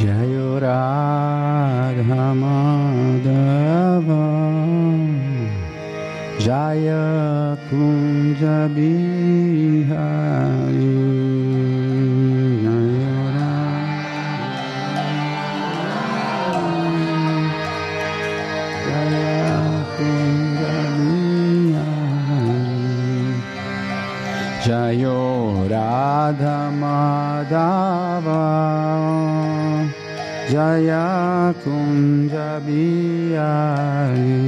Jayo 0.00 0.60
Radha 0.62 2.24
Madhava 2.40 4.24
Jaya 6.38 7.58
Kunja 7.68 8.58
Bihari 8.74 10.59
Madhava 27.50 28.46
Jaya 30.48 31.52
Kunja 31.64 32.60
Bihari 32.62 34.38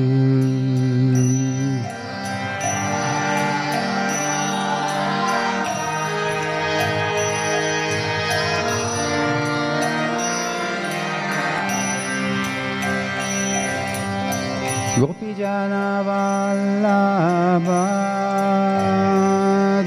Gopijana 15.00 15.86
Vallabha 16.06 17.82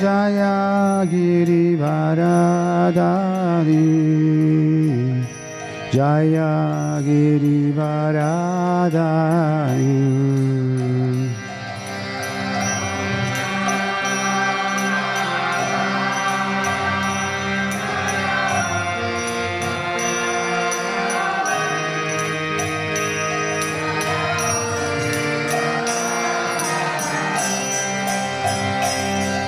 Jaya 0.02 1.06
Giri 1.10 1.76
Varadari 2.86 3.82
Jaya 5.92 7.02
Giri 7.02 7.74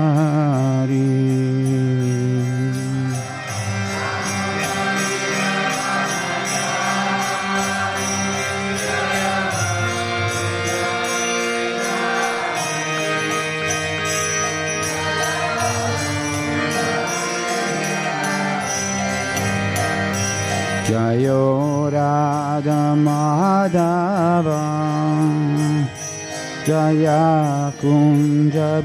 Kunja 22.98 24.73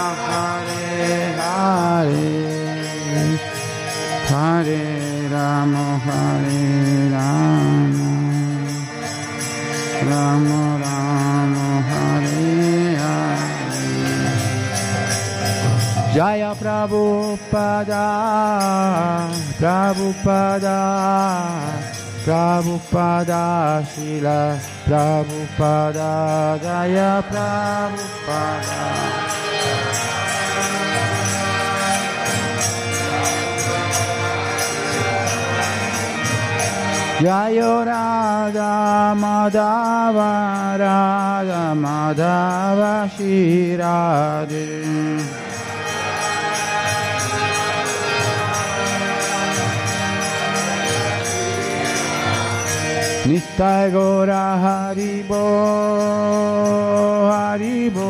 Hare 0.00 1.36
Hare, 1.36 2.32
Hare 4.30 4.82
Rama, 5.28 5.86
Hare 6.06 6.64
Rama, 7.14 8.12
Rama 10.08 10.62
Rama, 10.82 11.68
Hare 11.90 12.42
Hare. 13.02 13.50
Jaya 16.14 16.52
Prabhupada, 16.58 18.06
Prabhupada, 19.60 20.80
Prabhupada, 22.24 23.44
Shila 23.94 24.40
Prabhupada, 24.86 26.10
Jaya 26.62 27.12
Prabhupada. 27.30 29.49
Jayo 37.20 37.84
Radha 37.84 39.12
Madhava 39.14 40.78
Radha 40.80 41.74
Madhava 41.76 43.10
Shirade 43.12 44.70
Nittai 53.28 53.90
Gora 53.92 54.44
Haribo 54.64 55.44
Haribo 57.28 58.08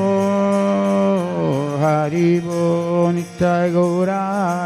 Haribo 1.83 3.11
Nittai 3.12 3.73
Gora 3.73 4.21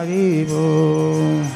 Haribo 0.05 1.54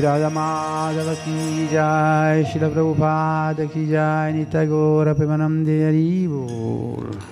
Radha 0.00 0.30
Madhava 0.30 1.14
Ki 1.22 1.68
Jai, 1.70 2.44
Shri 2.44 2.60
Prabhupada 2.60 3.70
Ki 3.70 3.86
Jai, 3.86 4.32
Nitagora 4.32 5.14
Premanande 5.14 5.82
Haribol. 5.82 7.31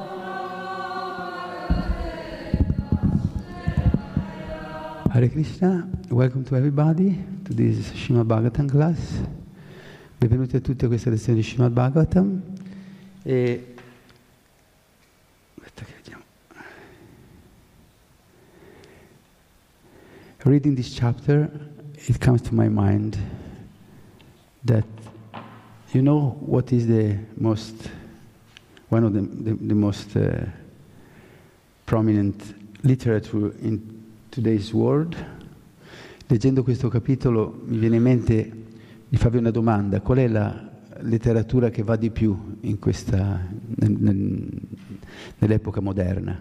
Hare 5.13 5.27
Krishna, 5.27 5.89
welcome 6.09 6.45
to 6.45 6.55
everybody 6.55 7.21
to 7.43 7.53
this 7.53 7.91
Srimad 7.91 8.27
Bhagavatam 8.27 8.69
class. 8.69 8.97
Benvenuti 10.17 10.55
a 10.55 10.61
tutti 10.61 10.85
a 10.85 10.87
questa 10.87 11.09
lezione 11.09 11.39
di 11.39 11.43
Srimad 11.43 11.73
Bhagavatam. 11.73 12.41
E... 13.23 13.65
Reading 20.45 20.75
this 20.77 20.93
chapter, 20.95 21.51
it 22.07 22.17
comes 22.19 22.41
to 22.43 22.55
my 22.55 22.69
mind 22.69 23.17
that 24.63 24.85
you 25.91 26.01
know 26.01 26.37
what 26.39 26.71
is 26.71 26.87
the 26.87 27.17
most, 27.35 27.89
one 28.87 29.03
of 29.03 29.11
the, 29.11 29.19
the, 29.19 29.57
the 29.59 29.75
most 29.75 30.15
uh, 30.15 30.45
prominent 31.85 32.55
literature 32.81 33.53
in 33.61 34.00
Today's 34.31 34.71
World, 34.71 35.13
leggendo 36.27 36.63
questo 36.63 36.87
capitolo 36.87 37.63
mi 37.65 37.77
viene 37.77 37.97
in 37.97 38.01
mente 38.01 38.51
di 39.09 39.17
farvi 39.17 39.35
una 39.35 39.51
domanda, 39.51 39.99
qual 39.99 40.19
è 40.19 40.27
la 40.29 40.69
letteratura 41.01 41.69
che 41.69 41.83
va 41.83 41.97
di 41.97 42.11
più 42.11 42.57
questa, 42.79 43.45
nel, 43.75 43.91
nel, 43.91 44.49
nell'epoca 45.37 45.81
moderna? 45.81 46.39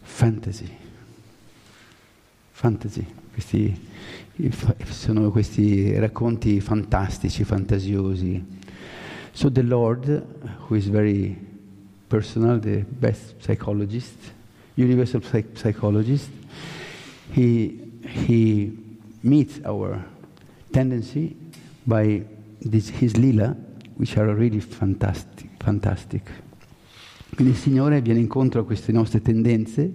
Fantasy. 0.00 0.68
Fantasy, 2.50 3.06
questi, 3.32 3.80
sono 4.86 5.30
questi 5.30 5.96
racconti 6.00 6.60
fantastici, 6.60 7.44
fantasiosi. 7.44 8.44
So 9.30 9.52
the 9.52 9.62
Lord, 9.62 10.24
who 10.66 10.74
is 10.74 10.88
very 10.88 11.38
personal, 12.08 12.58
the 12.58 12.84
best 12.88 13.36
psychologist, 13.38 14.34
universal 14.76 15.22
psych- 15.22 15.56
psychologist, 15.56 16.30
he, 17.32 17.80
he 18.02 18.72
meets 19.22 19.60
our 19.64 20.04
tendency 20.70 21.36
by 21.84 22.22
this, 22.60 22.88
his 22.88 23.16
lila, 23.16 23.56
which 23.96 24.16
are 24.16 24.32
really 24.34 24.60
fantastic, 24.60 25.50
fantastic. 25.58 26.30
Quindi 27.34 27.52
il 27.52 27.58
Signore 27.58 28.00
viene 28.00 28.20
incontro 28.20 28.60
a 28.60 28.64
queste 28.64 28.92
nostre 28.92 29.20
tendenze, 29.20 29.92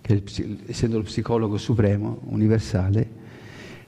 che 0.00 0.22
essendo 0.66 0.98
lo 0.98 1.04
psicologo 1.04 1.56
supremo, 1.58 2.20
universale, 2.26 3.10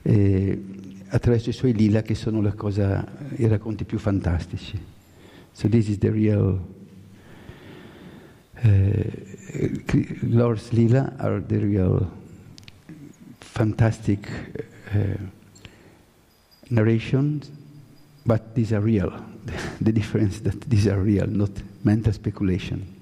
eh, 0.03 0.63
attraverso 1.09 1.51
i 1.51 1.53
suoi 1.53 1.73
lila 1.73 2.03
che 2.03 2.15
sono 2.15 2.41
cosa, 2.55 3.07
i 3.37 3.47
racconti 3.47 3.85
più 3.85 3.99
fantastici. 3.99 4.79
So 5.53 5.69
this 5.69 5.89
is 5.89 5.99
the 5.99 6.11
real 6.11 6.61
Lord's 10.23 10.73
Lila 10.73 11.13
are 11.19 11.41
the 11.41 11.59
real 11.59 12.11
fantastic 13.41 14.29
uh, 14.93 15.17
narrations 16.71 17.51
but 18.25 18.55
these 18.55 18.73
are 18.73 18.81
real. 18.81 19.11
The 19.81 19.93
difference 19.93 20.41
that 20.43 20.61
these 20.69 20.87
are 20.87 21.01
real, 21.01 21.27
not 21.27 21.51
mental 21.83 22.13
speculation. 22.13 22.97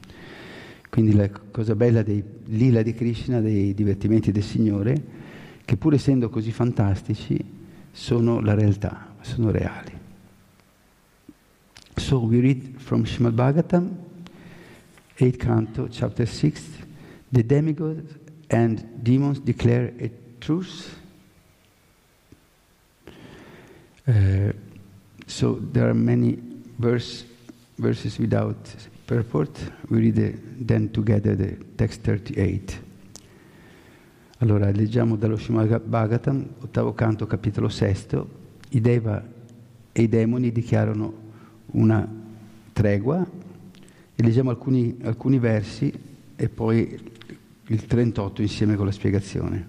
Quindi 0.88 1.14
la 1.14 1.28
cosa 1.50 1.74
bella 1.74 2.02
dei 2.02 2.22
lila 2.44 2.82
di 2.82 2.94
Krishna, 2.94 3.40
dei 3.40 3.74
divertimenti 3.74 4.30
del 4.30 4.44
Signore, 4.44 5.02
che 5.64 5.76
pur 5.76 5.94
essendo 5.94 6.28
così 6.28 6.52
fantastici, 6.52 7.44
sono 7.90 8.40
la 8.40 8.54
realtà, 8.54 9.14
sono 9.20 9.50
reali. 9.50 9.92
So 11.96 12.20
we 12.20 12.40
read 12.40 12.76
from 12.76 13.04
Srimad 13.04 13.34
Bhagavatam, 13.34 14.05
8 15.18 15.38
canto, 15.38 15.88
chapter 15.88 16.26
6, 16.26 16.62
the 17.32 17.42
demigods 17.42 18.14
and 18.50 19.02
demons 19.02 19.40
declare 19.40 19.92
a 19.98 20.10
truce. 20.40 20.90
Uh, 24.06 24.52
so 25.26 25.58
there 25.72 25.88
are 25.88 25.94
many 25.94 26.38
verse, 26.78 27.24
verses 27.78 28.18
without 28.18 28.56
purport. 29.06 29.58
We 29.88 30.00
read 30.00 30.14
the, 30.16 30.34
then 30.64 30.90
together 30.90 31.34
the 31.34 31.56
text 31.76 32.02
38. 32.02 32.84
Allora, 34.40 34.70
leggiamo 34.70 35.16
dallo 35.16 35.36
Srimad 35.36 35.80
Bhagavatam, 35.80 36.46
ottavo 36.60 36.92
canto, 36.92 37.26
capitolo 37.26 37.70
sesto. 37.70 38.44
I 38.68 38.80
Deva 38.80 39.24
e 39.92 40.02
i 40.02 40.08
demoni 40.08 40.52
dichiarano 40.52 41.24
una 41.72 42.06
tregua 42.74 43.26
e 44.16 44.22
leggiamo 44.22 44.48
alcuni, 44.48 44.96
alcuni 45.02 45.38
versi 45.38 45.92
e 46.34 46.48
poi 46.48 46.98
il 47.68 47.84
38 47.84 48.40
insieme 48.40 48.74
con 48.74 48.86
la 48.86 48.92
spiegazione. 48.92 49.68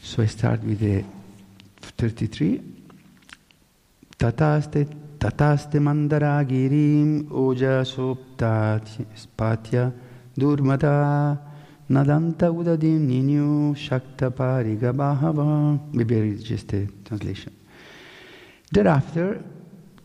So 0.00 0.22
I 0.22 0.26
start 0.26 0.64
with 0.64 0.78
the 0.78 1.04
33. 1.94 2.62
Tataste, 4.16 4.88
tataste 5.18 5.78
mandaragirim 5.78 7.26
oja 7.30 7.84
spatya 7.84 9.92
durmata 10.34 11.42
nadanta 11.88 12.50
udadim 12.50 13.06
ninyu 13.06 13.74
shakta 13.74 14.30
pariga 14.30 14.92
bahava. 14.92 15.78
Maybe 15.92 16.16
I 16.16 16.20
read 16.20 16.40
just 16.40 16.68
the 16.68 16.88
translation. 17.04 17.52
Thereafter, 18.70 19.42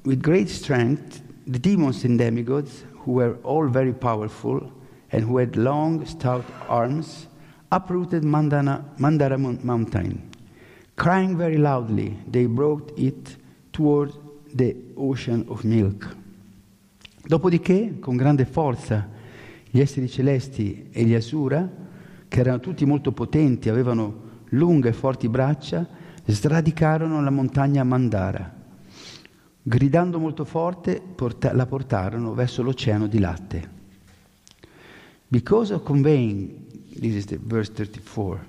with 0.03 0.21
great 0.21 0.49
strength, 0.49 1.21
the 1.45 1.59
demons 1.59 2.03
and 2.03 2.17
demigods, 2.17 2.83
who 3.03 3.13
were 3.13 3.37
all 3.43 3.67
very 3.67 3.93
powerful 3.93 4.71
and 5.11 5.23
who 5.25 5.37
had 5.37 5.55
long, 5.55 6.05
stout 6.05 6.45
arms, 6.67 7.27
uprooted 7.71 8.23
Mandana, 8.23 8.83
Mandara 8.97 9.37
mountain. 9.37 10.29
Crying 10.95 11.37
very 11.37 11.57
loudly, 11.57 12.17
they 12.27 12.45
brought 12.45 12.91
it 12.97 13.35
toward 13.71 14.13
the 14.53 14.75
ocean 14.95 15.45
of 15.49 15.63
milk. 15.63 16.15
Dopodiché, 17.25 17.99
con 17.99 18.15
grande 18.15 18.45
forza, 18.45 19.09
gli 19.69 19.79
esseri 19.79 20.07
celesti 20.07 20.89
e 20.91 21.03
gli 21.03 21.13
Asura, 21.13 21.67
che 22.27 22.39
erano 22.39 22.59
tutti 22.59 22.85
molto 22.85 23.11
potenti, 23.11 23.69
avevano 23.69 24.21
lunghe 24.49 24.89
e 24.89 24.93
forti 24.93 25.27
braccia, 25.29 25.87
sradicarono 26.25 27.21
la 27.21 27.29
montagna 27.29 27.83
Mandara. 27.83 28.61
Gridando 29.65 30.19
molto 30.19 30.43
forte, 30.43 31.01
porta- 31.01 31.53
la 31.53 31.65
portarono 31.65 32.33
verso 32.33 32.61
l'oceano 32.63 33.07
di 33.07 33.17
latte. 33.17 33.69
Because 35.29 35.73
of 35.73 35.83
conveying, 35.83 36.67
this 36.99 37.15
is 37.15 37.25
the 37.25 37.39
verse 37.41 37.71
34, 37.71 38.45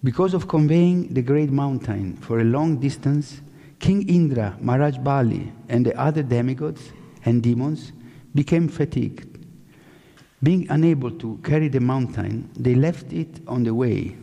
because 0.00 0.34
of 0.34 0.46
conveying 0.46 1.12
the 1.12 1.22
great 1.22 1.50
mountain 1.50 2.16
for 2.18 2.40
a 2.40 2.44
long 2.44 2.78
distance, 2.78 3.42
King 3.76 4.08
Indra, 4.08 4.56
Maharaj 4.60 4.96
Bali, 4.96 5.52
and 5.68 5.84
the 5.84 5.94
other 5.94 6.22
demigods 6.22 6.90
and 7.24 7.42
demons 7.42 7.92
became 8.34 8.66
fatigued. 8.66 9.26
Being 10.42 10.66
unable 10.70 11.10
to 11.18 11.38
carry 11.42 11.68
the 11.68 11.80
mountain, 11.80 12.48
they 12.58 12.74
left 12.74 13.12
it 13.12 13.42
on 13.46 13.62
the 13.62 13.74
way. 13.74 14.16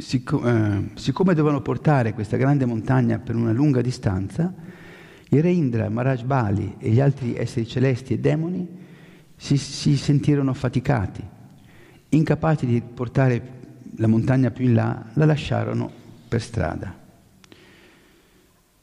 Sic- 0.00 0.40
eh, 0.42 0.90
siccome 0.94 1.34
dovevano 1.34 1.60
portare 1.60 2.14
questa 2.14 2.36
grande 2.36 2.64
montagna 2.64 3.18
per 3.18 3.36
una 3.36 3.52
lunga 3.52 3.80
distanza, 3.80 4.52
il 5.28 5.42
re 5.42 5.50
Indra, 5.50 5.88
Maharaj 5.88 6.22
Bali 6.22 6.74
e 6.78 6.90
gli 6.90 7.00
altri 7.00 7.36
esseri 7.36 7.66
celesti 7.66 8.14
e 8.14 8.18
demoni 8.18 8.66
si, 9.36 9.56
si 9.56 9.96
sentirono 9.96 10.50
affaticati. 10.50 11.22
Incapaci 12.08 12.66
di 12.66 12.82
portare 12.82 13.58
la 13.96 14.06
montagna 14.06 14.50
più 14.50 14.66
in 14.66 14.74
là, 14.74 15.06
la 15.14 15.24
lasciarono 15.24 15.90
per 16.28 16.42
strada. 16.42 16.94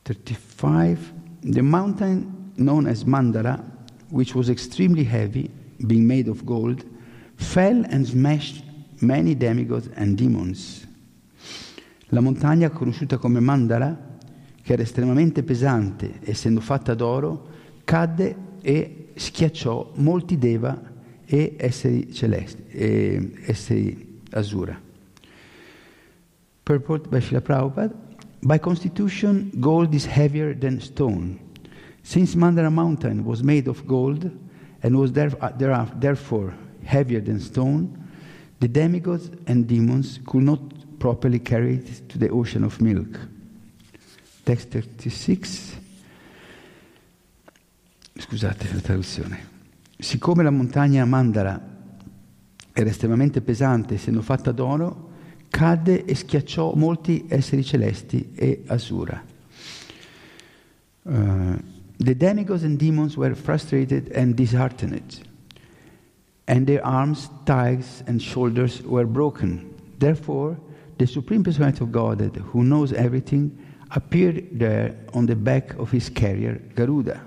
35. 0.04 0.98
The 1.42 1.62
mountain 1.62 2.52
known 2.56 2.88
as 2.88 3.04
Mandara, 3.04 3.62
which 4.10 4.34
was 4.34 4.50
extremely 4.50 5.04
heavy, 5.04 5.50
being 5.86 6.06
made 6.06 6.30
of 6.30 6.44
gold, 6.44 6.86
fell 7.36 7.86
and 7.90 8.06
smashed 8.06 8.64
many 9.02 9.36
demigods 9.36 9.90
and 9.96 10.16
demons. 10.16 10.87
La 12.12 12.22
montagna 12.22 12.70
conosciuta 12.70 13.18
come 13.18 13.42
Mandara, 13.42 14.18
che 14.62 14.74
era 14.74 14.82
estremamente 14.82 15.44
pesante, 15.44 16.20
essendo 16.22 16.62
fatta 16.62 16.94
d'oro, 16.94 17.48
cadde 17.84 18.36
e 18.62 19.10
schiacciò 19.16 19.92
molti 19.96 20.38
Deva 20.38 20.82
e 21.26 21.56
esseri 21.58 22.14
celesti, 22.14 22.64
e 22.70 23.34
esseri 23.46 24.22
Asura. 24.32 24.80
Purport 26.64 27.10
by 27.10 27.20
Prabhupada. 27.42 28.06
By 28.40 28.60
constitution, 28.60 29.50
gold 29.56 29.94
is 29.94 30.06
heavier 30.06 30.56
than 30.58 30.80
stone. 30.80 31.40
Since 32.02 32.38
Mandara 32.38 32.70
mountain 32.70 33.26
was 33.26 33.42
made 33.42 33.68
of 33.68 33.86
gold 33.86 34.32
and 34.82 34.96
was 34.96 35.12
therefore 35.12 36.54
heavier 36.84 37.22
than 37.22 37.40
stone, 37.40 37.90
the 38.60 38.70
demigods 38.70 39.30
and 39.48 39.66
demons 39.66 40.20
could 40.26 40.44
not 40.44 40.60
properly 40.98 41.42
carry 41.42 41.76
it 41.76 42.08
to 42.08 42.18
the 42.18 42.30
ocean 42.30 42.64
of 42.64 42.80
milk. 42.80 43.18
Text 44.44 44.70
36. 44.70 45.80
Scusate 48.18 48.74
la 48.74 48.80
traduzione. 48.80 49.56
Siccome 49.98 50.44
la 50.44 50.50
montagna 50.50 51.06
Mandara 51.06 51.60
era 52.74 52.90
estremamente 52.90 53.42
pesante, 53.42 53.96
essendo 53.96 54.22
fatta 54.22 54.52
d'oro, 54.52 55.10
cadde 55.50 56.06
e 56.06 56.14
schiacciò 56.14 56.74
molti 56.76 57.26
esseri 57.28 57.64
celesti 57.64 58.32
e 58.36 58.64
Asura. 58.68 59.24
Uh, 61.04 61.58
the 61.98 62.16
demigods 62.16 62.64
and 62.64 62.78
demons 62.78 63.16
were 63.16 63.34
frustrated 63.34 64.12
and 64.14 64.36
disheartened, 64.36 65.22
and 66.46 66.68
their 66.68 66.84
arms, 66.84 67.30
thighs, 67.46 68.04
and 68.06 68.22
shoulders 68.22 68.82
were 68.82 69.08
broken. 69.08 69.74
Therefore, 69.98 70.58
the 70.98 71.06
Supreme 71.06 71.44
Personality 71.44 71.84
of 71.84 71.92
Godhead, 71.92 72.36
who 72.52 72.64
knows 72.64 72.92
everything, 72.92 73.52
appeared 73.90 74.48
there 74.52 75.06
on 75.14 75.26
the 75.26 75.36
back 75.36 75.76
of 75.78 75.92
his 75.92 76.10
carrier, 76.10 76.60
Garuda. 76.74 77.26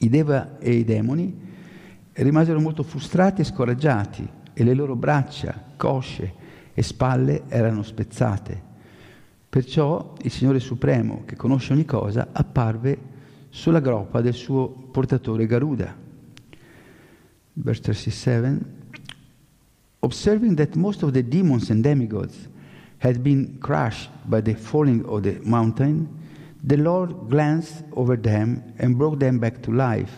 I 0.00 0.08
Deva 0.08 0.58
e 0.58 0.72
i 0.72 0.84
demoni 0.84 1.50
rimasero 2.14 2.60
molto 2.60 2.82
frustrati 2.82 3.40
e 3.40 3.44
scoraggiati 3.44 4.28
e 4.52 4.64
le 4.64 4.74
loro 4.74 4.96
braccia, 4.96 5.62
cosce 5.76 6.34
e 6.74 6.82
spalle 6.82 7.44
erano 7.48 7.82
spezzate. 7.82 8.70
Perciò 9.48 10.14
il 10.22 10.30
Signore 10.30 10.60
Supremo, 10.60 11.22
che 11.24 11.36
conosce 11.36 11.72
ogni 11.72 11.84
cosa, 11.84 12.28
apparve 12.32 13.10
sulla 13.50 13.80
groppa 13.80 14.20
del 14.20 14.34
suo 14.34 14.68
portatore 14.68 15.46
Garuda. 15.46 15.94
Verse 17.54 17.82
37 17.82 18.80
Observing 20.04 20.56
that 20.56 20.74
most 20.74 21.04
of 21.04 21.12
the 21.12 21.22
demons 21.22 21.70
and 21.70 21.84
demigods 21.84 22.48
had 22.98 23.22
been 23.22 23.56
crushed 23.60 24.10
by 24.28 24.40
the 24.40 24.54
falling 24.54 25.04
of 25.06 25.22
the 25.22 25.38
mountain, 25.44 26.08
the 26.64 26.76
Lord 26.76 27.28
glanced 27.28 27.84
over 27.92 28.16
them 28.16 28.62
and 28.78 28.96
brought 28.96 29.20
them 29.20 29.38
back 29.38 29.62
to 29.62 29.70
life. 29.70 30.12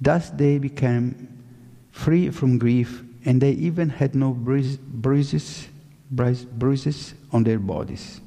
Thus 0.00 0.30
they 0.30 0.58
became 0.58 1.28
free 1.90 2.30
from 2.30 2.56
grief, 2.58 3.02
and 3.24 3.40
they 3.40 3.52
even 3.52 3.90
had 3.90 4.14
no 4.14 4.32
bruises, 4.32 5.68
bruises 6.10 7.14
on 7.32 7.42
their 7.42 7.58
bodies. 7.58 8.22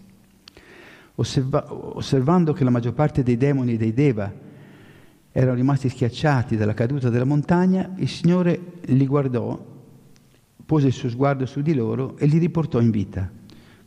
Osserva- 1.16 1.66
osservando 1.70 2.54
che 2.54 2.64
la 2.64 2.70
maggior 2.70 2.94
parte 2.94 3.24
dei 3.24 3.38
demoni 3.38 3.74
e 3.74 3.78
dei 3.78 3.94
Deva 3.94 4.32
erano 5.32 5.56
rimasti 5.56 5.90
schiacciati 5.90 6.56
dalla 6.56 6.74
caduta 6.74 7.10
della 7.10 7.26
montagna, 7.26 7.90
il 7.96 8.10
Signore 8.10 8.60
li 8.86 9.08
guardò 9.08 9.71
pose 10.72 10.88
il 10.88 10.94
suo 10.94 11.10
sguardo 11.10 11.46
su 11.46 11.60
di 11.60 11.74
loro 11.74 12.16
e 12.16 12.26
li 12.28 12.38
riportò 12.38 12.80
in 12.80 12.92
vita. 12.92 13.30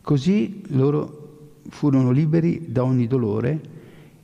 Così 0.02 0.64
loro 0.66 1.60
furono 1.70 2.10
liberi 2.10 2.70
da 2.70 2.84
ogni 2.84 3.06
dolore 3.06 3.60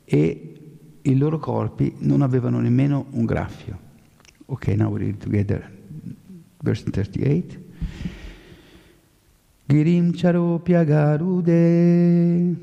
e 0.05 0.61
i 1.01 1.17
loro 1.17 1.39
corpi 1.39 1.95
non 2.01 2.21
avevano 2.21 2.61
nemmeno 2.61 3.07
un 3.13 3.25
graffio. 3.25 3.79
Ok, 4.45 4.67
now 4.77 4.93
we 4.93 4.99
read 4.99 5.17
together 5.17 5.73
verse 6.59 6.85
38. 6.85 7.59
Girim 9.65 10.13
Charopya 10.13 10.85
Garude 10.85 12.55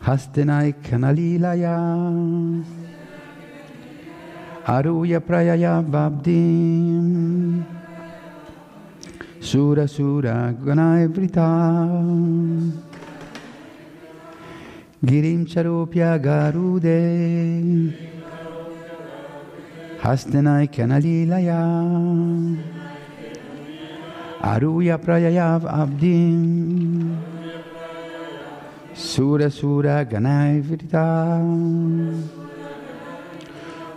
Hastenai 0.00 0.74
Kanalilaya 0.78 2.85
Aruya 4.66 5.20
prayaya 5.20 5.80
vabdi 5.80 6.42
Sura 9.38 9.86
sura 9.86 10.52
gunai 10.58 11.06
vrita 11.06 11.46
Girim 15.04 15.46
Charupya 15.46 16.18
garude 16.18 17.94
Hastenai 20.02 20.66
kanalilaya 20.66 21.62
Aruya 24.42 24.98
prayaya 24.98 25.60
vabdi 25.62 26.18
Sura 28.94 29.48
sura 29.48 30.04
gunai 30.04 30.60
vrita 30.60 31.06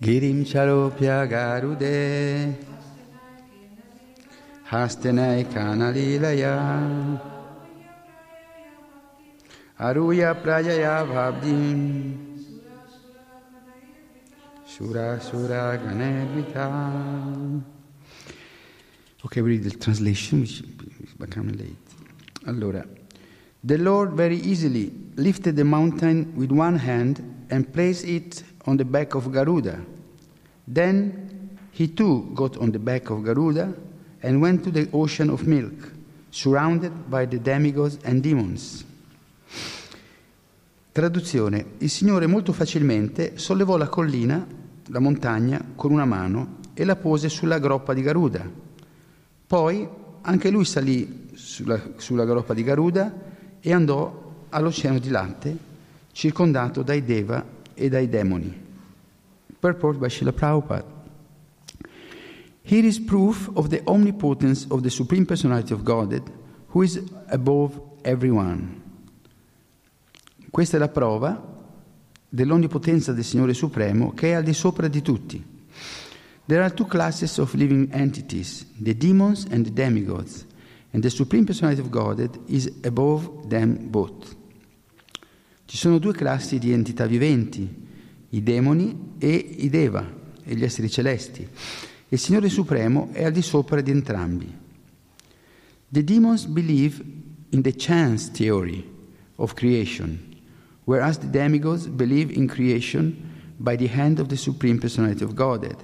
Girim 0.00 0.46
Charopya 0.46 1.28
Garude 1.28 2.54
Hastenai 4.66 5.44
Kanalilaya 5.44 7.20
Aruya 9.78 10.34
Prayaya 10.42 11.04
Bhavdim 11.06 12.16
Sura 14.64 15.20
Sura 15.20 15.78
Ganevita 15.78 17.62
Okay, 19.26 19.42
we 19.42 19.50
read 19.50 19.64
the 19.64 19.70
translation, 19.70 20.40
which 20.40 20.62
is 20.62 21.12
becoming 21.18 21.58
late. 21.58 21.76
Allora, 22.46 22.86
the 23.62 23.76
Lord 23.76 24.12
very 24.12 24.38
easily 24.38 24.92
lifted 25.16 25.56
the 25.56 25.64
mountain 25.64 26.34
with 26.34 26.50
one 26.50 26.78
hand 26.78 27.46
and 27.50 27.70
placed 27.70 28.06
it 28.06 28.42
on 28.64 28.76
the 28.76 28.84
back 28.84 29.14
of 29.14 29.30
Garuda. 29.30 29.84
Then 30.64 31.58
he 31.70 31.92
too 31.92 32.30
got 32.34 32.56
on 32.56 32.70
the 32.70 32.78
back 32.78 33.10
of 33.10 33.22
Garuda 33.22 33.72
and 34.22 34.40
went 34.40 34.62
to 34.64 34.70
the 34.70 34.88
ocean 34.92 35.30
of 35.30 35.42
milk, 35.46 35.92
surrounded 36.30 36.92
by 37.08 37.26
the 37.26 37.38
demigods 37.38 37.98
and 38.04 38.20
demons. 38.20 38.84
Traduzione. 40.92 41.64
Il 41.78 41.88
Signore 41.88 42.26
molto 42.26 42.52
facilmente 42.52 43.38
sollevò 43.38 43.76
la 43.76 43.88
collina, 43.88 44.44
la 44.86 44.98
montagna, 44.98 45.64
con 45.74 45.92
una 45.92 46.04
mano 46.04 46.58
e 46.74 46.84
la 46.84 46.96
pose 46.96 47.28
sulla 47.28 47.58
groppa 47.58 47.94
di 47.94 48.02
Garuda. 48.02 48.48
Poi 49.46 49.88
anche 50.22 50.50
lui 50.50 50.64
salì 50.64 51.28
sulla, 51.32 51.80
sulla 51.96 52.24
groppa 52.24 52.54
di 52.54 52.62
Garuda 52.62 53.12
e 53.60 53.72
andò 53.72 54.46
all'oceano 54.50 54.98
di 54.98 55.08
latte, 55.08 55.56
circondato 56.12 56.82
dai 56.82 57.04
Deva 57.04 57.58
e 57.80 57.88
dai 57.88 58.08
demoni. 58.08 58.54
Purport 59.58 59.98
by 59.98 60.08
Srila 60.08 60.32
Prabhupada. 60.32 60.84
Here 62.62 62.86
is 62.86 63.00
proof 63.00 63.50
of 63.54 63.68
the 63.68 63.80
omnipotence 63.84 64.66
of 64.68 64.82
the 64.82 64.90
Supreme 64.90 65.24
Personality 65.24 65.72
of 65.72 65.82
Godhead, 65.82 66.22
who 66.68 66.82
is 66.82 67.00
above 67.28 67.80
everyone. 68.02 68.78
Questa 70.50 70.76
è 70.76 70.78
la 70.78 70.88
prova 70.88 71.48
dell'onnipotenza 72.28 73.12
del 73.12 73.24
Signore 73.24 73.54
Supremo 73.54 74.12
che 74.12 74.28
è 74.28 74.32
al 74.32 74.42
di 74.42 74.52
sopra 74.52 74.88
di 74.88 75.02
tutti. 75.02 75.42
There 76.46 76.62
are 76.62 76.72
two 76.74 76.86
classes 76.86 77.38
of 77.38 77.54
living 77.54 77.88
entities, 77.92 78.66
the 78.76 78.94
demons 78.96 79.46
and 79.50 79.64
the 79.64 79.72
demigods, 79.72 80.44
and 80.92 81.02
the 81.02 81.10
Supreme 81.10 81.44
Personality 81.44 81.80
of 81.80 81.90
Godhead 81.90 82.38
is 82.46 82.70
above 82.84 83.48
them 83.48 83.88
both. 83.90 84.38
Ci 85.70 85.76
sono 85.76 85.98
due 85.98 86.12
classi 86.12 86.58
di 86.58 86.72
entità 86.72 87.06
viventi, 87.06 87.64
i 88.30 88.42
demoni 88.42 89.12
e 89.18 89.32
i 89.36 89.68
Deva, 89.68 90.04
e 90.42 90.56
gli 90.56 90.64
esseri 90.64 90.90
celesti. 90.90 91.46
Il 92.08 92.18
Signore 92.18 92.48
Supremo 92.48 93.10
è 93.12 93.22
al 93.22 93.30
di 93.30 93.40
sopra 93.40 93.80
di 93.80 93.92
entrambi. 93.92 94.52
The 95.88 96.02
demons 96.02 96.46
believe 96.46 97.00
in 97.50 97.62
the 97.62 97.72
chance 97.76 98.32
theory 98.32 98.84
of 99.36 99.54
creation, 99.54 100.18
whereas 100.86 101.18
the 101.18 101.30
demigods 101.30 101.86
believe 101.86 102.32
in 102.32 102.48
creation 102.48 103.14
by 103.56 103.76
the 103.76 103.96
hand 103.96 104.18
of 104.18 104.26
the 104.26 104.36
Supreme 104.36 104.80
Personality 104.80 105.22
of 105.22 105.34
Godhead. 105.34 105.78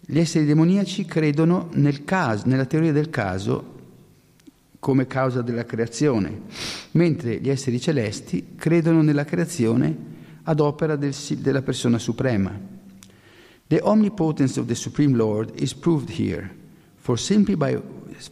Gli 0.00 0.18
esseri 0.18 0.46
demoniaci 0.46 1.04
credono 1.04 1.68
nel 1.74 2.02
caso, 2.02 2.48
nella 2.48 2.66
teoria 2.66 2.90
del 2.90 3.08
caso 3.08 3.76
come 4.78 5.06
causa 5.06 5.42
della 5.42 5.64
creazione, 5.64 6.42
mentre 6.92 7.40
gli 7.40 7.48
esseri 7.48 7.80
celesti 7.80 8.54
credono 8.56 9.02
nella 9.02 9.24
creazione 9.24 9.96
ad 10.44 10.60
opera 10.60 10.96
del, 10.96 11.14
della 11.38 11.62
persona 11.62 11.98
suprema. 11.98 12.76
The 13.66 13.80
omnipotence 13.82 14.58
of 14.58 14.66
the 14.66 14.74
Supreme 14.74 15.14
Lord 15.14 15.52
is 15.56 15.74
proved 15.74 16.10
here, 16.18 16.50
for 16.96 17.18
simply, 17.18 17.54
by, 17.54 17.78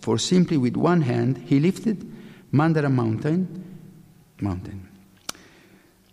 for 0.00 0.18
simply 0.18 0.56
with 0.56 0.76
one 0.76 1.04
hand 1.04 1.42
he 1.46 1.60
lifted 1.60 2.04
Mandara 2.50 2.88
Mountain, 2.88 3.46
mountain. 4.40 4.88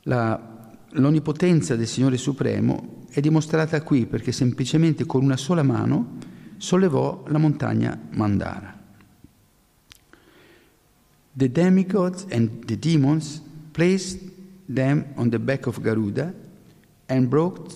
La, 0.04 0.69
l'onnipotenza 0.89 1.78
del 1.78 1.88
Signore 1.88 2.17
Supremo 2.17 3.06
è 3.10 3.22
dimostrata 3.22 3.82
qui 3.82 4.06
perché 4.06 4.34
semplicemente 4.34 5.06
con 5.06 5.24
una 5.24 5.38
sola 5.38 5.63
mano 5.63 6.17
sollevò 6.58 7.24
la 7.28 7.38
montagna 7.38 7.98
Mandara. 8.12 8.83
The 11.36 11.50
demigods 11.50 12.26
and 12.32 12.63
the 12.67 12.76
demons 12.76 13.41
placed 13.74 14.19
them 14.69 15.13
on 15.17 15.30
the 15.30 15.39
back 15.39 15.67
of 15.67 15.82
Garuda 15.82 16.34
and 17.10 17.30
broke. 17.30 17.69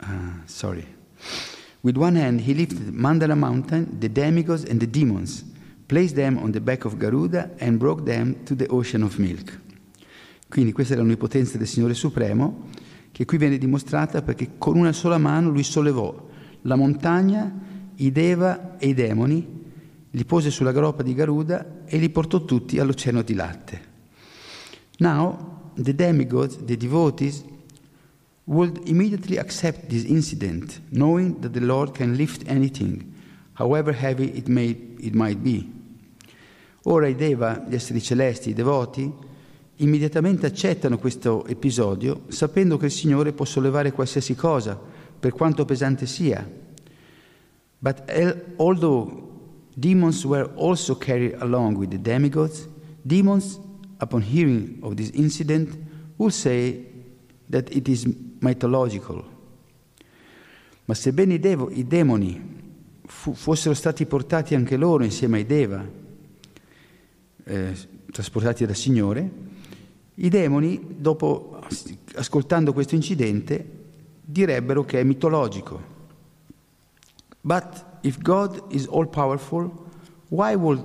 Uh, 0.00 0.06
sorry. 0.46 0.86
With 1.82 1.96
one 1.96 2.16
hand, 2.16 2.42
he 2.42 2.52
lifted 2.52 2.92
Mandala 2.92 3.36
mountain, 3.36 3.98
the 3.98 4.08
demigods 4.08 4.64
and 4.64 4.78
the 4.80 4.86
demons, 4.86 5.44
placed 5.88 6.14
them 6.14 6.38
on 6.38 6.52
the 6.52 6.60
back 6.60 6.84
of 6.84 6.98
Garuda 6.98 7.50
and 7.58 7.78
broke 7.78 8.04
them 8.04 8.44
to 8.44 8.54
the 8.54 8.66
ocean 8.68 9.02
of 9.02 9.18
milk. 9.18 9.58
Quindi 10.48 10.72
questa 10.72 10.94
è 10.94 10.96
l'onnipotenza 10.96 11.56
del 11.56 11.66
Signore 11.66 11.94
Supremo, 11.94 12.68
che 13.12 13.24
qui 13.24 13.38
viene 13.38 13.56
dimostrata 13.56 14.20
perché 14.20 14.58
con 14.58 14.76
una 14.76 14.92
sola 14.92 15.16
mano 15.16 15.48
lui 15.48 15.62
sollevò 15.62 16.28
la 16.62 16.76
montagna, 16.76 17.50
i 17.96 18.12
Deva 18.12 18.76
e 18.78 18.88
i 18.88 18.94
demoni, 18.94 19.59
li 20.10 20.24
pose 20.24 20.50
sulla 20.50 20.72
groppa 20.72 21.02
di 21.02 21.14
Garuda 21.14 21.84
e 21.84 21.98
li 21.98 22.10
portò 22.10 22.44
tutti 22.44 22.78
all'oceano 22.78 23.22
di 23.22 23.34
latte. 23.34 23.88
Now, 24.98 25.72
the 25.74 25.94
demigods, 25.94 26.64
the 26.64 26.76
devotees, 26.76 27.44
would 28.44 28.88
immediately 28.88 29.38
accept 29.38 29.86
this 29.88 30.04
incident, 30.04 30.80
knowing 30.90 31.38
that 31.40 31.52
the 31.52 31.60
Lord 31.60 31.92
can 31.92 32.14
lift 32.14 32.48
anything, 32.48 33.04
however 33.52 33.94
heavy 33.94 34.36
it, 34.36 34.48
may, 34.48 34.70
it 34.98 35.14
might 35.14 35.38
be. 35.38 35.78
Ora 36.84 37.06
i 37.06 37.14
Deva, 37.14 37.64
gli 37.68 37.74
esseri 37.74 38.00
celesti, 38.00 38.50
i 38.50 38.54
devoti, 38.54 39.10
immediatamente 39.76 40.46
accettano 40.46 40.98
questo 40.98 41.46
episodio 41.46 42.22
sapendo 42.28 42.76
che 42.76 42.86
il 42.86 42.90
Signore 42.90 43.32
può 43.32 43.44
sollevare 43.44 43.92
qualsiasi 43.92 44.34
cosa, 44.34 44.78
per 45.20 45.32
quanto 45.32 45.64
pesante 45.64 46.06
sia. 46.06 46.48
But 47.78 48.02
although 48.56 49.29
demons 49.74 50.24
were 50.24 50.50
also 50.54 50.96
carried 50.96 51.36
along 51.40 51.76
with 51.76 51.90
the 51.90 51.98
demigods, 51.98 52.68
demons, 53.02 53.58
upon 53.98 54.22
hearing 54.22 54.78
of 54.82 54.94
this 54.94 55.10
incident, 55.10 55.76
will 56.16 56.30
say 56.30 56.86
that 57.48 57.74
it 57.74 57.88
is 57.88 58.06
mythological. 58.40 59.24
Ma 60.84 60.94
sebbene 60.94 61.34
i, 61.34 61.38
devo, 61.38 61.70
i 61.70 61.86
demoni 61.86 62.58
fu, 63.04 63.34
fossero 63.34 63.74
stati 63.74 64.06
portati 64.06 64.54
anche 64.54 64.76
loro 64.76 65.04
insieme 65.04 65.38
ai 65.38 65.46
Deva, 65.46 65.86
eh, 67.44 67.76
trasportati 68.10 68.66
dal 68.66 68.74
Signore, 68.74 69.30
i 70.14 70.28
demoni, 70.28 70.96
dopo, 70.98 71.60
ascoltando 72.14 72.72
questo 72.72 72.94
incidente, 72.94 73.78
direbbero 74.20 74.84
che 74.84 75.00
è 75.00 75.04
mitologico. 75.04 75.98
But 77.40 77.84
if 78.02 78.18
God 78.18 78.62
is 78.72 78.86
all 78.86 79.06
powerful, 79.06 79.70
why 80.28 80.54
would, 80.54 80.80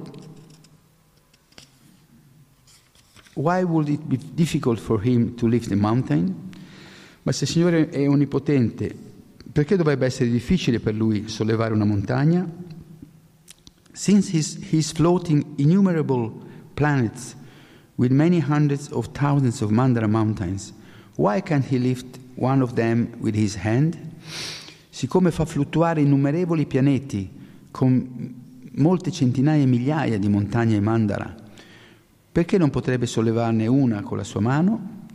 why 3.35 3.63
would 3.63 3.89
it 3.89 4.07
be 4.07 4.17
difficult 4.17 4.79
for 4.79 4.99
him 5.01 5.35
to 5.35 5.47
lift 5.47 5.71
a 5.71 5.75
mountain? 5.75 6.51
Ma 7.23 7.31
se 7.31 7.45
il 7.45 7.49
Signore 7.49 7.89
è 7.89 8.07
onnipotente, 8.07 8.95
perché 9.51 9.75
dovrebbe 9.75 10.05
essere 10.05 10.29
difficile 10.29 10.79
per 10.79 10.93
lui 10.93 11.27
sollevare 11.27 11.73
una 11.73 11.85
montagna? 11.85 12.47
Since 13.93 14.29
he's, 14.31 14.57
he's 14.71 14.91
floating 14.91 15.43
innumerable 15.57 16.31
planets 16.75 17.35
with 17.97 18.11
many 18.11 18.39
hundreds 18.39 18.91
of 18.91 19.11
thousands 19.13 19.61
of 19.61 19.71
Mandara 19.71 20.07
mountains, 20.07 20.73
why 21.15 21.41
can't 21.41 21.65
he 21.65 21.79
lift 21.79 22.19
one 22.35 22.61
of 22.61 22.73
them 22.73 23.15
with 23.21 23.35
his 23.35 23.55
hand? 23.55 23.97
Siccome 24.95 25.29
fa 25.29 25.43
fluttuare 25.43 25.99
innumerevoli 25.99 26.65
pianeti 26.65 27.29
con 27.69 28.33
molte 28.75 29.11
centinaia 29.11 29.61
e 29.61 29.65
migliaia 29.65 30.17
di 30.17 30.29
montagne 30.29 30.79
Mandara, 30.79 31.35
perché 32.31 32.57
non 32.57 32.69
potrebbe 32.69 33.05
sollevarne 33.05 33.67
una 33.67 34.03
con 34.03 34.15
la 34.15 34.23
sua 34.23 34.39
mano? 34.39 35.07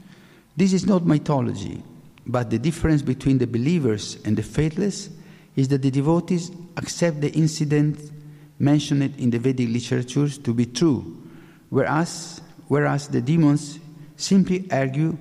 This 0.54 0.72
is 0.72 0.82
not 0.82 1.04
mythology, 1.04 1.82
but 2.24 2.48
the 2.48 2.60
difference 2.60 3.02
between 3.02 3.38
the 3.38 3.46
believers 3.46 4.18
and 4.24 4.36
the 4.36 4.42
faithless 4.42 5.10
is 5.54 5.68
that 5.68 5.80
the 5.80 5.90
devotees 5.90 6.52
accept 6.74 7.20
the 7.20 7.30
incident 7.32 8.12
mentioned 8.58 9.14
in 9.16 9.30
the 9.30 9.38
Vedic 9.38 9.70
literatures 9.70 10.38
to 10.42 10.52
be 10.52 10.70
true, 10.70 11.22
whereas 11.70 12.42
whereas 12.68 13.08
the 13.08 13.22
demons 13.22 13.78
simply 14.16 14.66
argue 14.70 15.16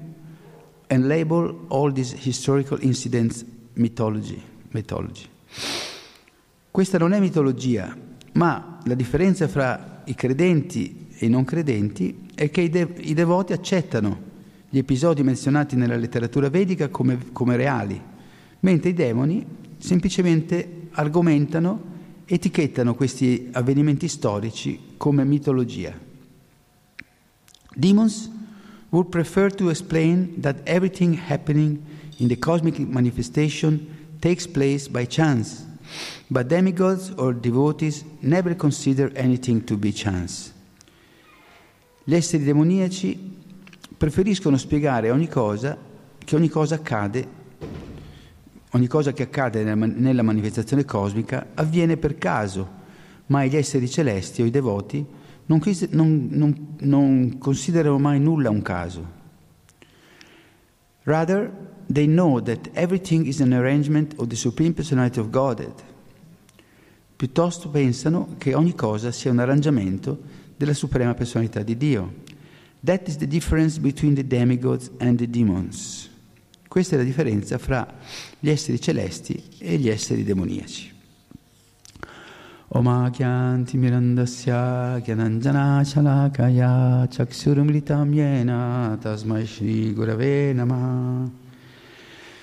and 0.89 1.07
label 1.07 1.55
all 1.69 1.89
these 1.89 2.11
historical 2.11 2.77
incidents 2.81 3.45
mythology. 3.79 4.41
mythology. 4.71 5.25
Questa 6.69 6.97
non 6.97 7.13
è 7.13 7.19
mitologia, 7.19 7.95
ma 8.33 8.79
la 8.83 8.93
differenza 8.93 9.47
fra 9.47 10.03
i 10.05 10.15
credenti 10.15 11.07
e 11.17 11.25
i 11.25 11.29
non 11.29 11.43
credenti 11.43 12.27
è 12.35 12.49
che 12.51 12.61
i, 12.61 12.69
de- 12.69 12.93
i 12.99 13.13
devoti 13.13 13.53
accettano 13.53 14.27
gli 14.69 14.77
episodi 14.77 15.23
menzionati 15.23 15.75
nella 15.75 15.95
letteratura 15.95 16.49
vedica 16.49 16.89
come, 16.89 17.17
come 17.31 17.55
reali, 17.55 17.99
mentre 18.59 18.89
i 18.89 18.93
demoni 18.93 19.45
semplicemente 19.77 20.89
argomentano, 20.91 21.97
etichettano 22.25 22.93
questi 22.93 23.49
avvenimenti 23.51 24.07
storici 24.07 24.79
come 24.97 25.23
mitologia. 25.23 25.97
Demons 27.73 28.29
would 28.89 29.09
prefer 29.09 29.53
to 29.53 29.69
explain 29.69 30.39
that 30.41 30.57
everything 30.65 31.17
happening 31.27 31.79
in 32.19 32.27
the 32.27 32.37
cosmic 32.37 32.77
manifestation 32.79 34.15
takes 34.19 34.45
place 34.45 34.87
by 34.87 35.05
chance, 35.05 35.65
but 36.29 36.47
demigods 36.47 37.11
or 37.17 37.33
devotees 37.33 38.03
never 38.21 38.55
consider 38.55 39.11
anything 39.15 39.63
to 39.63 39.77
be 39.77 39.91
chance. 39.91 40.53
Gli 42.03 42.15
esseri 42.15 42.43
demoniaci 42.43 43.37
preferiscono 43.97 44.57
spiegare 44.57 45.11
ogni 45.11 45.27
cosa 45.27 45.77
che 46.17 46.35
ogni 46.35 46.49
cosa 46.49 46.75
accade, 46.75 47.27
ogni 48.71 48.87
cosa 48.87 49.13
che 49.13 49.23
accade 49.23 49.63
nella, 49.63 50.23
manifestazione 50.23 50.85
cosmica 50.85 51.47
avviene 51.53 51.97
per 51.97 52.17
caso, 52.17 52.77
ma 53.27 53.45
gli 53.45 53.55
esseri 53.55 53.89
celesti 53.89 54.41
o 54.41 54.45
i 54.45 54.51
devoti 54.51 55.05
non, 55.45 55.61
non, 55.89 56.27
non, 56.31 56.75
non 56.79 57.37
considerano 57.37 57.97
mai 57.97 58.19
nulla 58.19 58.49
un 58.49 58.61
caso. 58.61 59.17
Rather, 61.03 61.51
they 61.91 62.05
know 62.05 62.39
that 62.39 62.69
everything 62.73 63.25
is 63.25 63.41
an 63.41 63.53
arrangement 63.53 64.13
of 64.17 64.29
the 64.29 64.35
Supreme 64.35 64.73
Personality 64.73 65.19
of 65.19 65.29
Godhead. 65.29 65.73
Piuttosto 67.15 67.69
pensano 67.69 68.35
che 68.37 68.53
ogni 68.53 68.75
cosa 68.75 69.11
sia 69.11 69.31
un 69.31 69.39
arrangiamento 69.39 70.17
della 70.55 70.73
Suprema 70.73 71.13
Personalità 71.13 71.63
di 71.63 71.75
Dio. 71.75 72.13
That 72.85 73.07
is 73.07 73.17
the 73.17 73.27
difference 73.27 73.79
between 73.79 74.13
the 74.13 74.25
demigods 74.25 74.89
and 74.99 75.17
the 75.17 75.29
demons. 75.29 76.09
Questa 76.67 76.95
è 76.95 76.97
la 76.97 77.03
differenza 77.03 77.57
fra 77.57 77.85
gli 78.39 78.49
esseri 78.49 78.79
celesti 78.79 79.41
e 79.57 79.77
gli 79.77 79.89
esseri 79.89 80.23
demoniaci. 80.23 80.93
Oma 82.71 83.09
Kyanti 83.09 83.77
Mirandasya 83.77 84.99
Gyananjana 84.99 85.81
Chalakaya 85.83 87.07
Chaksurum 87.09 87.71
Litam 87.71 88.13
Yena 88.13 88.95
Tasmai 89.01 89.45
Shri 89.47 89.91
Gurave 89.91 90.53
Namah 90.53 91.38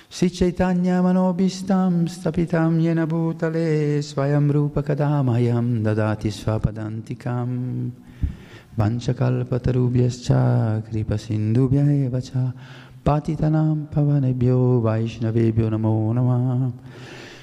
Sri 0.09 0.29
Chaitanya 0.29 1.01
Manobhistam 1.01 2.07
Stapitam 2.07 2.81
Yena 2.81 3.05
Bhutale 3.05 3.99
Svayam 3.99 4.49
Rupa 4.49 4.81
Kadamayam 4.81 5.83
Dadati 5.83 6.31
Svapadantikam 6.31 7.91
Vanchakalpatarubhyascha 8.77 10.81
Kripa 10.89 11.15
Sindhubhya 11.15 12.09
Evacha 12.09 12.53
Patitanam 13.03 13.89
Pavanebhyo 13.89 14.81
Vaishnavebhyo 14.81 15.69
Namo 15.71 16.13
Namah 16.13 16.71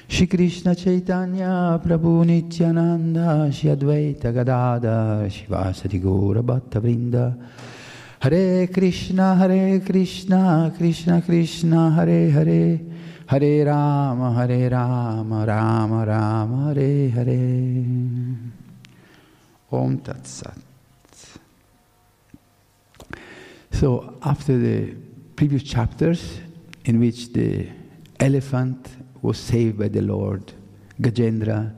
Shri 0.07 0.25
Krishna 0.25 0.73
Chaitanya 0.73 1.79
Prabhu 1.85 2.25
Nityananda 2.25 3.51
Shri 3.53 3.69
Advaita 3.69 4.33
Gadada 4.33 5.29
Shivasati 5.29 6.01
Gaura 6.01 6.41
Bhatta 6.41 6.81
Vrinda 6.81 7.37
Hare 8.25 8.67
Krishna 8.69 9.35
Hare 9.35 9.79
Krishna 9.81 10.73
Krishna 10.75 11.21
Krishna 11.21 11.91
Hare 11.91 12.31
Hare 12.31 12.79
Hare 13.27 13.65
Rama 13.67 14.33
Hare 14.33 14.67
Rama 14.67 15.45
Rama 15.45 16.05
Rama 16.07 16.73
Hare 16.73 17.09
Hare 17.11 18.35
Om 19.71 19.99
Tat 19.99 20.25
Sat 20.25 20.57
So 23.71 24.17
after 24.23 24.57
the 24.57 24.95
previous 25.35 25.61
chapters 25.61 26.39
in 26.85 26.99
which 26.99 27.31
the 27.31 27.69
elephant 28.19 28.89
was 29.21 29.37
saved 29.37 29.77
by 29.77 29.89
the 29.89 30.01
Lord, 30.01 30.51
Gajendra, 30.99 31.71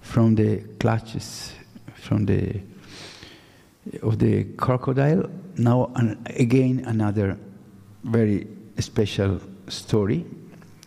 from 0.00 0.34
the 0.34 0.64
clutches, 0.80 1.52
from 1.94 2.26
the 2.26 2.60
of 4.02 4.18
the 4.18 4.44
crocodile. 4.56 5.30
Now 5.58 5.90
an, 5.94 6.18
again 6.24 6.82
another 6.84 7.38
very 8.02 8.46
special 8.76 9.40
story. 9.66 10.24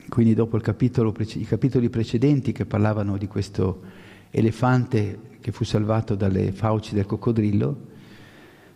Quindi 0.08 0.34
dopo 0.34 0.58
capitolo, 0.60 1.14
i 1.18 1.46
capitoli 1.46 1.90
precedenti 1.90 2.52
che 2.52 2.66
parlavano 2.66 3.18
di 3.18 3.28
questo 3.28 3.82
elefante 4.30 5.38
che 5.40 5.52
fu 5.52 5.64
salvato 5.64 6.16
dalle 6.16 6.52
fauci 6.52 6.94
del 6.94 7.06
coccodrillo, 7.06 7.88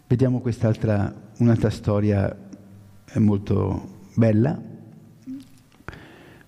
vediamo 0.08 0.40
quest'altra 0.40 1.14
un'altra 1.38 1.70
storia 1.70 2.36
molto 3.16 4.08
bella. 4.16 4.60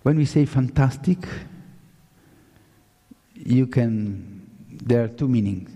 When 0.01 0.17
we 0.17 0.25
say 0.25 0.45
fantastic, 0.45 1.27
you 3.33 3.67
can, 3.67 4.47
there 4.85 5.03
are 5.03 5.13
two 5.13 5.27
meanings. 5.27 5.69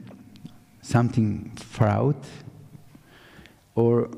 Something 0.82 1.51
far 1.55 1.89
out 1.89 2.25
or 3.79 4.09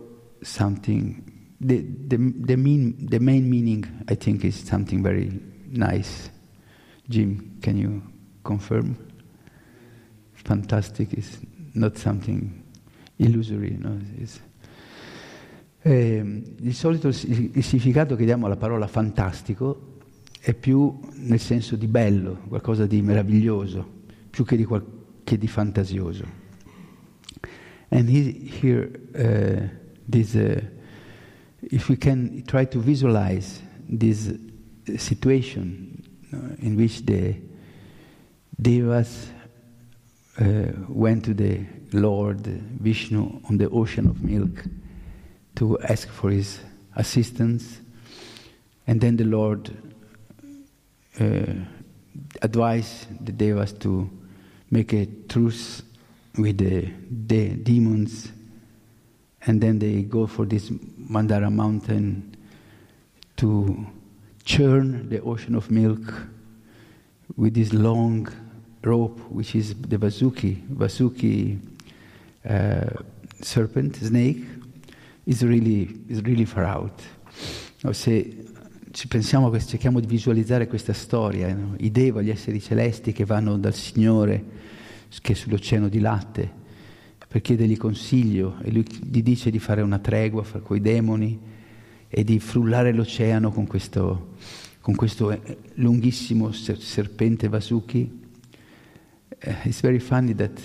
something, 0.41 1.23
the, 1.59 1.85
the, 2.07 2.17
the, 2.17 2.57
mean, 2.57 3.07
the 3.09 3.19
main 3.19 3.47
meaning 3.47 3.85
I 4.09 4.15
think 4.15 4.43
is 4.43 4.55
something 4.55 5.03
very 5.03 5.31
nice. 5.69 6.31
Jim, 7.07 7.57
can 7.61 7.77
you 7.77 8.01
confirm? 8.43 8.97
Fantastic 10.33 11.13
is 11.13 11.39
not 11.75 11.97
something 11.97 12.63
illusory, 13.17 13.77
no? 13.79 13.99
Eh, 15.83 16.43
di 16.59 16.73
solito 16.73 17.07
il 17.07 17.63
significato 17.63 18.15
che 18.15 18.25
diamo 18.25 18.47
alla 18.47 18.57
parola 18.57 18.87
fantastico 18.87 19.97
è 20.39 20.53
più 20.55 20.99
nel 21.17 21.39
senso 21.39 21.75
di 21.75 21.87
bello, 21.87 22.39
qualcosa 22.47 22.87
di 22.87 23.01
meraviglioso, 23.03 23.87
più 24.29 24.43
che 24.43 24.55
di, 24.55 24.65
qual- 24.65 24.85
che 25.23 25.37
di 25.37 25.47
fantasioso. 25.47 26.40
And 27.91 28.09
he, 28.09 28.31
here, 28.31 28.89
uh, 29.13 29.67
this, 30.07 30.35
uh, 30.35 30.61
if 31.61 31.89
we 31.89 31.97
can 31.97 32.43
try 32.47 32.65
to 32.65 32.79
visualize 32.79 33.61
this 33.87 34.31
situation 34.97 36.01
uh, 36.33 36.65
in 36.65 36.77
which 36.77 37.05
the 37.05 37.35
devas 38.59 39.27
uh, 40.39 40.71
went 40.87 41.25
to 41.25 41.33
the 41.33 41.65
Lord 41.91 42.47
Vishnu 42.47 43.41
on 43.49 43.57
the 43.57 43.69
ocean 43.69 44.07
of 44.07 44.23
milk 44.23 44.63
to 45.55 45.77
ask 45.79 46.07
for 46.07 46.31
his 46.31 46.59
assistance, 46.95 47.81
and 48.87 49.01
then 49.01 49.17
the 49.17 49.25
Lord 49.25 49.69
uh, 51.19 51.53
advise 52.41 53.05
the 53.19 53.33
devas 53.33 53.73
to 53.73 54.09
make 54.69 54.93
a 54.93 55.05
truce 55.27 55.83
with 56.37 56.57
the, 56.57 56.89
the 57.27 57.49
demons, 57.55 58.31
and 59.45 59.59
then 59.61 59.79
they 59.79 60.03
go 60.03 60.27
for 60.27 60.45
this 60.45 60.69
Mandara 60.69 61.51
mountain 61.51 62.35
to 63.37 63.85
churn 64.43 65.09
the 65.09 65.21
ocean 65.21 65.55
of 65.55 65.69
milk 65.71 66.13
with 67.35 67.53
this 67.53 67.73
long 67.73 68.27
rope, 68.83 69.19
which 69.29 69.55
is 69.55 69.75
the 69.81 69.97
Vasuki, 69.97 70.61
Vasuki 70.67 71.59
uh, 72.47 73.01
serpent, 73.41 73.95
snake, 73.95 74.43
is 75.25 75.43
really, 75.43 75.89
is 76.09 76.21
really 76.23 76.45
far 76.45 76.65
out. 76.65 77.01
No, 77.83 77.93
se 77.93 78.45
ci 78.91 79.07
pensiamo, 79.07 79.57
cerchiamo 79.59 79.99
di 79.99 80.07
visualizzare 80.07 80.67
questa 80.67 80.93
storia, 80.93 81.53
no? 81.53 81.75
i 81.79 81.91
Deva, 81.91 82.21
gli 82.21 82.29
esseri 82.29 82.61
celesti 82.61 83.11
che 83.11 83.25
vanno 83.25 83.57
dal 83.57 83.73
Signore, 83.73 84.43
che 85.19 85.33
è 85.33 85.35
sull'oceano 85.35 85.89
di 85.89 85.99
latte, 85.99 86.59
per 87.31 87.41
chiedergli 87.41 87.77
consiglio 87.77 88.57
e 88.61 88.71
lui 88.71 88.85
gli 89.09 89.23
dice 89.23 89.49
di 89.49 89.59
fare 89.59 89.81
una 89.81 89.99
tregua 89.99 90.43
fra 90.43 90.59
quei 90.59 90.81
demoni 90.81 91.39
e 92.09 92.23
di 92.25 92.39
frullare 92.39 92.91
l'oceano 92.91 93.51
con 93.51 93.65
questo, 93.65 94.35
con 94.81 94.95
questo 94.95 95.31
eh, 95.31 95.57
lunghissimo 95.75 96.51
serpente 96.51 97.47
Vasuki. 97.47 98.19
Uh, 99.45 99.53
it's 99.63 99.79
very 99.79 99.99
funny 99.99 100.35
that 100.35 100.59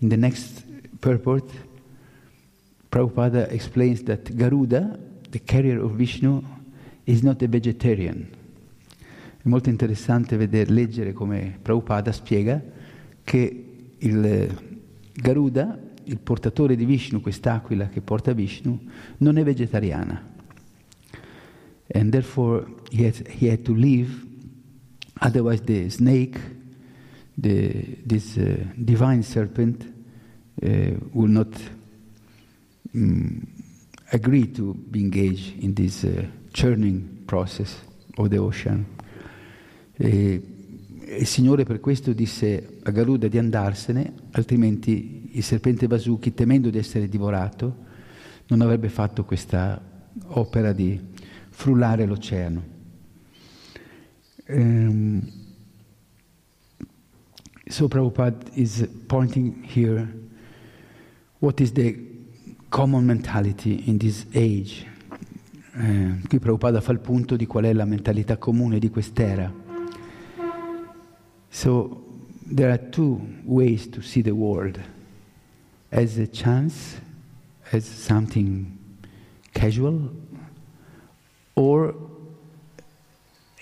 in 0.00 0.08
the 0.08 0.16
next 0.16 0.62
purport, 0.98 1.50
Prabhupada 2.90 3.48
explains 3.50 4.02
that 4.02 4.34
Garuda, 4.34 4.98
the 5.30 5.42
carrier 5.42 5.82
of 5.82 5.92
Vishnu, 5.92 6.42
is 7.06 7.22
not 7.22 7.40
a 7.42 7.48
vegetarian. 7.48 8.28
È 9.42 9.48
molto 9.48 9.70
interessante 9.70 10.36
vedere, 10.36 10.70
leggere 10.70 11.14
come 11.14 11.58
Prabhupada 11.62 12.12
spiega 12.12 12.62
che 13.24 13.69
il 14.00 14.48
Garuda, 15.14 15.78
il 16.04 16.18
portatore 16.18 16.76
di 16.76 16.84
Vishnu, 16.84 17.20
quest'aquila 17.20 17.88
che 17.88 18.00
porta 18.00 18.32
Vishnu, 18.32 18.78
non 19.18 19.36
è 19.36 19.44
vegetariana. 19.44 20.28
And 21.92 22.10
therefore 22.10 22.66
he 22.90 23.04
had, 23.04 23.26
he 23.28 23.48
had 23.48 23.62
to 23.62 23.74
leave, 23.74 24.26
otherwise 25.20 25.62
the 25.64 25.90
snake, 25.90 26.38
the, 27.36 27.98
this 28.04 28.36
uh, 28.36 28.64
divine 28.76 29.22
serpent, 29.22 29.84
uh, 30.62 30.68
will 31.12 31.30
not 31.30 31.48
um, 32.94 33.46
agree 34.12 34.46
to 34.52 34.74
be 34.74 35.00
engaged 35.00 35.62
in 35.62 35.74
this 35.74 36.04
uh, 36.04 36.24
churning 36.52 37.24
process 37.26 37.76
of 38.18 38.28
the 38.28 38.38
ocean. 38.38 38.86
E, 39.98 40.40
il 41.18 41.26
Signore 41.26 41.64
per 41.64 41.80
questo 41.80 42.12
disse 42.12 42.78
a 42.82 42.90
Garuda 42.90 43.28
di 43.28 43.38
andarsene, 43.38 44.12
altrimenti 44.32 45.30
il 45.32 45.42
serpente 45.42 45.86
Vasuki, 45.86 46.34
temendo 46.34 46.70
di 46.70 46.78
essere 46.78 47.08
divorato, 47.08 47.88
non 48.48 48.60
avrebbe 48.60 48.88
fatto 48.88 49.24
questa 49.24 49.80
opera 50.28 50.72
di 50.72 51.00
frullare 51.48 52.06
l'oceano. 52.06 52.78
Um, 54.48 55.22
so 57.66 57.86
Prabhupada 57.86 58.50
is 58.54 58.88
pointing 59.06 59.64
here 59.64 60.08
what 61.38 61.60
is 61.60 61.72
the 61.72 61.96
common 62.68 63.04
mentality 63.04 63.84
in 63.86 63.98
this 63.98 64.26
age 64.32 64.90
eh, 65.72 66.20
qui 66.28 66.38
Prabhupada 66.38 66.80
fa 66.80 66.92
il 66.92 66.98
punto 66.98 67.36
di 67.36 67.46
qual 67.46 67.64
è 67.64 67.72
la 67.72 67.84
mentalità 67.84 68.36
comune 68.38 68.78
di 68.78 68.90
quest'era. 68.90 69.59
So 71.50 72.04
there 72.46 72.70
are 72.70 72.78
two 72.78 73.20
ways 73.44 73.88
to 73.90 74.00
see 74.00 74.22
the 74.22 74.30
world 74.30 74.80
as 75.90 76.16
a 76.18 76.26
chance, 76.26 77.00
as 77.72 77.84
something 77.84 78.78
casual, 79.52 80.10
or 81.54 81.94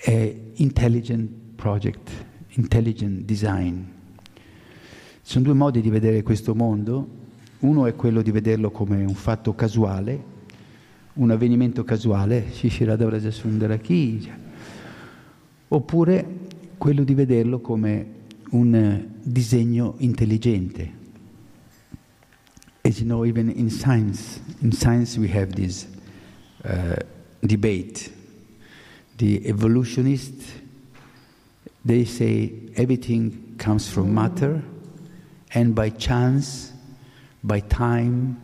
an 0.07 0.53
intelligent 0.57 1.57
project, 1.57 2.11
intelligent 2.51 3.25
design. 3.25 3.97
Sono 5.23 5.45
due 5.45 5.55
modi 5.55 5.81
di 5.81 5.91
vedere 5.91 6.23
questo 6.23 6.55
mondo. 6.55 7.17
Uno 7.61 7.87
è 7.87 7.95
quello 7.95 8.23
di 8.23 8.31
vederlo 8.31 8.71
come 8.71 9.05
un 9.05 9.15
fatto 9.15 9.55
casuale, 9.55 10.37
un 11.15 11.31
avvenimento 11.31 11.83
casuale, 11.85 12.51
Shishirada 12.53 13.05
Vrajasundara 13.05 13.79
oppure 15.69 16.38
quello 16.79 17.05
di 17.05 17.15
vederlo 17.15 17.61
come 17.61 18.07
un 18.51 19.09
disegno 19.23 19.95
intelligente. 19.99 20.97
As 22.83 22.99
you 23.01 23.07
know, 23.07 23.25
even 23.25 23.51
in 23.51 23.69
science, 23.69 24.41
in 24.61 24.73
science 24.73 25.19
we 25.19 25.29
have 25.29 25.53
this 25.53 25.87
uh, 26.65 26.97
debate. 27.41 28.11
The 29.19 29.47
evolutionists, 29.47 30.53
they 31.85 32.05
say 32.05 32.53
everything 32.77 33.57
comes 33.59 33.89
from 33.89 34.15
matter, 34.15 34.63
and 35.53 35.75
by 35.75 35.91
chance, 35.91 36.73
by 37.43 37.61
time, 37.61 38.37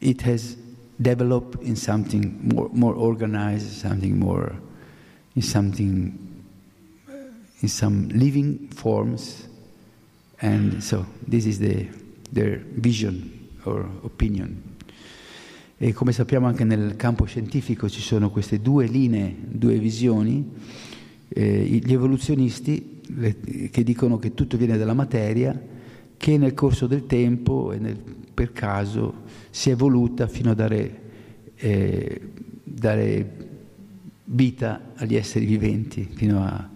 it 0.00 0.22
has 0.22 0.56
develop 1.00 1.56
in 1.62 1.76
something 1.76 2.38
more, 2.42 2.68
more 2.72 2.94
organized, 2.94 3.70
something 3.72 4.18
more, 4.18 4.54
in 5.34 5.42
something, 5.42 6.29
in 7.60 7.68
some 7.68 8.08
living 8.08 8.68
forms. 8.72 9.48
And 10.40 10.82
so 10.82 11.06
this 11.26 11.46
is 11.46 11.58
the, 11.58 11.88
their 12.32 12.62
vision 12.74 13.48
or 13.64 13.88
opinion. 14.02 14.62
E 15.82 15.94
come 15.94 16.12
sappiamo 16.12 16.46
anche 16.46 16.64
nel 16.64 16.94
campo 16.96 17.24
scientifico 17.24 17.88
ci 17.88 18.02
sono 18.02 18.30
queste 18.30 18.60
due 18.60 18.86
linee, 18.86 19.34
due 19.48 19.78
visioni. 19.78 20.46
Eh, 21.28 21.80
gli 21.82 21.92
evoluzionisti 21.92 23.00
le, 23.16 23.36
che 23.70 23.82
dicono 23.82 24.18
che 24.18 24.34
tutto 24.34 24.56
viene 24.56 24.76
dalla 24.76 24.94
materia, 24.94 25.58
che 26.16 26.36
nel 26.36 26.52
corso 26.52 26.86
del 26.86 27.06
tempo 27.06 27.72
e 27.72 27.78
nel, 27.78 27.96
per 27.96 28.52
caso 28.52 29.22
si 29.50 29.70
è 29.70 29.72
evoluta 29.72 30.26
fino 30.26 30.50
a 30.50 30.54
dare, 30.54 31.00
eh, 31.56 32.20
dare 32.62 33.48
vita 34.24 34.92
agli 34.96 35.16
esseri 35.16 35.46
viventi, 35.46 36.06
fino 36.12 36.44
a 36.44 36.69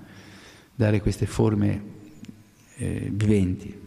dare 0.74 1.00
queste 1.00 1.26
forme 1.26 1.82
eh, 2.76 3.10
viventi. 3.12 3.82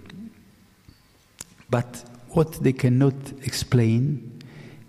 But 1.68 2.04
what 2.30 2.62
they 2.62 2.74
cannot 2.74 3.34
explain 3.42 4.40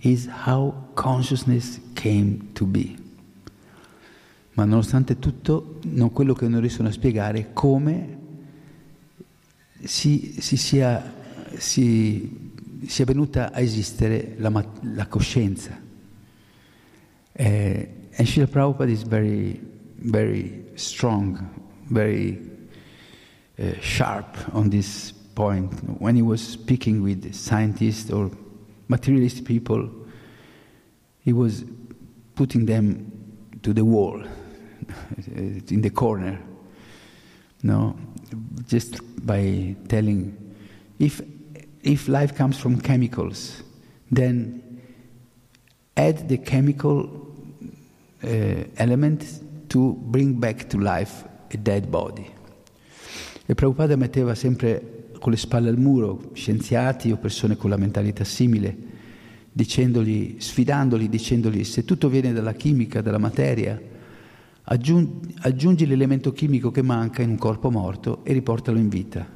is 0.01 0.29
how 0.47 0.91
consciousness 0.95 1.81
came 1.95 2.51
to 2.53 2.65
be. 2.67 3.07
ma 4.59 4.65
nonostante 4.65 5.21
tutto 5.21 5.79
non 5.85 6.11
quello 6.11 6.35
che 6.35 6.49
non 6.49 6.61
riescono 6.61 6.89
a 6.89 6.93
spiegare 6.93 7.51
come 7.53 8.19
si, 9.85 10.35
si, 10.41 10.57
sia, 10.57 11.15
si, 11.57 12.51
sia, 12.85 13.05
venuta 13.05 13.53
a 13.53 13.61
esistere 13.61 14.35
la, 14.39 14.51
la 14.81 15.07
coscienza. 15.07 15.81
Eh, 17.31 17.89
and 18.17 18.27
Srila 18.27 18.49
Prabhupada 18.49 18.91
is 18.91 19.05
very, 19.05 19.61
very 19.95 20.71
strong, 20.75 21.39
very 21.91 22.39
uh, 23.59 23.73
sharp 23.81 24.37
on 24.53 24.71
this 24.71 25.13
point. 25.35 25.73
When 26.01 26.17
he 26.17 26.23
was 26.23 26.47
speaking 26.47 27.03
with 27.03 27.35
scientists 27.35 28.11
or 28.11 28.31
materialist 28.89 29.45
people, 29.45 29.91
he 31.21 31.33
was 31.33 31.65
putting 32.35 32.67
them 32.67 33.13
to 33.63 33.73
the 33.73 33.85
wall, 33.85 34.23
in 35.27 35.83
the 35.83 35.91
corner. 35.91 36.41
No, 37.63 37.97
just 38.67 39.01
by 39.27 39.75
telling, 39.89 40.37
if 40.99 41.21
if 41.83 42.09
life 42.09 42.37
comes 42.37 42.59
from 42.59 42.81
chemicals, 42.81 43.63
then 44.11 44.81
add 45.97 46.29
the 46.29 46.39
chemical 46.39 47.27
uh, 48.23 48.29
element 48.77 49.41
to 49.71 49.95
bring 49.95 50.35
back 50.35 50.69
to 50.71 50.79
life 50.79 51.25
a 51.51 51.57
dead 51.57 51.87
body. 51.87 52.27
E 53.47 53.55
Prabhupada 53.55 53.97
metteva 53.97 54.35
sempre 54.35 55.11
con 55.19 55.33
le 55.33 55.39
spalle 55.39 55.69
al 55.69 55.79
muro 55.79 56.31
scienziati 56.35 57.11
o 57.11 57.17
persone 57.17 57.57
con 57.57 57.71
la 57.71 57.77
mentalità 57.77 58.25
simile, 58.25 58.77
dicendogli, 59.53 60.37
sfidandoli, 60.39 61.09
dicendogli 61.09 61.65
se 61.65 61.85
tutto 61.85 62.09
viene 62.09 62.33
dalla 62.33 62.53
chimica, 62.53 63.01
dalla 63.01 63.19
materia, 63.19 63.81
aggiungi, 64.63 65.35
aggiungi 65.41 65.87
l'elemento 65.87 66.33
chimico 66.33 66.71
che 66.71 66.83
manca 66.83 67.23
in 67.23 67.31
un 67.31 67.39
corpo 67.39 67.71
morto 67.71 68.25
e 68.25 68.33
riportalo 68.33 68.79
in 68.79 68.89
vita. 68.89 69.27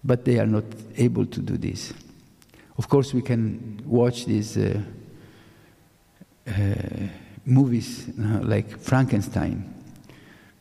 But 0.00 0.22
they 0.22 0.38
are 0.38 0.48
not 0.48 0.64
able 0.96 1.28
to 1.28 1.40
do 1.40 1.56
this. 1.56 1.94
Of 2.74 2.88
course 2.88 3.14
we 3.14 3.22
can 3.22 3.80
watch 3.84 4.24
these 4.24 4.58
uh, 4.58 4.80
uh, 6.46 7.08
movies 7.44 8.12
like 8.42 8.78
Frankenstein, 8.78 9.71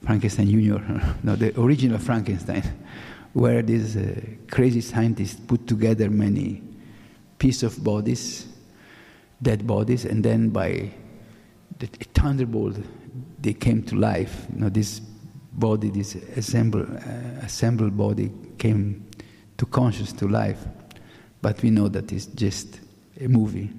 Frankenstein 0.04 0.50
Junior, 0.50 0.82
no, 1.24 1.36
the 1.36 1.60
original 1.60 2.00
Frankenstein, 2.00 2.64
where 3.34 3.62
these 3.62 3.96
uh, 3.96 4.20
crazy 4.50 4.82
scientists 4.82 5.40
put 5.40 5.68
together 5.68 6.10
many 6.10 6.62
pieces 7.38 7.64
of 7.64 7.84
bodies, 7.84 8.48
dead 9.42 9.66
bodies, 9.66 10.06
and 10.06 10.24
then 10.24 10.50
by 10.50 10.92
the 11.80 11.88
thunderbolt, 12.14 12.78
they 13.40 13.54
came 13.54 13.84
to 13.84 13.96
life. 13.96 14.48
You 14.54 14.62
know, 14.62 14.70
this 14.70 15.00
body, 15.00 15.90
this 15.90 16.16
assembled, 16.16 16.90
uh, 16.90 17.46
assembled 17.46 17.98
body 17.98 18.32
came 18.58 19.08
to 19.58 19.66
conscious, 19.66 20.12
to 20.14 20.28
life. 20.28 20.60
But 21.42 21.62
we 21.62 21.72
know 21.72 21.88
that 21.88 22.12
it's 22.12 22.28
just 22.28 22.80
a 23.20 23.28
movie. 23.28 23.72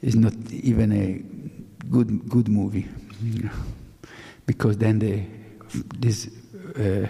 It's 0.00 0.14
not 0.14 0.34
even 0.50 0.92
a 0.92 1.88
good, 1.90 2.28
good 2.28 2.48
movie. 2.48 2.86
because 4.46 4.78
then 4.78 4.98
the, 4.98 5.22
this, 5.98 6.30
uh, 6.76 7.06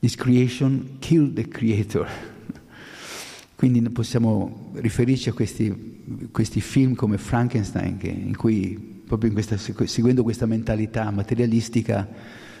this 0.00 0.14
creation 0.14 0.98
killed 1.00 1.34
the 1.34 1.48
creator. 1.48 2.06
Quindi 3.56 3.80
possiamo 3.88 4.70
riferirci 4.74 5.30
a 5.30 5.32
questi, 5.32 6.28
questi 6.30 6.60
film 6.60 6.94
come 6.94 7.16
Frankenstein, 7.16 7.96
che, 7.96 8.08
in 8.08 8.36
cui, 8.36 9.02
proprio 9.06 9.30
in 9.30 9.34
questa, 9.34 9.56
seguendo 9.56 10.22
questa 10.22 10.44
mentalità 10.44 11.10
materialistica, 11.10 12.06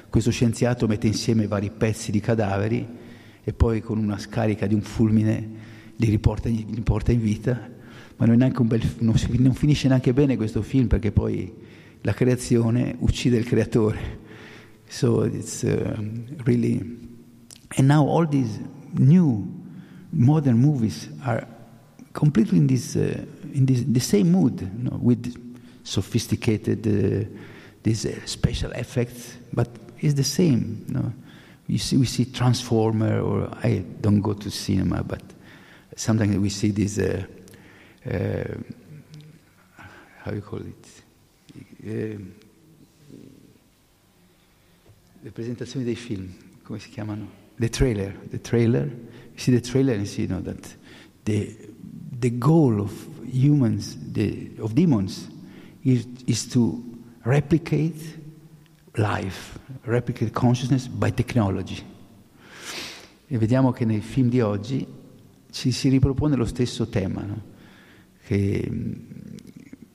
questo 0.08 0.30
scienziato 0.30 0.86
mette 0.86 1.06
insieme 1.06 1.46
vari 1.46 1.70
pezzi 1.70 2.10
di 2.10 2.20
cadaveri 2.20 2.86
e 3.44 3.52
poi 3.52 3.82
con 3.82 3.98
una 3.98 4.18
scarica 4.18 4.66
di 4.66 4.74
un 4.74 4.80
fulmine 4.80 5.50
li 5.96 6.08
riporta, 6.08 6.48
li 6.48 6.80
porta 6.82 7.12
in 7.12 7.20
vita. 7.20 7.74
Ma 8.16 8.24
non, 8.24 8.38
bel, 8.62 8.82
non, 9.00 9.14
non 9.38 9.54
finisce 9.54 9.88
neanche 9.88 10.14
bene 10.14 10.38
questo 10.38 10.62
film 10.62 10.86
perché 10.86 11.12
poi 11.12 11.52
la 12.02 12.12
creazione 12.12 12.96
uccide 13.00 13.36
il 13.36 13.44
creatore. 13.44 14.24
So 14.88 15.24
it's 15.24 15.62
uh, 15.64 15.96
really. 16.44 16.80
And 17.76 17.88
now 17.88 18.06
all 18.06 18.26
these 18.26 18.60
new 18.92 19.46
modern 20.10 20.58
movies 20.58 21.08
are 21.24 21.46
completely 22.12 22.58
in 22.58 22.66
this, 22.66 22.94
uh, 22.96 23.24
in 23.52 23.66
this 23.66 23.84
the 23.84 24.00
same 24.00 24.30
mood, 24.30 24.60
you 24.60 24.84
know, 24.84 24.98
with 25.00 25.34
sophisticated 25.82 26.86
uh, 26.86 27.26
these 27.82 28.06
uh, 28.06 28.14
special 28.24 28.70
effects, 28.72 29.36
but 29.52 29.68
it's 29.98 30.14
the 30.14 30.24
same. 30.24 30.84
You 30.88 30.94
know. 30.94 31.12
You 31.68 31.78
see, 31.78 31.96
we 31.96 32.06
see 32.06 32.26
Transformer, 32.26 33.20
or 33.20 33.50
I 33.62 33.82
don't 34.00 34.20
go 34.20 34.34
to 34.34 34.50
cinema, 34.50 35.02
but 35.02 35.22
sometimes 35.96 36.36
we 36.38 36.48
see 36.48 36.70
this. 36.70 36.98
Uh, 36.98 37.24
uh, 38.08 38.54
how 40.22 40.32
you 40.32 40.42
call 40.42 40.60
it? 40.60 40.85
Eh, 41.86 42.18
le 45.20 45.30
presentazioni 45.30 45.84
dei 45.84 45.94
film, 45.94 46.28
come 46.62 46.78
si 46.78 46.88
chiamano? 46.90 47.44
The 47.58 47.68
trailer, 47.68 48.12
the 48.30 48.40
trailer, 48.40 48.86
you 48.86 49.38
see 49.38 49.52
the 49.52 49.60
trailer 49.60 49.94
and 49.94 50.06
see 50.06 50.26
you 50.26 50.42
that 50.42 50.76
the, 51.24 51.56
the 52.18 52.30
goal 52.38 52.80
of 52.80 52.92
humans, 53.24 53.96
the, 54.12 54.52
of 54.58 54.74
demons, 54.74 55.28
is, 55.82 56.06
is 56.26 56.46
to 56.48 56.82
replicate 57.24 58.18
life, 58.96 59.58
replicate 59.84 60.32
consciousness 60.32 60.86
by 60.86 61.10
technology. 61.10 61.82
E 63.28 63.38
vediamo 63.38 63.72
che 63.72 63.84
nei 63.84 64.00
film 64.00 64.28
di 64.28 64.40
oggi 64.40 64.86
ci 65.50 65.72
si 65.72 65.88
ripropone 65.88 66.36
lo 66.36 66.44
stesso 66.44 66.88
tema, 66.88 67.22
no? 67.22 67.42
che, 68.24 68.70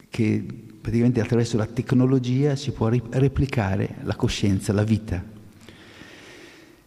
che 0.09 0.45
praticamente 0.81 1.21
attraverso 1.21 1.57
la 1.57 1.67
tecnologia 1.67 2.55
si 2.55 2.71
può 2.71 2.87
replicare 2.89 3.97
la 4.01 4.15
coscienza, 4.15 4.73
la 4.73 4.83
vita. 4.83 5.23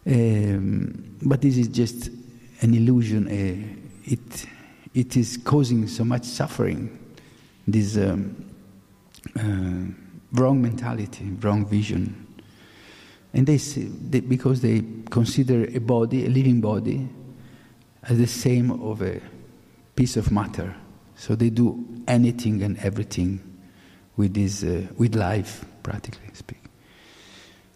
Um, 0.03 0.91
but 1.21 1.39
this 1.39 1.55
is 1.55 1.69
just 1.69 2.11
an 2.59 2.73
illusion. 2.73 3.25
Uh, 3.27 4.11
it, 4.11 4.47
it 4.93 5.15
is 5.15 5.41
causing 5.41 5.87
so 5.87 6.03
much 6.03 6.25
suffering, 6.25 6.89
this 7.65 7.95
um, 7.95 8.35
uh, 9.35 9.91
wrong 10.33 10.61
mentality, 10.61 11.35
wrong 11.41 11.65
vision. 11.65 12.27
And 13.33 13.47
they, 13.47 13.57
they, 13.57 14.19
because 14.19 14.61
they 14.61 14.83
consider 15.09 15.65
a 15.73 15.79
body, 15.79 16.25
a 16.25 16.29
living 16.29 16.61
body, 16.61 17.07
as 18.03 18.17
the 18.17 18.27
same 18.27 18.71
of 18.71 19.01
a 19.01 19.19
piece 19.95 20.17
of 20.17 20.31
matter. 20.31 20.75
So 21.15 21.35
they 21.35 21.49
do 21.49 22.03
anything 22.07 22.61
and 22.61 22.77
everything 22.77 23.54
with, 24.15 24.33
this, 24.33 24.61
uh, 24.61 24.87
with 24.95 25.15
life, 25.15 25.65
practically 25.81 26.29
speaking. 26.33 26.69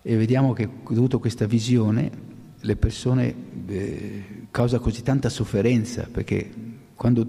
E 0.02 0.15
vediamo 0.15 0.54
che 0.54 0.67
dovuto 0.89 1.19
questa 1.19 1.45
visione 1.45 2.10
le 2.62 2.75
persone 2.75 3.36
eh, 3.67 4.23
causa 4.52 4.80
così 4.80 5.02
tanta 5.04 5.30
sofferenza, 5.30 6.08
perché 6.12 6.49
quando 6.95 7.28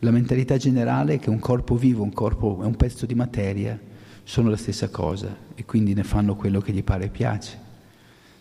la 0.00 0.10
mentalità 0.10 0.56
generale 0.56 1.14
è 1.14 1.18
che 1.18 1.30
un 1.30 1.38
corpo 1.38 1.76
vivo, 1.76 2.02
un 2.02 2.12
corpo 2.12 2.62
è 2.62 2.64
un 2.66 2.76
pezzo 2.76 3.06
di 3.06 3.14
materia, 3.14 3.78
sono 4.22 4.48
la 4.48 4.56
stessa 4.56 4.88
cosa 4.88 5.36
e 5.54 5.64
quindi 5.64 5.94
ne 5.94 6.02
fanno 6.02 6.34
quello 6.34 6.60
che 6.60 6.72
gli 6.72 6.82
pare 6.82 7.04
e 7.04 7.08
piace. 7.08 7.58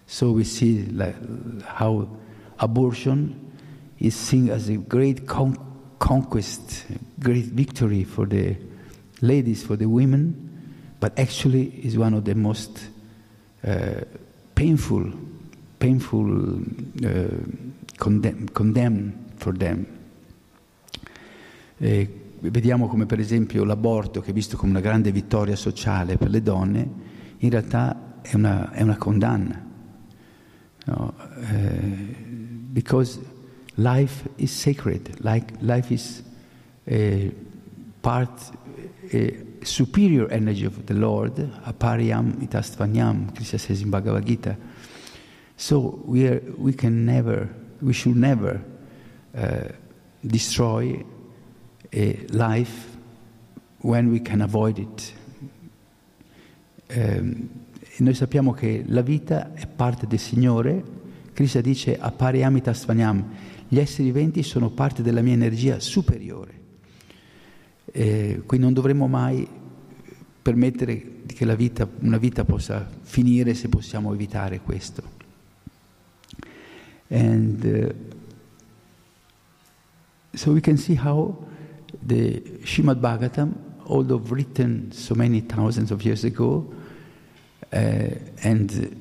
So 0.06 0.32
we 0.32 0.44
see 0.44 0.88
like, 0.92 1.18
how 1.80 2.08
abortion 2.58 3.52
is 3.98 4.16
seen 4.16 4.50
as 4.50 4.70
a 4.70 4.78
great 4.78 5.24
con- 5.26 5.58
conquest, 5.98 6.86
great 7.16 7.52
victory 7.54 8.04
for 8.04 8.28
the 8.28 8.58
ladies, 9.24 9.64
for 9.64 9.78
the 9.78 9.86
women, 9.86 10.36
but 11.00 11.18
actually 11.18 11.86
is 11.86 11.98
one 11.98 12.14
of 12.14 12.24
the 12.24 12.36
most 12.36 12.90
uh, 13.66 14.02
painful, 14.54 15.12
painful 15.80 16.60
uh, 17.04 17.28
condemn, 17.98 18.48
condemn 18.50 19.14
for 19.36 19.58
them. 19.58 19.86
E 21.78 22.08
vediamo 22.40 22.88
come 22.88 23.06
per 23.06 23.20
esempio 23.20 23.64
l'aborto, 23.64 24.22
che 24.22 24.32
è 24.32 24.34
visto 24.34 24.58
come 24.58 24.72
una 24.72 24.82
grande 24.82 25.12
vittoria 25.12 25.56
sociale 25.56 26.18
per 26.18 26.30
le 26.30 26.42
donne, 26.42 26.90
in 27.38 27.50
realtà 27.50 28.20
è 28.22 28.36
una, 28.36 28.72
è 28.72 28.82
una 28.82 28.98
condanna. 28.98 29.62
No? 30.86 31.14
Uh, 31.18 32.16
because 32.72 33.20
life 33.76 34.30
is 34.36 34.52
sacred, 34.52 35.18
like 35.20 35.54
life 35.60 35.94
is 35.94 36.22
a 36.86 37.32
part 38.02 38.52
superior 39.64 40.30
energy 40.32 40.66
of 40.66 40.86
the 40.86 40.94
Lord, 40.94 41.36
apariyam 41.66 42.46
itastvanyam, 42.48 43.36
Krishna 43.36 43.60
says 43.60 43.82
in 43.82 43.90
Bhagavad 43.90 44.26
Gita. 44.26 44.58
So 45.58 46.02
we, 46.06 46.28
are, 46.28 46.42
we 46.58 46.74
can 46.74 47.06
never, 47.06 47.50
we 47.82 47.94
should 47.94 48.18
never 48.18 48.62
uh, 49.38 49.70
destroy 50.26 51.04
a 51.94 52.14
life 52.30 52.98
when 53.80 54.12
we 54.12 54.20
can 54.20 54.42
avoid 54.42 54.80
it. 54.80 55.14
eh, 56.94 57.48
noi 57.98 58.14
sappiamo 58.14 58.54
che 58.54 58.84
la 58.88 59.02
vita 59.02 59.54
è 59.54 59.68
parte 59.68 60.08
del 60.08 60.20
Signore. 60.20 60.84
Krishna 61.34 61.62
dice 61.62 61.98
appare 61.98 62.44
amita 62.44 62.74
svanyam, 62.74 63.24
gli 63.68 63.80
esseri 63.80 64.12
viventi 64.12 64.44
sono 64.44 64.70
parte 64.70 65.02
della 65.02 65.22
mia 65.22 65.34
energia 65.34 65.80
superiore. 65.80 66.62
Eh, 67.96 68.42
quindi 68.48 68.66
non 68.66 68.74
dovremmo 68.74 69.06
mai 69.08 69.48
permettere 70.42 71.22
che 71.28 71.56
vita, 71.56 71.88
una 72.00 72.18
vita 72.18 72.44
possa 72.44 72.90
finire 73.02 73.54
se 73.54 73.70
possiamo 73.70 74.12
evitare 74.12 74.62
questo. 74.62 75.04
And 77.10 77.64
uh, 77.64 77.94
so 80.36 80.52
we 80.52 80.60
can 80.60 80.78
see 80.78 80.96
how 80.96 81.38
the 82.02 82.42
Shrimad 82.64 83.00
Bhagavatam, 83.00 83.54
although 83.86 84.22
written 84.28 84.92
so 84.92 85.14
many 85.14 85.42
thousands 85.42 85.92
of 85.92 86.04
years 86.04 86.24
ago, 86.24 86.74
uh, 87.72 88.10
and 88.42 89.00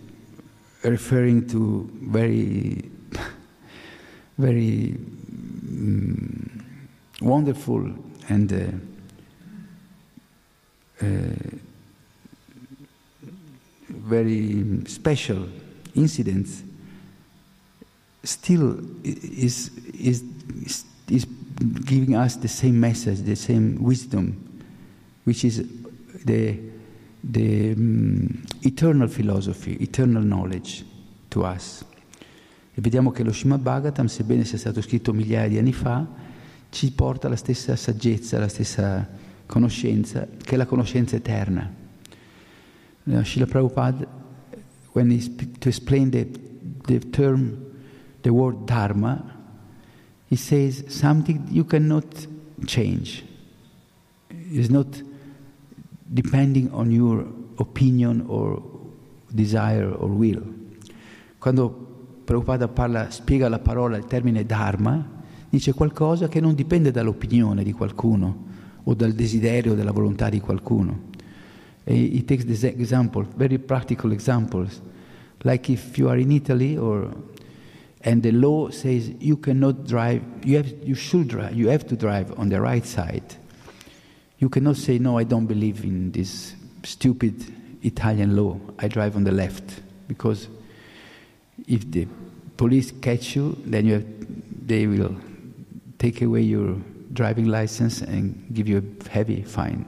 referring 0.82 1.47
to 1.47 1.88
very, 2.11 2.90
very 4.36 4.99
um, 5.70 6.64
wonderful 7.22 7.90
and 8.33 8.53
uh, 8.53 8.57
very 13.89 14.64
special 14.87 15.49
incidents 15.95 16.62
still 18.24 18.78
is, 19.05 19.70
is, 19.99 20.24
is 21.09 21.26
giving 21.85 22.16
us 22.16 22.37
the 22.37 22.49
same 22.49 22.80
message, 22.80 23.22
the 23.22 23.37
same 23.37 23.76
wisdom, 23.80 24.62
which 25.24 25.45
is 25.45 25.66
the, 26.24 26.59
the 27.22 27.72
um, 27.72 28.43
eternal 28.62 29.09
philosophy, 29.09 29.76
eternal 29.80 30.22
knowledge 30.22 30.85
to 31.28 31.45
us. 31.45 31.85
E 32.74 32.80
vediamo 32.80 33.11
che 33.11 33.22
lo 33.22 33.33
Srimad 33.33 33.61
Bhagavatam, 33.61 34.07
sebbene 34.07 34.45
sia 34.45 34.57
stato 34.57 34.80
scritto 34.80 35.12
migliaia 35.12 35.49
di 35.49 35.59
anni 35.59 35.74
fa, 35.74 36.07
ci 36.73 36.91
porta 36.91 37.29
la 37.29 37.37
stessa 37.37 37.77
saggezza, 37.77 38.39
la 38.39 38.49
stessa 38.49 39.07
conoscenza, 39.45 40.27
che 40.43 40.55
è 40.55 40.57
la 40.57 40.64
conoscenza 40.64 41.16
eterna. 41.16 41.70
Uh, 43.05 43.23
Srila 43.23 43.47
Prabhupada, 43.47 44.07
when 44.93 45.11
he 45.11 45.20
speak, 45.20 45.59
to 45.59 45.68
explain 45.68 46.11
the, 46.11 46.27
the 46.87 46.99
term 47.11 47.59
the 48.23 48.31
word 48.31 48.64
dharma, 48.64 49.23
he 50.31 50.37
says 50.37 50.85
something 50.89 51.47
you 51.51 51.64
cannot 51.64 52.07
change. 52.64 53.23
It's 54.31 54.70
not 54.70 55.03
depending 56.11 56.70
on 56.73 56.91
your 56.91 57.27
opinion 57.59 58.25
or 58.29 58.62
desire 59.35 59.93
or 59.93 60.09
will. 60.09 60.43
Quando 61.39 61.68
Prabhupada 62.25 62.68
parla, 62.68 63.11
spiega 63.11 63.51
la 63.51 63.59
parola, 63.59 63.99
il 63.99 64.07
termine 64.07 64.47
dharma, 64.47 65.12
dice 65.53 65.74
qualcosa 65.74 66.28
che 66.28 66.40
non 66.40 66.55
dipende 66.55 66.90
dall'opinione 66.90 67.62
di 67.62 67.72
qualcuno 67.72 68.44
o 68.84 68.94
dal 68.94 69.12
desiderio, 69.12 69.74
della 69.74 69.92
volontà 69.92 70.30
di 70.30 70.40
qualcuno. 70.40 71.11
E 71.84 72.16
he 72.16 72.24
takes 72.24 72.46
this 72.46 72.62
example, 72.62 73.26
very 73.36 73.59
practical 73.59 74.12
examples, 74.12 74.80
like 75.42 75.70
if 75.70 75.98
you 75.98 76.09
are 76.09 76.18
in 76.18 76.30
Italy 76.30 76.78
or 76.78 77.14
and 78.00 78.22
the 78.22 78.32
law 78.32 78.70
says 78.70 79.12
you 79.18 79.38
cannot 79.38 79.84
drive 79.84 80.22
you 80.42 80.57
have 80.57 80.74
you 80.82 80.94
should 80.94 81.28
drive 81.28 81.55
you 81.55 81.68
have 81.68 81.84
to 81.84 81.96
drive 81.96 82.32
on 82.38 82.48
the 82.48 82.59
right 82.59 82.86
side. 82.86 83.36
You 84.38 84.48
cannot 84.48 84.76
say 84.76 84.98
no 84.98 85.18
i 85.18 85.24
don't 85.24 85.46
believe 85.46 85.84
in 85.84 86.12
this 86.12 86.55
stupid 86.82 87.44
italian 87.82 88.34
law. 88.34 88.59
I 88.78 88.88
drive 88.88 89.16
on 89.16 89.24
the 89.24 89.32
left. 89.32 89.82
Because 90.09 90.48
if 91.68 91.90
the 91.90 92.09
police 92.57 92.90
catch 93.03 93.36
you 93.36 93.59
then 93.66 93.84
you 93.84 93.92
have, 93.92 94.07
they 94.66 94.86
will 94.86 95.14
take 96.03 96.24
away 96.24 96.40
your 96.40 96.74
driving 97.12 97.46
license 97.46 98.03
and 98.03 98.34
give 98.53 98.68
you 98.68 98.78
a 98.78 99.09
heavy 99.09 99.42
fine. 99.42 99.86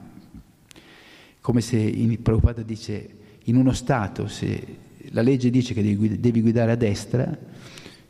Come 1.41 1.61
se 1.61 1.77
in 1.77 2.23
Prabhupada 2.23 2.63
dice 2.63 3.09
in 3.47 3.57
uno 3.57 3.73
stato 3.73 4.29
se 4.29 4.79
la 5.11 5.23
legge 5.23 5.51
dice 5.51 5.75
che 5.75 5.83
devi 5.83 6.41
guidare 6.41 6.71
a 6.71 6.77
destra 6.77 7.37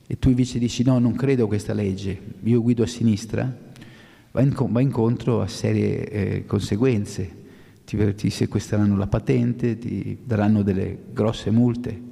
e 0.07 0.19
tu 0.19 0.29
invece 0.29 0.59
dici 0.59 0.83
no, 0.83 0.99
non 0.99 1.15
credo 1.15 1.45
a 1.45 1.47
questa 1.47 1.73
legge, 1.73 2.21
io 2.43 2.61
guido 2.61 2.83
a 2.83 2.87
sinistra, 2.87 3.51
va, 4.33 4.41
in, 4.43 4.55
va 4.55 4.81
incontro 4.83 5.41
a 5.41 5.49
serie 5.49 6.09
eh, 6.11 6.45
conseguenze, 6.45 7.43
ti, 7.87 8.15
ti, 8.15 8.29
sequestreranno 8.29 8.99
la 8.99 9.07
patente, 9.07 9.79
ti 9.79 10.19
daranno 10.23 10.63
delle 10.63 10.99
grosse 11.11 11.51
multe. 11.51 12.03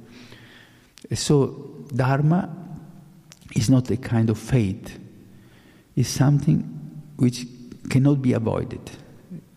E 1.07 1.15
so 1.15 1.85
Dharma 1.91 2.81
is 3.51 3.67
not 3.67 3.91
a 3.91 3.95
kind 3.97 4.29
of 4.29 4.39
fate, 4.39 5.01
it's 5.95 6.09
something 6.09 6.63
which 7.15 7.47
cannot 7.89 8.21
be 8.21 8.33
avoided. 8.33 8.81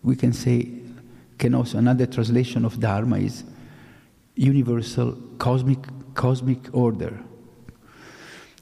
We 0.01 0.15
can 0.15 0.33
say, 0.33 0.83
can 1.37 1.53
also, 1.53 1.77
another 1.77 2.07
translation 2.07 2.65
of 2.65 2.77
Dharma 2.77 3.17
is 3.17 3.43
universal 4.35 5.17
cosmic, 5.37 5.79
cosmic 6.13 6.69
order. 6.71 7.25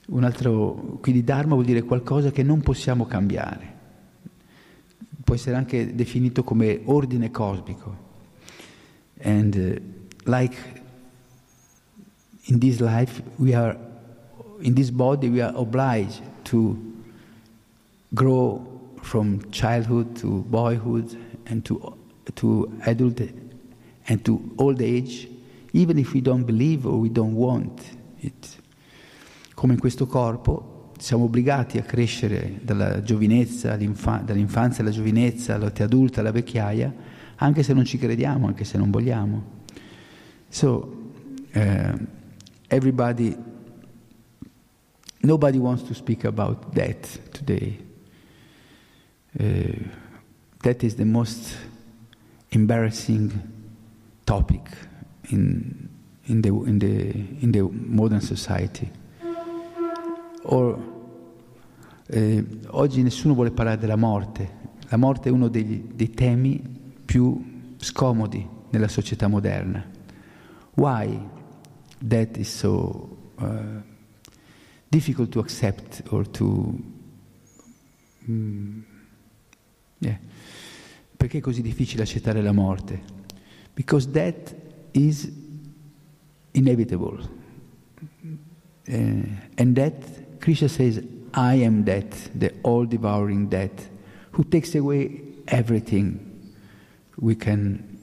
Un 0.08 0.24
altro, 0.24 1.00
quindi 1.02 1.24
Dharma 1.24 1.56
vuol 1.56 1.66
dire 1.66 1.84
qualcosa 1.84 2.32
che 2.32 2.44
non 2.44 2.62
possiamo 2.62 3.06
cambiare. 3.06 3.74
Può 5.24 5.34
essere 5.34 5.56
anche 5.56 5.96
definito 5.96 6.44
come 6.44 6.82
ordine 6.86 7.32
cosmico. 7.32 8.04
And 9.22 9.56
uh, 9.56 10.30
like 10.30 10.56
in 12.46 12.60
this 12.60 12.80
life 12.80 13.24
we 13.38 13.56
are 13.56 13.76
in 14.60 14.74
this 14.76 14.92
body 14.92 15.30
we 15.30 15.42
are 15.42 15.56
obliged 15.56 16.22
to 16.44 16.95
grow 18.16 18.62
from 19.02 19.40
childhood 19.52 20.20
to 20.20 20.44
boyhood 20.48 21.16
and 21.46 21.64
to 21.64 21.96
to 22.34 22.68
adulthood 22.86 23.34
and 24.08 24.24
to 24.24 24.40
old 24.58 24.82
age 24.82 25.30
even 25.74 26.00
if 26.00 26.14
we 26.14 26.22
don't 26.22 26.46
believe 26.46 26.88
or 26.88 26.98
we 26.98 27.10
don't 27.10 27.36
want 27.36 27.82
it 28.22 28.58
come 29.54 29.74
in 29.74 29.80
questo 29.80 30.08
corpo 30.08 30.76
siamo 30.98 31.26
obbligati 31.26 31.78
a 31.78 31.84
crescere 31.84 32.60
dalla 32.62 33.02
giovinezza, 33.02 33.76
dall'infanzia 33.76 34.84
alla 34.84 34.92
giovinezza, 34.92 35.56
all'età 35.56 35.84
adulta, 35.84 36.22
alla 36.22 36.32
vecchiaia, 36.32 36.94
anche 37.36 37.64
se 37.64 37.74
non 37.74 37.86
ci 37.86 37.98
crediamo, 37.98 38.48
anche 38.48 38.64
se 38.64 38.78
non 38.78 38.92
vogliamo. 38.92 39.44
So, 40.48 41.12
uh, 41.54 42.08
everybody, 42.68 43.36
nobody 45.22 45.58
wants 45.58 45.84
to 45.84 45.94
speak 45.94 46.24
about 46.24 46.74
death 46.74 47.20
today. 47.32 47.85
Uh, 49.38 49.44
that 50.62 50.84
is 50.84 50.96
the 50.96 51.06
most 51.06 51.56
embarrassing 52.52 53.32
topic 54.26 54.70
in, 55.30 55.90
in, 56.24 56.42
the, 56.42 56.50
in, 56.50 56.80
the, 56.80 57.10
in 57.42 57.52
the 57.52 57.62
modern 57.62 58.22
society. 58.22 58.90
Or, 60.44 60.80
eh, 62.08 62.44
oggi 62.68 63.02
nessuno 63.02 63.34
vuole 63.34 63.52
parlare 63.52 63.78
della 63.78 63.98
morte. 63.98 64.64
La 64.90 64.98
morte 64.98 65.30
è 65.30 65.32
uno 65.32 65.50
degli, 65.50 65.84
dei 65.94 66.12
temi 66.12 66.62
più 67.04 67.74
scomodi 67.78 68.48
nella 68.70 68.88
società 68.88 69.28
moderna. 69.28 69.84
Why 70.76 71.20
that 72.08 72.38
is 72.38 72.56
so 72.56 73.18
uh, 73.40 73.82
difficult 74.88 75.30
to 75.30 75.40
accept 75.40 76.04
or 76.10 76.28
to... 76.30 76.74
Mm, 78.30 78.94
yeah. 80.00 80.20
Perché 81.16 81.38
è 81.38 81.42
così 81.42 81.62
difficile 81.62 82.04
accettare 82.04 82.42
la 82.42 82.52
morte? 82.52 83.02
Because 83.74 84.10
death 84.10 84.56
is 84.92 85.32
inevitable. 86.52 87.28
Uh, 88.88 89.28
and 89.58 89.74
death 89.74 90.40
Krishna 90.40 90.68
says, 90.68 91.02
I 91.34 91.56
am 91.64 91.84
death, 91.84 92.30
the 92.34 92.54
all 92.62 92.86
devouring 92.86 93.50
death, 93.50 93.90
who 94.32 94.44
takes 94.44 94.76
away 94.76 95.22
everything 95.48 96.54
we 97.18 97.36
can 97.36 97.98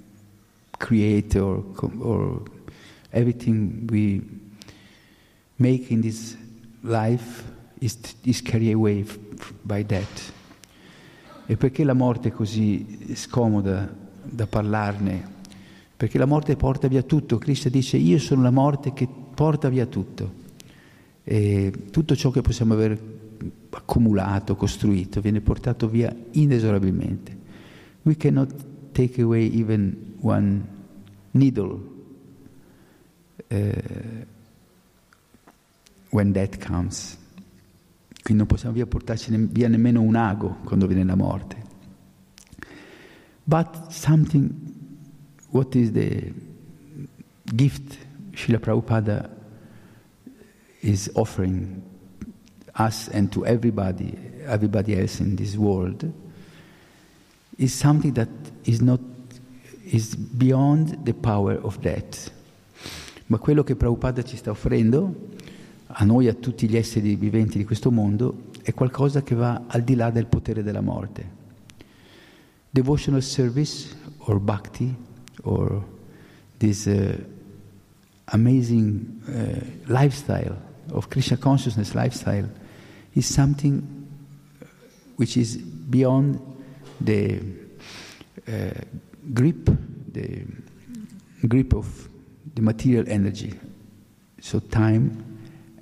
create 0.78 1.36
or, 1.36 1.64
or 2.00 2.42
everything 3.12 3.86
we 3.86 4.22
make 5.58 5.90
in 5.90 6.00
this 6.00 6.36
life 6.82 7.44
is, 7.80 7.96
is 8.24 8.40
carried 8.40 8.72
away 8.72 9.04
by 9.64 9.82
death. 9.82 10.32
E 11.46 11.56
perché 11.56 11.84
la 11.84 11.94
morte 11.94 12.28
è 12.28 12.32
così 12.32 13.14
scomoda 13.14 13.92
da 14.22 14.46
parlarne? 14.46 15.30
Perché 15.96 16.18
la 16.18 16.26
morte 16.26 16.56
porta 16.56 16.88
via 16.88 17.02
tutto. 17.02 17.38
Cristo 17.38 17.68
dice 17.68 17.96
io 17.96 18.18
sono 18.18 18.42
la 18.42 18.50
morte 18.50 18.92
che 18.92 19.08
porta 19.34 19.68
via 19.68 19.86
tutto. 19.86 20.40
E 21.24 21.72
tutto 21.90 22.16
ciò 22.16 22.30
che 22.30 22.40
possiamo 22.40 22.74
aver 22.74 22.98
accumulato, 23.70 24.56
costruito, 24.56 25.20
viene 25.20 25.40
portato 25.40 25.88
via 25.88 26.14
inesorabilmente. 26.32 27.38
We 28.02 28.16
cannot 28.16 28.52
take 28.92 29.20
away 29.20 29.50
even 29.58 30.14
one 30.20 30.66
needle 31.32 31.80
uh, 33.50 34.26
when 36.10 36.32
death 36.32 36.58
comes. 36.64 37.18
Quindi 38.22 38.42
non 38.42 38.46
possiamo 38.46 38.74
via 38.74 38.86
portarci 38.86 39.34
via 39.50 39.68
nemmeno 39.68 40.00
un 40.00 40.14
ago 40.14 40.58
quando 40.64 40.86
viene 40.86 41.04
la 41.04 41.16
morte. 41.16 41.56
But 43.44 43.90
something, 43.90 44.50
what 45.50 45.74
is 45.74 45.90
the 45.90 46.32
gift 47.44 47.98
Srila 48.32 48.60
Prabhupada 48.60 49.28
is 50.80 51.10
offering 51.14 51.82
us 52.78 53.08
and 53.08 53.30
to 53.32 53.44
everybody, 53.44 54.16
everybody 54.46 54.94
else 54.94 55.20
in 55.20 55.34
this 55.34 55.56
world, 55.56 56.10
is 57.58 57.74
something 57.74 58.12
that 58.14 58.28
is 58.64 58.80
not 58.80 59.00
is 59.84 60.14
beyond 60.14 61.04
the 61.04 61.12
power 61.12 61.58
of 61.60 61.78
death. 61.80 62.30
Ma 63.26 63.38
quello 63.38 63.64
che 63.64 63.74
Prabhupada 63.74 64.22
ci 64.22 64.36
sta 64.36 64.50
offrendo, 64.50 65.30
a 65.94 66.04
noi 66.04 66.28
a 66.28 66.34
tutti 66.34 66.68
gli 66.68 66.76
esseri 66.76 67.16
viventi 67.16 67.58
di 67.58 67.64
questo 67.64 67.90
mondo, 67.90 68.50
è 68.62 68.72
qualcosa 68.72 69.22
che 69.22 69.34
va 69.34 69.64
al 69.66 69.82
di 69.82 69.94
là 69.94 70.10
del 70.10 70.26
potere 70.26 70.62
della 70.62 70.80
morte. 70.80 71.40
Devotional 72.70 73.22
service 73.22 73.94
or 74.18 74.40
bhakti 74.40 74.94
or 75.42 75.84
this 76.58 76.86
uh, 76.86 77.14
amazing 78.26 79.20
uh, 79.26 79.92
lifestyle 79.92 80.56
of 80.92 81.08
Krishna 81.08 81.36
consciousness 81.36 81.92
lifestyle 81.92 82.48
is 83.12 83.26
something 83.26 83.82
which 85.16 85.36
is 85.36 85.56
beyond 85.56 86.38
the 86.98 87.38
uh, 88.48 88.70
grip, 89.34 89.70
the 90.12 90.46
grip 91.46 91.74
of 91.74 92.08
the 92.54 92.62
material 92.62 93.04
energy, 93.08 93.52
so 94.40 94.58
time 94.58 95.31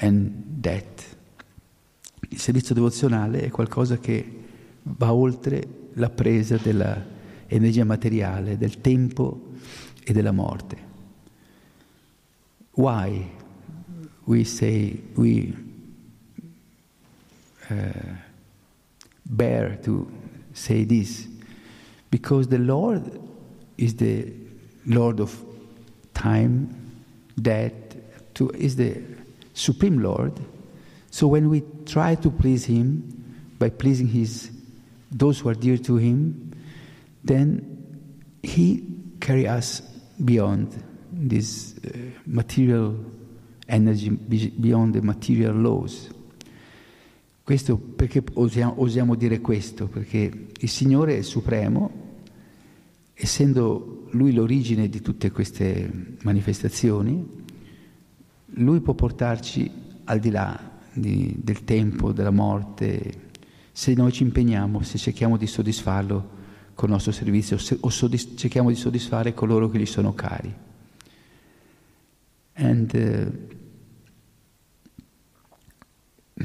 and 0.00 0.32
death. 0.60 1.16
Il 2.28 2.38
servizio 2.38 2.74
devozionale 2.74 3.42
è 3.42 3.50
qualcosa 3.50 3.98
che 3.98 4.38
va 4.82 5.12
oltre 5.12 5.88
la 5.94 6.10
presa 6.10 6.56
dell'energia 6.56 7.84
materiale, 7.84 8.56
del 8.56 8.80
tempo 8.80 9.52
e 10.02 10.12
della 10.12 10.32
morte. 10.32 10.88
Why 12.72 13.30
we 14.24 14.44
say 14.44 15.02
we 15.14 15.52
uh, 17.68 18.16
bear 19.22 19.78
to 19.80 20.08
say 20.52 20.86
this? 20.86 21.28
Because 22.10 22.48
the 22.48 22.58
Lord 22.58 23.18
is 23.76 23.94
the 23.96 24.32
Lord 24.84 25.20
of 25.20 25.44
time, 26.12 26.68
death, 27.34 27.96
to, 28.34 28.50
is 28.54 28.76
the 28.76 29.09
Supreme 29.60 29.98
Lord. 30.00 30.32
So 31.10 31.26
when 31.26 31.48
we 31.48 31.62
try 31.84 32.14
to 32.16 32.30
please 32.30 32.64
Him 32.64 33.02
by 33.58 33.70
pleasing 33.70 34.08
His 34.08 34.50
those 35.10 35.40
who 35.40 35.50
are 35.50 35.54
dear 35.54 35.76
to 35.78 35.96
Him, 35.96 36.52
then 37.22 37.60
He 38.42 38.82
carry 39.20 39.46
us 39.46 39.82
beyond 40.24 40.82
this 41.12 41.74
uh, 41.84 41.90
material 42.26 42.96
energy, 43.68 44.10
beyond 44.10 44.94
the 44.94 45.02
material 45.02 45.54
laws. 45.54 46.08
Questo 47.42 47.76
perché 47.76 48.22
osiamo, 48.34 48.74
osiamo 48.80 49.14
dire 49.16 49.40
questo? 49.40 49.88
Perché 49.88 50.48
il 50.58 50.68
Signore 50.68 51.18
è 51.18 51.22
supremo 51.22 52.08
essendo 53.14 54.06
lui 54.12 54.32
l'origine 54.32 54.88
di 54.88 55.02
tutte 55.02 55.30
queste 55.30 56.16
manifestazioni, 56.22 57.39
lui 58.60 58.80
può 58.80 58.94
portarci 58.94 59.70
al 60.04 60.18
di 60.18 60.30
là 60.30 60.78
di, 60.92 61.34
del 61.36 61.64
tempo, 61.64 62.12
della 62.12 62.30
morte, 62.30 63.28
se 63.72 63.94
noi 63.94 64.12
ci 64.12 64.22
impegniamo, 64.22 64.82
se 64.82 64.98
cerchiamo 64.98 65.36
di 65.36 65.46
soddisfarlo 65.46 66.38
con 66.74 66.88
il 66.88 66.94
nostro 66.94 67.12
servizio 67.12 67.58
se, 67.58 67.76
o 67.80 67.88
soddisf- 67.90 68.36
cerchiamo 68.36 68.68
di 68.70 68.76
soddisfare 68.76 69.34
coloro 69.34 69.68
che 69.68 69.78
gli 69.78 69.86
sono 69.86 70.14
cari. 70.14 70.54
And 72.54 72.92
uh, 76.36 76.44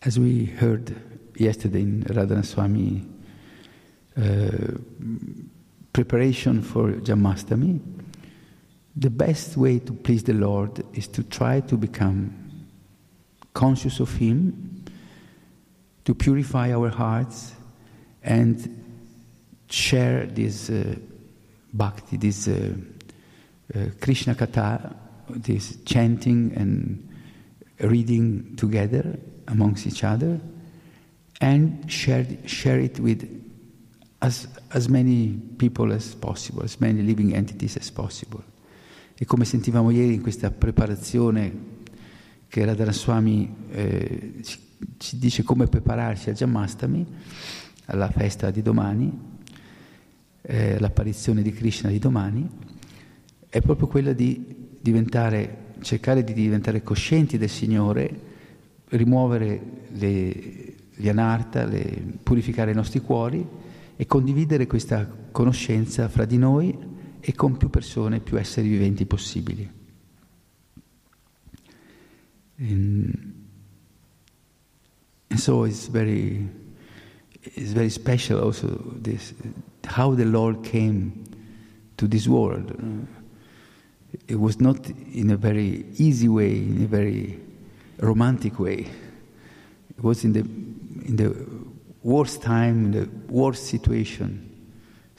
as 0.00 0.16
we 0.16 0.52
heard 0.58 0.94
yesterday 1.36 1.82
in 1.82 2.02
Radhana 2.06 2.42
Swami 2.42 3.18
Uh, 4.16 4.76
preparation 5.92 6.60
for 6.60 6.90
Jamastami, 7.00 7.80
the 9.00 9.10
best 9.10 9.56
way 9.56 9.78
to 9.78 9.92
please 9.94 10.22
the 10.24 10.34
Lord 10.34 10.84
is 10.92 11.08
to 11.08 11.22
try 11.24 11.60
to 11.60 11.76
become 11.76 12.36
conscious 13.54 13.98
of 13.98 14.14
Him, 14.14 14.84
to 16.04 16.14
purify 16.14 16.72
our 16.72 16.90
hearts, 16.90 17.54
and 18.22 18.84
share 19.70 20.26
this 20.26 20.68
uh, 20.68 20.94
bhakti, 21.72 22.18
this 22.18 22.46
uh, 22.46 22.74
uh, 23.74 23.86
Krishna 24.02 24.34
Katha, 24.34 24.94
this 25.30 25.78
chanting 25.86 26.52
and 26.56 27.08
reading 27.80 28.54
together 28.56 29.18
amongst 29.48 29.86
each 29.86 30.04
other, 30.04 30.38
and 31.40 31.90
share, 31.90 32.26
share 32.44 32.78
it 32.78 33.00
with 33.00 33.24
as, 34.20 34.46
as 34.74 34.90
many 34.90 35.40
people 35.56 35.90
as 35.90 36.14
possible, 36.16 36.62
as 36.62 36.78
many 36.82 37.00
living 37.00 37.34
entities 37.34 37.78
as 37.78 37.90
possible. 37.90 38.44
E 39.22 39.26
come 39.26 39.44
sentivamo 39.44 39.90
ieri 39.90 40.14
in 40.14 40.22
questa 40.22 40.50
preparazione 40.50 41.52
che 42.48 42.64
Radharaswami 42.64 43.54
eh, 43.70 44.34
ci, 44.42 44.58
ci 44.96 45.18
dice 45.18 45.42
come 45.42 45.66
prepararsi 45.66 46.30
a 46.30 46.32
Jamastami, 46.32 47.06
alla 47.84 48.08
festa 48.08 48.50
di 48.50 48.62
domani, 48.62 49.12
eh, 50.40 50.78
l'apparizione 50.78 51.42
di 51.42 51.52
Krishna 51.52 51.90
di 51.90 51.98
domani, 51.98 52.48
è 53.50 53.60
proprio 53.60 53.88
quella 53.88 54.14
di 54.14 54.56
diventare, 54.80 55.74
cercare 55.82 56.24
di 56.24 56.32
diventare 56.32 56.82
coscienti 56.82 57.36
del 57.36 57.50
Signore, 57.50 58.20
rimuovere 58.88 59.60
le, 59.90 60.74
gli 60.94 61.10
anarta, 61.10 61.66
le, 61.66 62.04
purificare 62.22 62.70
i 62.70 62.74
nostri 62.74 63.00
cuori 63.00 63.46
e 63.96 64.06
condividere 64.06 64.66
questa 64.66 65.06
conoscenza 65.30 66.08
fra 66.08 66.24
di 66.24 66.38
noi 66.38 66.88
e 67.20 67.34
con 67.34 67.56
più 67.56 67.68
persone, 67.68 68.20
più 68.20 68.38
esseri 68.38 68.68
viventi 68.68 69.04
possibili. 69.06 69.70
And, 72.58 73.34
and 75.28 75.38
so 75.38 75.64
it's 75.64 75.88
very, 75.88 76.46
it's 77.42 77.72
very 77.72 77.90
special 77.90 78.40
also 78.40 78.94
this, 79.00 79.32
how 79.86 80.14
the 80.14 80.26
Lord 80.26 80.62
came 80.62 81.24
to 81.96 82.06
this 82.06 82.26
world. 82.26 82.74
It 84.26 84.36
was 84.36 84.60
not 84.60 84.88
in 85.12 85.30
a 85.30 85.36
very 85.36 85.86
easy 85.96 86.28
way, 86.28 86.56
in 86.56 86.82
a 86.82 86.86
very 86.86 87.38
romantic 87.98 88.58
way. 88.58 88.88
It 89.96 90.02
was 90.02 90.24
in 90.24 90.32
the, 90.32 90.40
in 90.40 91.16
the 91.16 91.34
worst 92.02 92.42
time, 92.42 92.92
the 92.92 93.08
worst 93.28 93.66
situation, 93.66 94.49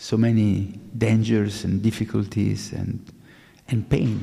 so 0.01 0.17
many 0.17 0.79
dangers 0.91 1.63
and 1.63 1.79
difficulties 1.79 2.71
and, 2.71 2.99
and 3.67 3.83
pain. 3.83 4.19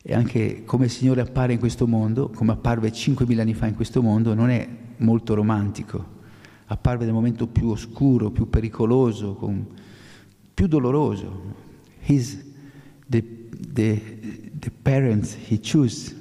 E 0.00 0.14
anche 0.14 0.62
come 0.64 0.84
il 0.84 0.92
Signore 0.92 1.22
appare 1.22 1.54
in 1.54 1.58
questo 1.58 1.88
mondo, 1.88 2.30
come 2.30 2.52
apparve 2.52 2.92
5.000 2.92 3.40
anni 3.40 3.54
fa 3.54 3.66
in 3.66 3.74
questo 3.74 4.00
mondo, 4.00 4.34
non 4.34 4.50
è 4.50 4.66
molto 4.98 5.34
romantico. 5.34 6.16
Apparve 6.66 7.04
nel 7.04 7.14
momento 7.14 7.48
più 7.48 7.70
oscuro, 7.70 8.30
più 8.30 8.48
pericoloso, 8.48 9.34
con, 9.34 9.66
più 10.54 10.68
doloroso. 10.68 11.56
He's 12.06 12.38
the, 13.10 13.24
the, 13.50 14.00
the 14.60 14.70
parents 14.70 15.36
he 15.48 15.58
chose 15.58 16.14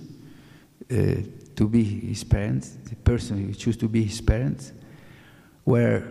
uh, 0.89 1.21
to 1.53 1.67
be 1.67 1.83
his 2.09 2.25
parents, 2.25 2.77
the 2.89 2.95
person 2.95 3.47
he 3.47 3.55
chose 3.55 3.77
to 3.77 3.87
be 3.87 4.01
his 4.01 4.19
parents, 4.23 4.73
were 5.67 6.01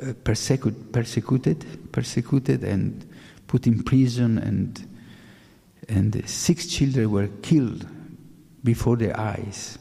uh, 0.00 0.12
persecuted, 0.22 0.90
persecuted, 0.90 1.64
persecuted 1.90 2.62
and 2.62 3.04
put 3.46 3.66
in 3.66 3.82
prison, 3.82 4.38
and, 4.38 4.86
and 5.88 6.22
six 6.26 6.66
children 6.66 7.10
were 7.10 7.30
killed 7.40 7.86
before 8.62 8.96
their 8.96 9.18
eyes. 9.18 9.78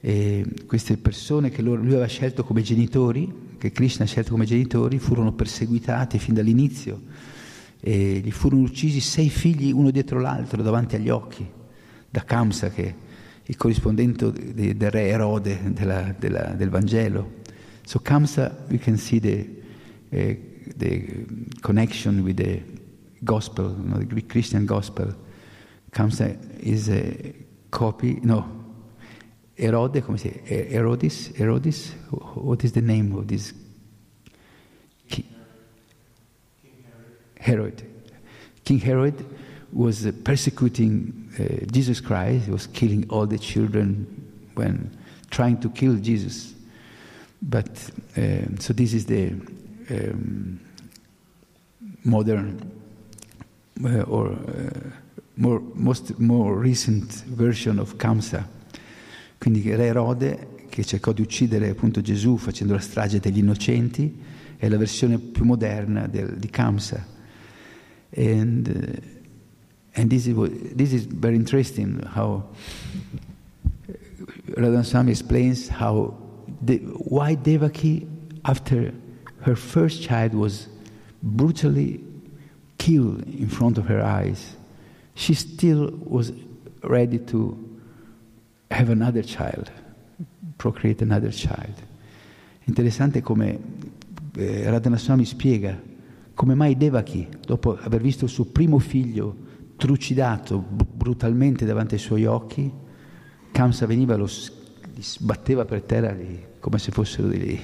E 0.00 0.44
queste 0.66 0.96
persone 0.96 1.50
che 1.50 1.62
lui 1.62 1.74
aveva 1.74 2.06
scelto 2.06 2.44
come 2.44 2.62
genitori, 2.62 3.54
che 3.58 3.72
Krishna 3.72 4.04
ha 4.04 4.08
scelto 4.08 4.30
come 4.30 4.44
genitori, 4.44 4.98
furono 4.98 5.32
perseguitate 5.32 6.18
fin 6.18 6.34
dall'inizio 6.34 7.02
e 7.80 8.20
gli 8.24 8.30
furono 8.30 8.62
uccisi 8.62 9.00
sei 9.00 9.28
figli 9.28 9.72
uno 9.72 9.90
dietro 9.90 10.20
l'altro 10.20 10.62
davanti 10.62 10.96
agli 10.96 11.08
occhi 11.08 11.46
da 12.08 12.24
Kamsa, 12.24 12.70
che 12.70 12.84
è 12.84 12.94
il 13.44 13.56
corrispondente 13.56 14.54
del 14.54 14.90
re 14.90 15.08
Erode 15.08 15.60
della, 15.72 16.14
della, 16.16 16.54
del 16.56 16.70
Vangelo. 16.70 17.44
So 17.86 17.98
Kamsa, 18.00 18.68
we 18.68 18.78
can 18.78 18.98
see 18.98 19.18
the 19.18 19.48
uh, 20.12 20.34
the 20.76 21.26
connection 21.62 22.24
with 22.24 22.36
the 22.36 22.60
gospel, 23.24 23.74
you 23.80 23.88
know, 23.88 23.98
the 23.98 24.04
Greek 24.04 24.28
Christian 24.28 24.66
gospel. 24.66 25.14
Kamsa 25.92 26.36
is 26.60 26.90
a 26.90 27.32
copy, 27.70 28.20
no, 28.22 28.44
Erode, 29.56 30.04
come 30.04 30.18
si 30.18 30.28
dice? 30.30 30.72
Erodis? 30.72 31.32
Erodis? 31.38 31.92
What 32.10 32.64
is 32.64 32.72
the 32.72 32.82
name 32.82 33.16
of 33.16 33.26
this? 33.26 33.54
King 35.08 35.24
Herod. 37.38 37.82
King 38.64 38.78
Herod 38.80 39.24
was 39.72 40.06
persecuting 40.24 41.30
uh, 41.38 41.64
Jesus 41.72 42.00
Christ, 42.00 42.46
he 42.46 42.50
was 42.50 42.66
killing 42.66 43.06
all 43.08 43.26
the 43.26 43.38
children 43.38 44.06
when 44.54 44.90
trying 45.30 45.60
to 45.60 45.70
kill 45.70 45.96
Jesus. 45.96 46.55
But 47.38 47.68
uh, 48.16 48.58
so 48.58 48.72
this 48.72 48.92
is 48.92 49.04
the 49.04 49.32
um, 49.90 50.58
modern 52.02 52.58
uh, 53.84 54.02
or 54.02 54.30
uh, 54.30 54.70
more, 55.34 55.62
most, 55.74 56.18
more 56.18 56.56
recent 56.56 57.24
version 57.26 57.78
of 57.78 57.96
Kamsa. 57.96 58.48
Quindi 59.38 59.74
Re 59.74 59.86
Erode, 59.86 60.48
che 60.70 60.82
cercò 60.82 61.12
di 61.12 61.22
uccidere 61.22 61.68
appunto 61.68 62.00
Gesù 62.00 62.36
facendo 62.38 62.72
la 62.72 62.80
strage 62.80 63.20
degli 63.20 63.38
innocenti, 63.38 64.18
è 64.56 64.68
la 64.68 64.78
versione 64.78 65.18
più 65.18 65.44
moderna 65.44 66.06
del, 66.06 66.38
di 66.38 66.48
Kamsa. 66.48 67.06
And, 68.16 68.66
uh, 68.66 70.00
and 70.00 70.08
this, 70.08 70.26
is, 70.26 70.34
this 70.74 70.92
is 70.92 71.04
very 71.04 71.36
interesting 71.36 72.00
how 72.14 72.48
Radhan 74.54 74.84
Swami 74.84 75.10
explains 75.10 75.68
how 75.68 76.25
the, 76.60 76.78
why 77.08 77.34
Devaki, 77.34 78.06
after 78.44 78.92
her 79.40 79.56
first 79.56 80.02
child 80.02 80.34
was 80.34 80.68
brutally 81.22 82.02
killed 82.78 83.22
in 83.26 83.48
front 83.48 83.78
of 83.78 83.86
her 83.86 84.02
eyes, 84.02 84.56
she 85.14 85.34
still 85.34 85.92
was 86.04 86.32
ready 86.82 87.18
to 87.18 87.56
have 88.70 88.90
another 88.90 89.22
child, 89.22 89.70
procreate 90.58 91.02
another 91.02 91.30
child. 91.30 91.74
Interessante 92.64 93.22
come 93.22 93.58
eh, 94.36 94.68
Radhanaswami 94.68 95.24
spiega 95.24 95.80
come 96.34 96.54
mai 96.54 96.76
Devaki, 96.76 97.26
dopo 97.46 97.78
aver 97.78 98.02
visto 98.02 98.26
il 98.26 98.30
suo 98.30 98.44
primo 98.44 98.78
figlio 98.78 99.34
trucidato 99.76 100.58
brutalmente 100.58 101.64
davanti 101.64 101.94
ai 101.94 102.00
suoi 102.00 102.26
occhi, 102.26 102.70
Kamsa 103.50 103.86
veniva, 103.86 104.16
lo 104.16 104.28
li 104.94 105.02
sbatteva 105.02 105.64
per 105.64 105.82
terra 105.82 106.12
lì, 106.12 106.45
come 106.66 106.78
se 106.80 106.90
fossero 106.90 107.28
dei, 107.28 107.60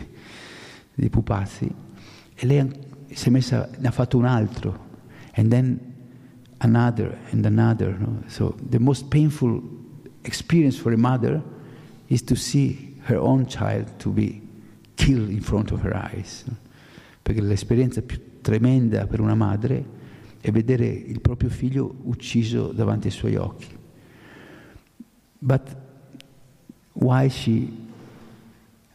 dei 0.94 1.10
pupazzi, 1.10 1.68
e 2.36 2.46
lei 2.46 2.70
si 3.10 3.26
è 3.26 3.30
messa, 3.32 3.68
ne 3.76 3.88
ha 3.88 3.90
fatto 3.90 4.16
un 4.16 4.26
altro, 4.26 4.90
and 5.34 5.50
then 5.50 5.80
another 6.58 7.18
and 7.32 7.44
another. 7.44 7.98
No? 7.98 8.22
So 8.28 8.54
the 8.62 8.78
most 8.78 9.08
painful 9.08 9.60
experience 10.22 10.78
for 10.78 10.92
a 10.92 10.96
mother 10.96 11.42
is 12.06 12.22
to 12.22 12.36
see 12.36 12.94
her 13.06 13.16
own 13.16 13.46
child 13.46 13.88
to 13.98 14.10
be 14.10 14.40
killed 14.94 15.30
in 15.30 15.40
front 15.40 15.72
of 15.72 15.82
her 15.82 15.96
eyes. 15.96 16.44
No? 16.46 16.56
Perché 17.22 17.40
l'esperienza 17.40 18.02
più 18.02 18.40
tremenda 18.40 19.08
per 19.08 19.18
una 19.18 19.34
madre 19.34 19.84
è 20.40 20.52
vedere 20.52 20.86
il 20.86 21.20
proprio 21.20 21.50
figlio 21.50 21.92
ucciso 22.04 22.70
davanti 22.70 23.08
ai 23.08 23.12
suoi 23.12 23.34
occhi. 23.34 23.66
But 25.40 25.76
why 26.92 27.28
she 27.28 27.81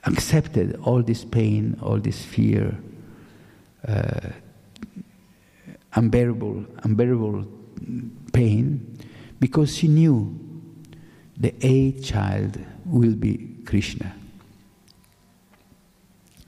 accepted 0.07 0.77
all 0.81 1.03
this 1.03 1.23
pain, 1.25 1.75
all 1.81 1.99
this 1.99 2.23
fear, 2.23 2.79
uh, 3.87 4.29
unbearable, 5.95 6.65
unbearable 6.83 7.45
pain, 8.31 8.97
because 9.39 9.75
she 9.75 9.87
knew 9.87 10.33
the 11.37 11.53
eighth 11.59 12.03
child 12.03 12.57
will 12.85 13.15
be 13.15 13.61
Krishna. 13.63 14.15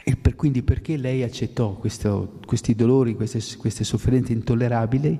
E 0.03 0.15
per, 0.15 0.35
quindi 0.35 0.63
perché 0.63 0.97
lei 0.97 1.21
accettò 1.21 1.73
questo, 1.73 2.39
questi 2.45 2.73
dolori, 2.73 3.13
queste, 3.13 3.41
queste 3.57 3.83
sofferenze 3.83 4.33
intollerabili? 4.33 5.19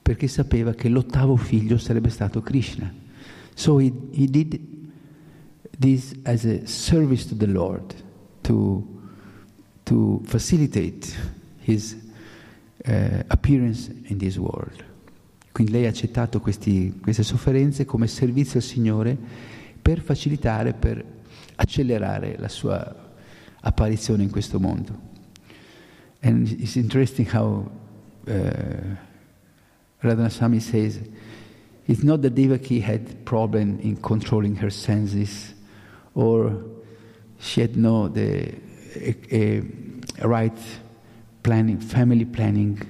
Perché 0.00 0.28
sapeva 0.28 0.72
che 0.72 0.88
l'ottavo 0.88 1.36
figlio 1.36 1.76
sarebbe 1.76 2.08
stato 2.08 2.40
Krishna. 2.40 2.92
So 3.54 3.78
he, 3.78 3.92
he 4.12 4.26
did 4.26 4.58
this 5.78 6.14
as 6.24 6.44
a 6.44 6.66
service 6.66 7.26
to 7.28 7.36
the 7.36 7.46
Lord, 7.46 7.94
to, 8.42 8.82
to 9.84 10.20
facilitate 10.24 11.16
his 11.60 11.96
uh, 12.86 13.22
appearance 13.28 13.90
in 14.06 14.18
this 14.18 14.36
world. 14.36 14.84
Quindi 15.52 15.72
lei 15.72 15.84
ha 15.84 15.88
accettato 15.88 16.40
questi, 16.40 16.98
queste 17.00 17.22
sofferenze 17.22 17.84
come 17.84 18.06
servizio 18.06 18.58
al 18.58 18.64
Signore 18.64 19.16
per 19.80 20.00
facilitare, 20.00 20.72
per 20.72 21.04
accelerare 21.56 22.36
la 22.38 22.48
sua 22.48 23.10
apparizione 23.60 24.22
in 24.22 24.30
questo 24.30 24.58
mondo. 24.58 25.10
And 26.20 26.48
it's 26.48 26.76
interesting 26.76 27.26
how 27.26 27.70
uh, 28.26 28.96
Radhanaswami 30.00 30.60
says, 30.60 31.00
it's 31.86 32.02
not 32.02 32.22
that 32.22 32.34
Devaki 32.34 32.80
had 32.80 33.24
problem 33.24 33.78
in 33.80 34.00
controlling 34.00 34.56
her 34.56 34.70
senses, 34.70 35.51
or 36.14 36.62
she 37.38 37.60
had 37.60 37.76
no 37.76 38.08
the 38.08 38.54
a, 38.94 39.62
a, 40.20 40.28
right 40.28 40.58
planning, 41.42 41.78
family 41.78 42.24
planning, 42.24 42.80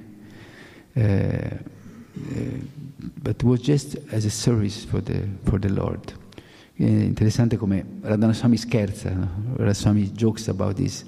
uh, 0.97 1.01
uh, 1.01 1.55
but 3.23 3.43
was 3.43 3.61
just 3.61 3.97
as 4.13 4.25
a 4.25 4.31
service 4.31 4.85
for 4.85 5.01
the, 5.01 5.29
for 5.45 5.59
the 5.59 5.69
Lord. 5.69 6.13
È 6.75 6.85
interessante 6.85 7.57
come 7.57 7.85
Radhanaswami 8.01 8.57
scherza, 8.57 9.11
no? 9.13 9.29
Radhanaswami 9.57 10.13
jokes 10.13 10.49
about 10.49 10.75
this. 10.75 11.05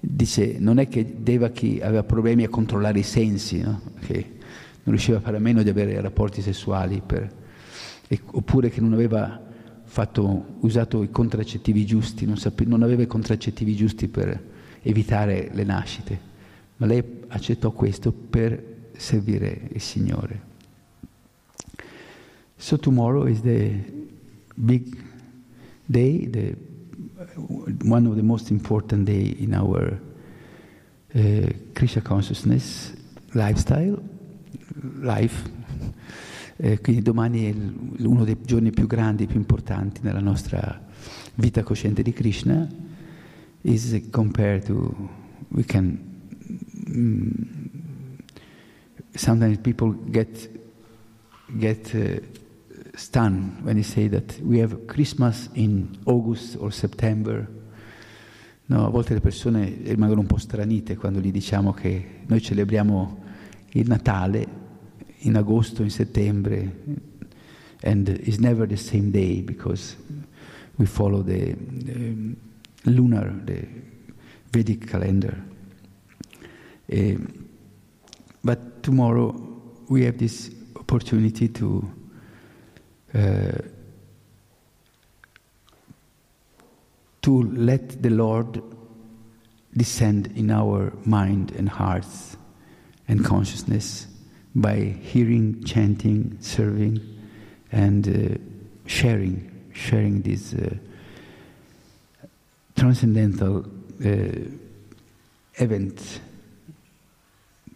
Dice, 0.00 0.56
non 0.58 0.78
è 0.78 0.88
che 0.88 1.22
Devaki 1.22 1.80
aveva 1.82 2.02
problemi 2.02 2.44
a 2.44 2.48
controllare 2.48 2.98
i 2.98 3.02
sensi, 3.04 3.60
no? 3.60 3.80
che 4.00 4.14
non 4.84 4.94
riusciva 4.94 5.18
a 5.18 5.20
fare 5.20 5.36
a 5.36 5.40
meno 5.40 5.62
di 5.62 5.68
avere 5.68 6.00
rapporti 6.00 6.40
sessuali, 6.40 7.02
per, 7.04 7.30
e, 8.08 8.20
oppure 8.24 8.70
che 8.70 8.80
non 8.80 8.94
aveva 8.94 9.40
fatto, 9.92 10.56
usato 10.60 11.02
i 11.02 11.10
contraccettivi 11.10 11.84
giusti, 11.84 12.24
non, 12.24 12.38
sape, 12.38 12.64
non 12.64 12.82
aveva 12.82 13.02
i 13.02 13.06
contraccettivi 13.06 13.76
giusti 13.76 14.08
per 14.08 14.42
evitare 14.80 15.50
le 15.52 15.64
nascite, 15.64 16.18
ma 16.78 16.86
lei 16.86 17.04
accettò 17.28 17.72
questo 17.72 18.10
per 18.10 18.88
servire 18.96 19.68
il 19.70 19.80
Signore. 19.82 20.40
So 22.56 22.78
tomorrow 22.78 23.26
is 23.26 23.42
the 23.42 23.84
big 24.54 24.96
day, 25.84 26.26
the, 26.30 26.56
one 27.84 28.06
of 28.06 28.16
the 28.16 28.22
most 28.22 28.48
important 28.48 29.04
day 29.04 29.36
in 29.40 29.52
our 29.52 30.00
uh, 31.14 31.46
Krishna 31.74 32.00
consciousness 32.00 32.94
lifestyle, 33.34 34.02
life. 35.02 35.50
Eh, 36.64 36.80
quindi 36.80 37.02
domani 37.02 37.50
è 37.50 38.04
uno 38.04 38.22
dei 38.22 38.36
giorni 38.40 38.70
più 38.70 38.86
grandi, 38.86 39.26
più 39.26 39.36
importanti 39.36 40.00
nella 40.04 40.20
nostra 40.20 40.80
vita 41.34 41.64
cosciente 41.64 42.04
di 42.04 42.12
Krishna. 42.12 42.68
Is 43.62 44.00
compared 44.10 44.64
to 44.66 44.94
we 45.48 45.64
can 45.64 45.98
mm, 46.88 47.30
sometimes 49.12 49.58
people 49.58 49.92
get 50.04 50.48
get 51.58 51.92
uh, 51.94 52.22
stunned 52.94 53.64
when 53.64 53.74
they 53.74 53.82
say 53.82 54.08
that 54.08 54.38
we 54.44 54.62
have 54.62 54.86
Christmas 54.86 55.50
in 55.54 55.98
August 56.04 56.54
or 56.60 56.72
September. 56.72 57.44
No, 58.66 58.86
a 58.86 58.88
volte 58.88 59.14
le 59.14 59.20
persone 59.20 59.78
rimangono 59.82 60.20
un 60.20 60.26
po' 60.28 60.38
stranite 60.38 60.94
quando 60.94 61.18
gli 61.18 61.32
diciamo 61.32 61.72
che 61.72 62.20
noi 62.24 62.40
celebriamo 62.40 63.20
il 63.70 63.88
Natale 63.88 64.61
in 65.22 65.34
agosto, 65.34 65.80
in 65.80 65.90
September, 65.90 66.70
and 67.82 68.08
it's 68.08 68.38
never 68.38 68.66
the 68.66 68.76
same 68.76 69.10
day 69.10 69.40
because 69.40 69.96
we 70.78 70.86
follow 70.86 71.22
the, 71.22 71.52
the 71.54 72.36
lunar, 72.86 73.30
the 73.44 73.66
Vedic 74.52 74.88
calendar. 74.88 75.36
Uh, 76.92 77.14
but 78.44 78.82
tomorrow 78.82 79.34
we 79.88 80.04
have 80.04 80.18
this 80.18 80.50
opportunity 80.76 81.48
to 81.48 81.90
uh, 83.14 83.52
to 87.22 87.42
let 87.52 88.02
the 88.02 88.10
Lord 88.10 88.60
descend 89.76 90.32
in 90.36 90.50
our 90.50 90.92
mind 91.04 91.52
and 91.52 91.68
hearts 91.68 92.36
and 93.06 93.24
consciousness 93.24 94.06
by 94.52 94.98
hearing, 95.00 95.62
chanting, 95.64 96.36
serving, 96.40 97.00
and 97.70 98.06
uh, 98.06 98.38
sharing, 98.86 99.50
sharing 99.72 100.22
this 100.22 100.52
uh, 100.52 100.74
transcendental 102.74 103.64
uh, 104.04 104.50
event 105.54 106.20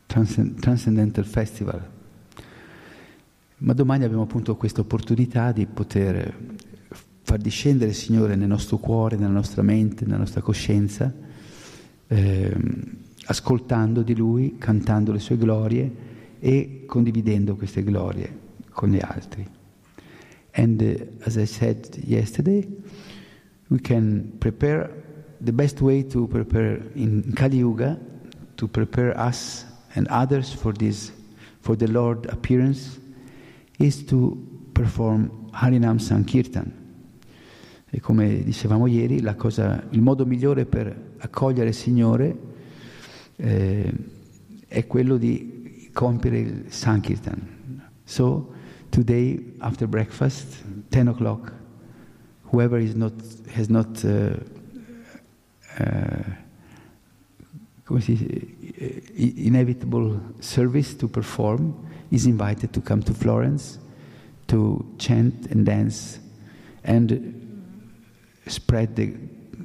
Transcend- 0.07 0.61
Transcendental 0.61 1.25
Festival. 1.25 1.91
Ma 3.59 3.73
domani 3.73 4.05
abbiamo 4.05 4.23
appunto 4.23 4.55
questa 4.57 4.83
opportunità 4.83 5.51
di 5.53 5.67
poter 5.67 6.35
far 7.23 7.39
discendere 7.39 7.91
il 7.91 7.97
Signore 7.97 8.37
nel 8.37 8.49
nostro 8.49 8.77
cuore, 8.77 9.17
nella 9.17 9.33
nostra 9.33 9.63
mente, 9.63 10.05
nella 10.05 10.19
nostra 10.19 10.43
coscienza, 10.43 11.13
ehm, 12.07 12.97
ascoltando 13.25 14.03
di 14.03 14.15
Lui, 14.15 14.57
cantando 14.59 15.11
le 15.11 15.19
sue 15.19 15.37
glorie 15.37 16.05
e 16.39 16.85
condividendo 16.87 17.57
queste 17.57 17.83
glorie 17.83 18.45
con 18.71 18.91
gli 18.91 19.01
altri. 19.01 19.47
And 20.53 20.81
uh, 20.81 21.27
as 21.27 21.37
I 21.37 21.47
said 21.47 21.99
yesterday, 22.05 22.67
we 23.69 23.81
can 23.81 24.33
prepare 24.39 24.91
the 25.41 25.53
best 25.53 25.81
way 25.81 26.07
to 26.07 26.27
prepare 26.27 26.81
in 26.95 27.33
Kali 27.35 27.59
Yuga 27.59 27.99
to 28.57 28.67
prepare 28.67 29.15
us 29.17 29.65
and 29.95 30.07
others 30.09 30.53
for 30.53 30.73
this 30.73 31.13
for 31.61 31.77
the 31.77 31.87
Lord 31.87 32.27
appearance 32.31 32.99
is 33.79 34.05
to 34.07 34.37
perform 34.73 35.51
Harinam 35.53 35.99
Sankirtan. 35.99 36.85
E 37.91 38.01
come 38.01 38.43
dicevamo 38.43 38.87
ieri, 38.87 39.23
cosa, 39.37 39.87
il 39.91 40.03
modo 40.03 40.27
migliore 40.27 40.67
per 40.67 41.15
accogliere 41.19 41.69
il 41.69 41.75
Signore 41.75 42.37
eh, 43.37 43.93
è 44.69 44.87
quello 44.87 45.17
di 45.17 45.56
compiere 45.97 46.39
il 46.39 46.65
Sankirtan. 46.69 47.41
So, 48.05 48.53
today, 48.91 49.41
after 49.61 49.89
breakfast, 49.89 50.63
10 50.91 51.09
o'clock, 51.09 51.53
whoever 52.53 52.79
is 52.79 52.95
not, 52.95 53.15
has 53.55 53.69
not 53.69 54.05
uh, 54.05 54.37
uh, 55.79 56.23
inevitable 59.17 60.21
service 60.41 60.95
to 60.95 61.09
perform 61.09 61.75
is 62.11 62.27
invited 62.27 62.73
to 62.73 62.81
come 62.81 63.03
to 63.03 63.15
Florence 63.15 63.79
to 64.49 64.85
chant 64.99 65.47
and 65.51 65.65
dance 65.65 66.19
and 66.85 67.33
spread 68.47 68.95
the 68.97 69.15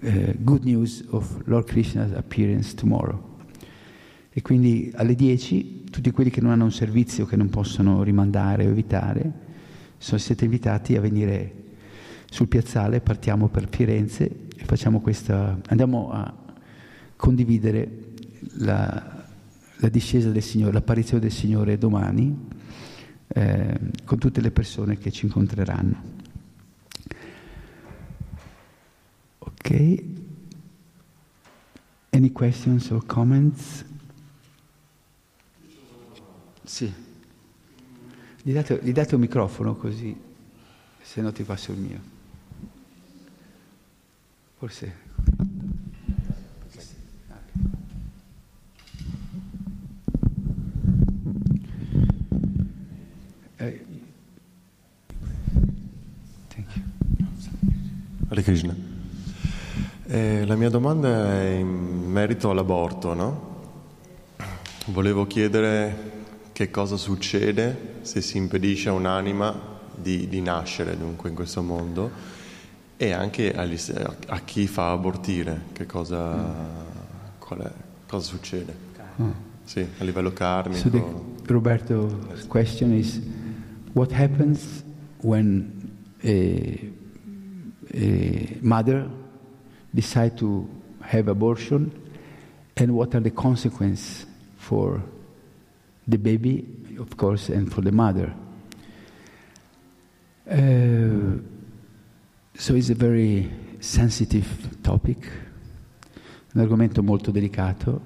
uh, 0.03 0.33
good 0.45 0.63
news 0.63 1.03
of 1.11 1.47
Lord 1.47 1.67
Krishna's 1.67 2.13
appearance 2.13 2.73
tomorrow. 2.73 3.21
E 4.33 4.41
quindi 4.41 4.91
alle 4.95 5.13
10 5.13 5.80
tutti 5.91 6.09
quelli 6.11 6.29
che 6.29 6.41
non 6.41 6.51
hanno 6.51 6.63
un 6.63 6.71
servizio 6.71 7.25
che 7.25 7.35
non 7.35 7.49
possono 7.49 8.01
rimandare 8.01 8.65
o 8.65 8.69
evitare, 8.69 9.31
sono, 9.97 10.17
siete 10.17 10.45
invitati 10.45 10.95
a 10.95 11.01
venire 11.01 11.53
sul 12.31 12.47
piazzale, 12.47 13.01
partiamo 13.01 13.49
per 13.49 13.67
Firenze 13.69 14.47
e 14.55 14.63
facciamo 14.63 15.01
questa, 15.01 15.59
andiamo 15.67 16.11
a 16.11 16.33
condividere 17.17 18.13
la, 18.59 19.25
la 19.75 19.89
discesa 19.89 20.29
del 20.29 20.41
Signore, 20.41 20.71
l'apparizione 20.71 21.21
del 21.21 21.31
Signore 21.31 21.77
domani 21.77 22.47
eh, 23.27 23.79
con 24.05 24.17
tutte 24.17 24.39
le 24.39 24.51
persone 24.51 24.97
che 24.97 25.11
ci 25.11 25.25
incontreranno. 25.25 26.19
Ok? 29.39 30.03
Any 32.11 32.31
questions 32.31 32.89
or 32.91 33.05
comments? 33.05 33.89
Sì. 36.71 36.89
Gli 38.41 38.53
date, 38.53 38.79
gli 38.81 38.93
date 38.93 39.15
un 39.15 39.19
microfono 39.19 39.75
così, 39.75 40.17
se 41.01 41.19
no 41.19 41.33
ti 41.33 41.43
passo 41.43 41.73
il 41.73 41.79
mio. 41.79 41.99
Forse. 44.57 44.95
Eh. 53.57 53.85
Hare 58.29 58.43
Krishna. 58.43 58.73
Eh, 60.05 60.45
la 60.45 60.55
mia 60.55 60.69
domanda 60.69 61.33
è 61.33 61.49
in 61.49 61.67
merito 61.67 62.49
all'aborto, 62.49 63.13
no? 63.13 63.49
Volevo 64.85 65.27
chiedere 65.27 66.10
che 66.53 66.69
cosa 66.69 66.97
succede 66.97 67.99
se 68.01 68.21
si 68.21 68.37
impedisce 68.37 68.89
a 68.89 68.93
un'anima 68.93 69.79
di, 69.95 70.27
di 70.27 70.41
nascere 70.41 70.97
dunque 70.97 71.29
in 71.29 71.35
questo 71.35 71.61
mondo 71.61 72.09
e 72.97 73.11
anche 73.11 73.53
agli, 73.53 73.77
a 74.27 74.39
chi 74.41 74.67
fa 74.67 74.91
abortire, 74.91 75.65
che 75.73 75.85
cosa, 75.87 76.35
è, 77.39 77.71
cosa 78.05 78.27
succede? 78.27 78.75
Oh. 79.17 79.49
Sì, 79.63 79.85
a 79.97 80.03
livello 80.03 80.31
karmico. 80.33 80.77
So 80.77 80.89
the, 80.89 81.53
Roberto's 81.53 82.45
question 82.47 82.93
is 82.93 83.19
what 83.93 84.11
happens 84.11 84.83
when 85.21 85.71
a, 86.23 86.91
a 87.93 88.57
mother 88.61 89.09
decide 89.93 90.35
to 90.37 90.67
have 90.99 91.27
abortion 91.27 91.91
and 92.77 92.91
what 92.91 93.15
are 93.15 93.21
the 93.21 93.31
consequences 93.31 94.25
for 94.57 95.01
the 96.11 96.17
baby, 96.17 96.95
of 96.97 97.15
course, 97.15 97.49
and 97.49 97.71
for 97.71 97.81
the 97.81 97.91
mother. 97.91 98.35
Uh, 100.45 101.39
so 102.53 102.75
it's 102.75 102.89
a 102.89 102.95
very 102.95 103.49
sensitive 103.79 104.81
topic, 104.81 105.25
un 106.53 106.61
argomento 106.61 107.01
molto 107.01 107.31
delicato, 107.31 108.01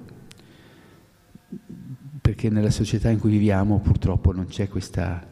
perché 2.22 2.48
nella 2.48 2.70
società 2.70 3.10
in 3.10 3.18
cui 3.18 3.30
viviamo 3.30 3.80
purtroppo 3.80 4.32
non 4.32 4.46
c'è 4.46 4.68
questa 4.68 5.26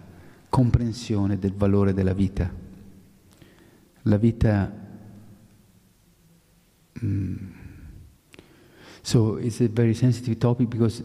comprensione 0.48 1.38
del 1.38 1.54
valore 1.54 1.94
della 1.94 2.12
vita. 2.12 2.52
La 4.02 4.16
vita... 4.16 4.82
Mm, 7.04 7.36
so 9.02 9.38
it's 9.38 9.60
a 9.60 9.68
very 9.68 9.94
sensitive 9.94 10.38
topic 10.38 10.68
because 10.68 11.02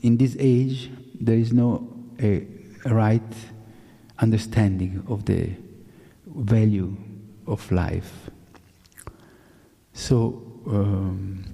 in 0.00 0.16
this 0.16 0.36
age 0.38 0.90
there 1.20 1.36
is 1.36 1.52
no 1.52 1.86
a, 2.20 2.46
right 2.84 3.34
understanding 4.18 5.02
of 5.06 5.24
the 5.24 5.50
value 6.26 6.96
of 7.46 7.70
life. 7.70 8.30
So, 9.92 10.60
um, 10.66 11.44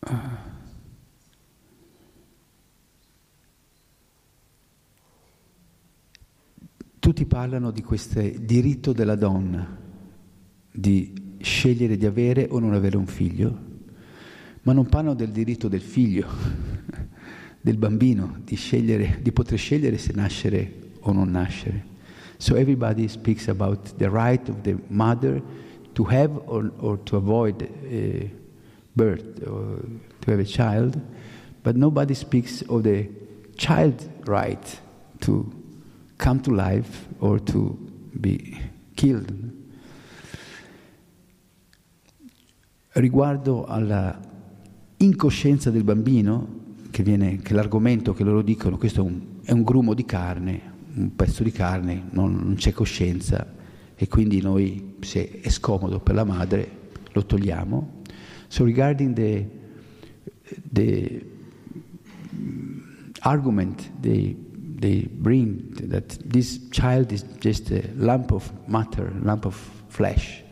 uh, 0.00 0.54
tutti 6.98 7.24
parlano 7.26 7.70
di 7.70 7.82
questo 7.82 8.20
diritto 8.20 8.92
della 8.92 9.14
donna 9.14 9.84
di 10.72 11.38
scegliere 11.40 11.96
di 11.96 12.04
avere 12.04 12.48
o 12.50 12.58
non 12.58 12.74
avere 12.74 12.96
un 12.96 13.06
figlio 13.06 13.65
ma 14.66 14.72
non 14.72 14.86
parlano 14.86 15.14
del 15.14 15.30
diritto 15.30 15.68
del 15.68 15.80
figlio, 15.80 16.26
del 17.60 17.76
bambino, 17.76 18.40
di, 18.44 18.56
scegliere, 18.56 19.20
di 19.22 19.30
poter 19.30 19.58
scegliere 19.58 19.96
se 19.96 20.12
nascere 20.12 20.72
o 21.00 21.12
non 21.12 21.30
nascere. 21.30 21.94
So 22.38 22.56
everybody 22.56 23.06
speaks 23.06 23.46
about 23.46 23.94
the 23.96 24.10
right 24.10 24.46
of 24.48 24.62
the 24.62 24.76
mother 24.88 25.40
to 25.92 26.04
have 26.10 26.32
or, 26.46 26.72
or 26.78 26.98
to 27.04 27.16
avoid 27.16 27.62
a 27.62 28.28
birth 28.92 29.40
or 29.46 29.78
to 30.20 30.30
have 30.30 30.40
a 30.40 30.44
child, 30.44 31.00
but 31.62 31.76
nobody 31.76 32.14
speaks 32.14 32.62
of 32.62 32.82
the 32.82 33.08
child 33.54 34.02
right 34.26 34.80
to 35.20 35.48
come 36.16 36.40
to 36.40 36.50
life 36.50 37.06
or 37.20 37.38
to 37.38 37.78
be 38.20 38.58
killed. 38.96 39.32
Riguardo 42.94 43.64
alla 43.66 44.34
incoscienza 44.98 45.70
del 45.70 45.84
bambino, 45.84 46.64
che, 46.90 47.02
viene, 47.02 47.38
che 47.38 47.52
l'argomento 47.52 48.14
che 48.14 48.24
loro 48.24 48.42
dicono, 48.42 48.78
questo 48.78 49.00
è 49.00 49.04
un, 49.04 49.20
è 49.42 49.52
un, 49.52 49.62
grumo 49.62 49.92
di 49.92 50.04
carne, 50.04 50.60
un 50.94 51.14
pezzo 51.14 51.42
di 51.42 51.52
carne, 51.52 52.04
non, 52.10 52.34
non 52.34 52.54
c'è 52.54 52.72
coscienza 52.72 53.54
e 53.94 54.08
quindi 54.08 54.40
noi, 54.40 54.94
se 55.00 55.40
è 55.40 55.48
scomodo 55.50 56.00
per 56.00 56.14
la 56.14 56.24
madre, 56.24 56.70
lo 57.12 57.26
togliamo. 57.26 58.02
So 58.48 58.64
regarding 58.64 59.14
the, 59.14 59.46
the 60.72 61.24
argument 63.22 63.90
they, 64.00 64.36
they 64.78 65.08
bring 65.10 65.74
that 65.88 66.16
this 66.24 66.60
child 66.70 67.12
is 67.12 67.24
just 67.40 67.70
a 67.70 67.82
lump 67.96 68.32
of 68.32 68.50
matter, 68.68 69.12
lump 69.22 69.44
of 69.44 69.54
flesh. 69.88 70.42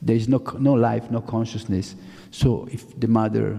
There 0.00 0.14
is 0.16 0.28
no, 0.28 0.42
no 0.58 0.74
life, 0.74 1.10
no 1.10 1.20
consciousness. 1.20 1.96
So 2.30 2.68
if 2.70 2.98
the 3.00 3.08
mother 3.08 3.58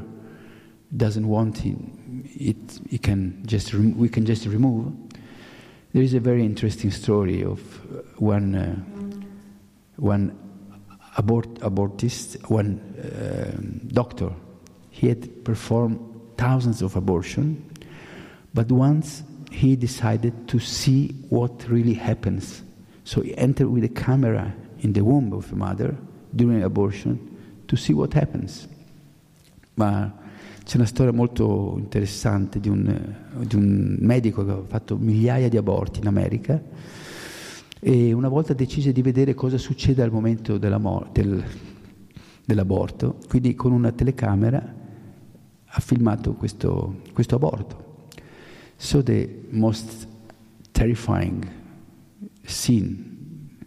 doesn't 0.96 1.28
want 1.28 1.66
it, 1.66 2.56
it, 2.92 3.04
can 3.04 3.46
just 3.46 3.74
we 3.74 4.10
can 4.10 4.26
just 4.26 4.46
remove. 4.46 4.94
There 5.94 6.04
is 6.04 6.14
a 6.14 6.20
very 6.20 6.46
interesting 6.46 6.92
story 6.92 7.44
of 7.44 7.60
one 8.20 8.56
uh, 8.56 8.76
one 9.98 10.38
abort 11.18 11.54
abortist, 11.56 12.50
one 12.50 12.80
uh, 12.98 13.94
doctor 13.94 14.32
he 15.00 15.08
had 15.08 15.46
performed 15.46 15.98
thousands 16.36 16.82
of 16.82 16.98
abortions, 16.98 17.58
but 18.54 18.70
once 18.70 19.24
he 19.50 19.78
decided 19.78 20.48
to 20.50 20.60
see 20.60 21.10
what 21.30 21.66
really 21.70 21.94
happens. 21.94 22.62
So 23.06 23.22
he 23.22 23.36
entered 23.38 23.70
with 23.70 23.86
a 23.86 23.90
camera 23.90 24.54
in 24.80 24.92
the 24.92 25.06
womb 25.06 25.32
of 25.32 25.50
the 25.50 25.56
mother 25.56 25.96
during 26.36 26.64
abortion 26.64 27.18
to 27.70 27.78
see 27.78 27.94
what 27.94 28.14
happens. 28.14 28.68
Ma 29.78 30.10
c'è 30.70 30.76
una 30.76 30.86
storia 30.86 31.12
molto 31.12 31.78
interessante 31.80 32.60
di 32.60 32.70
un, 32.70 33.16
di 33.40 33.56
un 33.56 33.98
medico 34.02 34.46
che 34.46 34.52
ha 34.52 34.62
fatto 34.68 34.98
migliaia 34.98 35.50
di 35.50 35.58
aborti 35.58 36.00
in 36.00 36.06
America 36.06 36.62
e 37.80 38.14
una 38.14 38.28
volta 38.28 38.54
decise 38.54 38.92
di 38.92 39.02
vedere 39.02 39.34
cosa 39.34 39.58
succede 39.58 40.04
al 40.04 40.12
momento 40.12 40.60
mor- 40.78 41.10
del, 41.12 41.44
dell'aborto, 42.46 43.18
quindi 43.28 43.56
con 43.56 43.72
una 43.72 43.92
telecamera 43.92 44.76
ha 45.66 45.80
filmato 45.80 46.34
questo, 46.34 47.02
questo 47.14 47.34
aborto. 47.34 48.06
So 48.76 49.02
the 49.02 49.46
most 49.50 50.08
terrifying 50.70 51.48
scene 52.44 53.58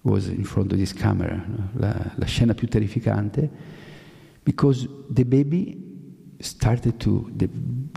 was 0.00 0.28
in 0.28 0.44
front 0.44 0.72
of 0.72 0.78
this 0.78 0.94
camera, 0.94 1.44
la, 1.74 2.12
la 2.14 2.24
scena 2.24 2.54
più 2.54 2.66
terrificante, 2.66 3.50
because 4.42 4.88
the 5.10 5.26
baby 5.26 5.92
started 6.44 6.98
to, 6.98 7.30
the, 7.36 7.48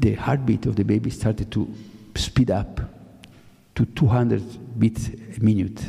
the 0.02 0.16
heartbeat 0.16 0.66
of 0.66 0.76
the 0.76 0.84
baby 0.84 1.10
started 1.10 1.50
to 1.52 1.68
speed 2.16 2.50
up 2.50 2.82
to 3.76 3.86
200 3.94 4.42
beats 4.78 5.10
a 5.10 5.44
minute, 5.44 5.82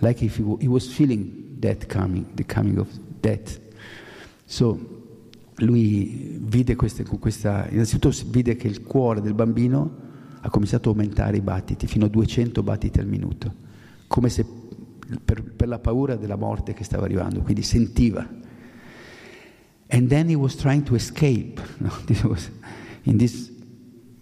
like 0.00 0.22
if 0.22 0.36
he, 0.36 0.44
he 0.60 0.68
was 0.68 0.92
feeling 0.92 1.56
death 1.58 1.86
coming, 1.88 2.26
the 2.34 2.44
coming 2.44 2.78
of 2.78 2.88
death. 3.20 3.58
So 4.46 4.78
lui 5.58 6.38
vide 6.40 6.74
queste, 6.76 7.04
questa, 7.04 7.68
innanzitutto 7.70 8.10
vide 8.26 8.56
che 8.56 8.66
il 8.66 8.82
cuore 8.82 9.20
del 9.20 9.34
bambino 9.34 10.02
ha 10.40 10.50
cominciato 10.50 10.90
a 10.90 10.92
aumentare 10.92 11.36
i 11.38 11.40
battiti 11.40 11.86
fino 11.86 12.06
a 12.06 12.08
200 12.08 12.62
battiti 12.62 12.98
al 12.98 13.06
minuto, 13.06 13.54
come 14.06 14.28
se 14.28 14.44
per, 15.24 15.42
per 15.42 15.68
la 15.68 15.78
paura 15.78 16.16
della 16.16 16.36
morte 16.36 16.74
che 16.74 16.84
stava 16.84 17.04
arrivando, 17.04 17.40
quindi 17.40 17.62
sentiva. 17.62 18.42
And 19.90 20.08
then 20.08 20.28
he 20.28 20.36
was 20.36 20.56
trying 20.56 20.84
to 20.84 20.94
escape. 20.94 21.60
This 22.06 22.22
was 22.24 22.50
in 23.04 23.18
this 23.18 23.50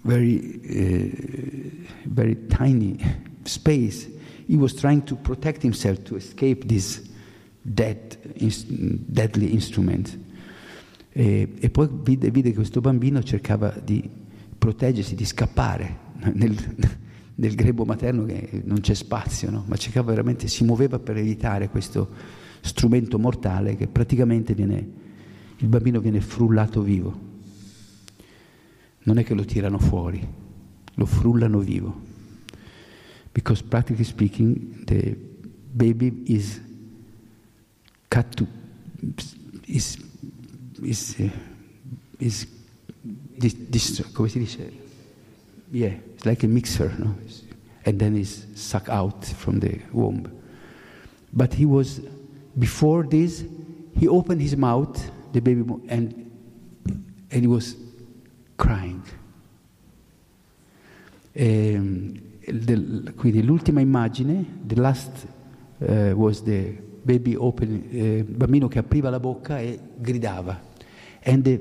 very, 0.04 0.60
uh, 0.68 2.08
very 2.08 2.36
tiny 2.48 2.98
space. 3.44 4.08
He 4.46 4.56
was 4.56 4.74
trying 4.74 5.02
to 5.04 5.16
protect 5.16 5.62
himself 5.62 6.02
to 6.04 6.16
escape 6.16 6.66
this 6.66 7.00
dead, 7.62 8.16
deadly 9.06 9.52
instrument. 9.52 10.18
E, 11.14 11.48
e 11.60 11.70
poi 11.70 11.88
vide, 11.90 12.30
vide, 12.30 12.50
che 12.50 12.56
questo 12.56 12.80
bambino 12.80 13.22
cercava 13.22 13.74
di 13.84 14.08
proteggersi, 14.58 15.14
di 15.14 15.24
scappare 15.24 15.98
nel, 16.32 16.56
nel 17.34 17.54
grebo 17.54 17.84
materno 17.84 18.24
che 18.24 18.62
non 18.64 18.80
c'è 18.80 18.94
spazio, 18.94 19.50
no? 19.50 19.64
ma 19.66 19.76
cercava 19.76 20.10
veramente, 20.10 20.48
si 20.48 20.64
muoveva 20.64 20.98
per 20.98 21.16
evitare 21.16 21.68
questo 21.68 22.08
strumento 22.60 23.18
mortale 23.18 23.76
che 23.76 23.88
praticamente 23.88 24.54
viene, 24.54 24.88
il 25.62 25.68
bambino 25.68 26.00
viene 26.00 26.20
frullato 26.20 26.82
vivo. 26.82 27.30
Non 29.04 29.18
è 29.18 29.24
che 29.24 29.34
lo 29.34 29.44
tirano 29.44 29.78
fuori, 29.78 30.26
lo 30.94 31.06
frullano 31.06 31.60
vivo. 31.60 32.10
Because 33.32 33.62
practically 33.62 34.04
speaking, 34.04 34.84
the 34.84 35.16
baby 35.72 36.24
is 36.26 36.60
cut 38.08 38.26
to, 38.34 38.46
is, 39.66 39.96
is, 40.82 41.16
uh, 41.18 41.30
is, 42.18 42.46
dis, 43.38 44.04
come 44.12 44.28
si 44.28 44.40
dice? 44.40 44.70
Yeah, 45.70 45.94
it's 46.14 46.24
like 46.24 46.44
a 46.44 46.48
mixer, 46.48 46.92
no? 46.98 47.14
and 47.84 47.98
then 47.98 48.16
it's 48.16 48.46
sucked 48.54 48.88
out 48.88 49.24
from 49.24 49.60
the 49.60 49.80
womb. 49.92 50.30
But 51.32 51.54
he 51.54 51.66
was, 51.66 52.00
before 52.58 53.04
this, 53.04 53.44
he 53.96 54.08
opened 54.08 54.40
his 54.40 54.56
mouth, 54.56 55.10
the 55.32 55.40
baby, 55.40 55.64
and, 55.88 56.14
and 57.30 57.40
he 57.40 57.46
was 57.46 57.76
crying. 58.56 59.02
E, 61.34 62.20
del, 62.46 63.14
quindi 63.16 63.42
l'ultima 63.42 63.80
immagine, 63.80 64.44
the 64.66 64.76
last 64.76 65.26
uh, 65.78 66.12
was 66.14 66.42
the 66.42 66.76
baby 67.02 67.34
open, 67.34 67.84
eh, 67.90 68.24
bambino 68.24 68.68
che 68.68 68.78
apriva 68.78 69.10
la 69.10 69.20
bocca 69.20 69.58
e 69.60 69.78
gridava. 69.98 70.60
And 71.24 71.42
the 71.42 71.60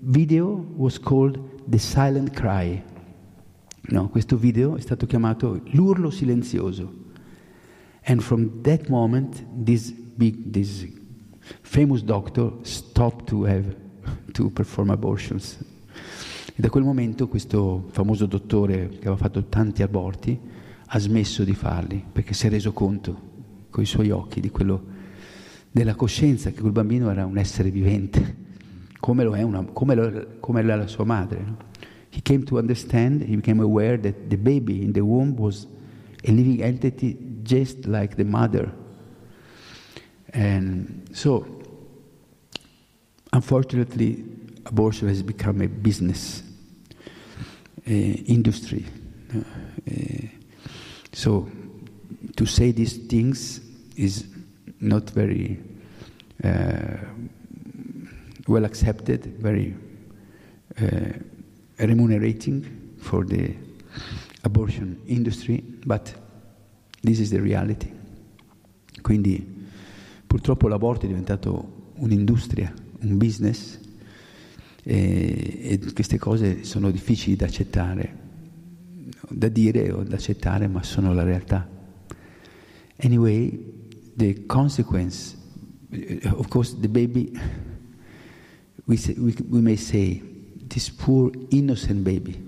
video 0.00 0.66
was 0.76 0.98
called 0.98 1.38
The 1.66 1.78
Silent 1.78 2.30
Cry. 2.30 2.82
No, 3.88 4.08
questo 4.08 4.36
video 4.36 4.76
è 4.76 4.80
stato 4.80 5.06
chiamato 5.06 5.60
l'urlo 5.72 6.10
silenzioso. 6.10 7.00
And 8.04 8.20
from 8.20 8.62
that 8.62 8.88
moment, 8.88 9.44
this 9.64 9.90
big, 9.90 10.50
this 10.50 10.86
famous 11.60 12.02
doctor 12.02 12.52
stopped 12.62 13.26
to 13.26 13.44
have 13.44 13.76
to 14.32 14.50
perform 14.50 14.90
abortions. 14.90 15.58
E 16.54 16.60
da 16.60 16.68
quel 16.68 16.84
momento 16.84 17.28
questo 17.28 17.86
famoso 17.90 18.26
dottore 18.26 18.88
che 18.88 19.08
aveva 19.08 19.16
fatto 19.16 19.44
tanti 19.46 19.82
aborti 19.82 20.38
ha 20.86 20.98
smesso 20.98 21.44
di 21.44 21.54
farli 21.54 22.04
perché 22.12 22.34
si 22.34 22.46
è 22.46 22.50
reso 22.50 22.72
conto 22.72 23.30
con 23.70 23.82
i 23.82 23.86
suoi 23.86 24.10
occhi 24.10 24.40
di 24.40 24.50
quello, 24.50 24.84
della 25.70 25.94
coscienza 25.94 26.50
che 26.50 26.60
quel 26.60 26.72
bambino 26.72 27.10
era 27.10 27.24
un 27.24 27.38
essere 27.38 27.70
vivente, 27.70 28.36
come 29.00 29.24
lo 29.24 29.34
è, 29.34 29.42
una, 29.42 29.64
come 29.64 29.94
lo, 29.94 30.26
come 30.40 30.62
la 30.62 30.86
sua 30.86 31.04
madre. 31.04 31.42
No? 31.44 31.56
He 32.14 32.20
came 32.20 32.44
to 32.44 32.58
understand, 32.58 33.22
he 33.22 33.34
became 33.36 33.62
aware 33.62 33.98
that 33.98 34.28
the 34.28 34.36
baby 34.36 34.82
in 34.82 34.92
the 34.92 35.00
womb 35.00 35.34
was 35.38 35.66
a 36.24 36.30
living 36.30 36.62
entity 36.62 37.16
just 37.42 37.86
like 37.86 38.16
the 38.16 38.24
mother. 38.24 38.70
And 40.32 41.08
so, 41.12 41.46
unfortunately, 43.32 44.24
abortion 44.66 45.08
has 45.08 45.22
become 45.22 45.60
a 45.60 45.68
business 45.68 46.42
uh, 47.86 47.90
industry. 47.90 48.86
Uh, 49.34 50.26
so, 51.12 51.48
to 52.36 52.46
say 52.46 52.72
these 52.72 52.96
things 52.96 53.60
is 53.96 54.26
not 54.80 55.10
very 55.10 55.60
uh, 56.42 56.96
well 58.48 58.64
accepted, 58.64 59.26
very 59.38 59.74
uh, 60.80 61.12
remunerating 61.78 62.96
for 62.98 63.24
the 63.24 63.54
abortion 64.44 65.00
industry, 65.06 65.62
but 65.86 66.14
this 67.02 67.20
is 67.20 67.30
the 67.30 67.40
reality. 67.40 67.90
Quindi 69.02 69.51
purtroppo 70.32 70.66
l'aborto 70.66 71.04
è 71.04 71.08
diventato 71.08 71.90
un'industria, 71.96 72.72
un 73.00 73.18
business 73.18 73.78
e, 74.82 75.58
e 75.62 75.92
queste 75.92 76.16
cose 76.16 76.64
sono 76.64 76.90
difficili 76.90 77.36
da 77.36 77.44
accettare, 77.44 78.18
da 79.28 79.48
dire 79.48 79.92
o 79.92 80.02
da 80.02 80.14
accettare, 80.14 80.68
ma 80.68 80.82
sono 80.84 81.12
la 81.12 81.22
realtà. 81.22 81.68
Anyway, 82.96 83.74
the 84.16 84.46
consequence, 84.46 85.36
of 86.24 86.48
course, 86.48 86.78
the 86.80 86.88
baby, 86.88 87.30
we, 88.86 88.96
say, 88.96 89.14
we, 89.18 89.34
we 89.50 89.60
may 89.60 89.76
say, 89.76 90.22
this 90.66 90.88
poor 90.88 91.30
innocent 91.50 92.02
baby, 92.04 92.42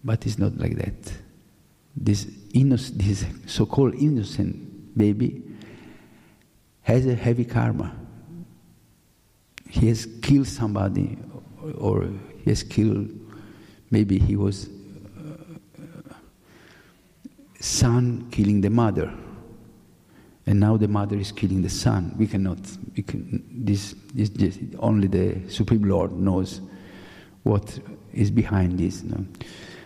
but 0.00 0.24
it's 0.24 0.38
not 0.38 0.56
like 0.56 0.74
that. 0.76 1.12
This, 1.92 2.26
innocent, 2.54 2.96
this 2.96 3.26
so-called 3.44 3.92
innocent 4.00 4.56
baby 4.96 5.45
has 6.86 7.04
a 7.04 7.14
heavy 7.16 7.44
karma. 7.44 7.92
He 9.68 9.88
has 9.88 10.06
killed 10.22 10.46
somebody, 10.46 11.18
or 11.76 12.08
he 12.44 12.50
has 12.50 12.62
killed, 12.62 13.08
maybe 13.90 14.20
he 14.20 14.36
was 14.36 14.68
uh, 15.18 16.14
son 17.58 18.28
killing 18.30 18.60
the 18.60 18.70
mother, 18.70 19.12
and 20.46 20.60
now 20.60 20.76
the 20.76 20.86
mother 20.86 21.16
is 21.16 21.32
killing 21.32 21.60
the 21.60 21.68
son. 21.68 22.14
We 22.16 22.28
cannot. 22.28 22.58
We 22.96 23.02
can, 23.02 23.42
this, 23.50 23.96
this, 24.14 24.30
this, 24.30 24.56
only 24.78 25.08
the 25.08 25.50
Supreme 25.50 25.82
Lord 25.82 26.12
knows 26.12 26.60
what 27.42 27.80
is 28.12 28.30
behind 28.30 28.78
this. 28.78 29.02
No? 29.02 29.26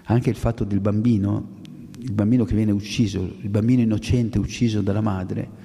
Anche 0.04 0.28
il 0.28 0.36
fatto 0.36 0.64
del 0.64 0.80
bambino, 0.80 1.60
il 1.98 2.12
bambino 2.12 2.44
che 2.44 2.54
viene 2.54 2.72
ucciso, 2.72 3.22
il 3.22 3.48
bambino 3.48 3.80
innocente 3.80 4.38
ucciso 4.38 4.82
dalla 4.82 5.00
madre, 5.00 5.59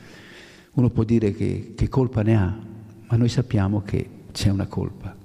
uno 0.75 0.89
può 0.89 1.03
dire 1.03 1.33
che, 1.33 1.73
che 1.75 1.89
colpa 1.89 2.21
ne 2.21 2.37
ha, 2.37 2.57
ma 3.07 3.17
noi 3.17 3.29
sappiamo 3.29 3.81
che 3.81 4.09
c'è 4.31 4.49
una 4.49 4.67
colpa. 4.67 5.15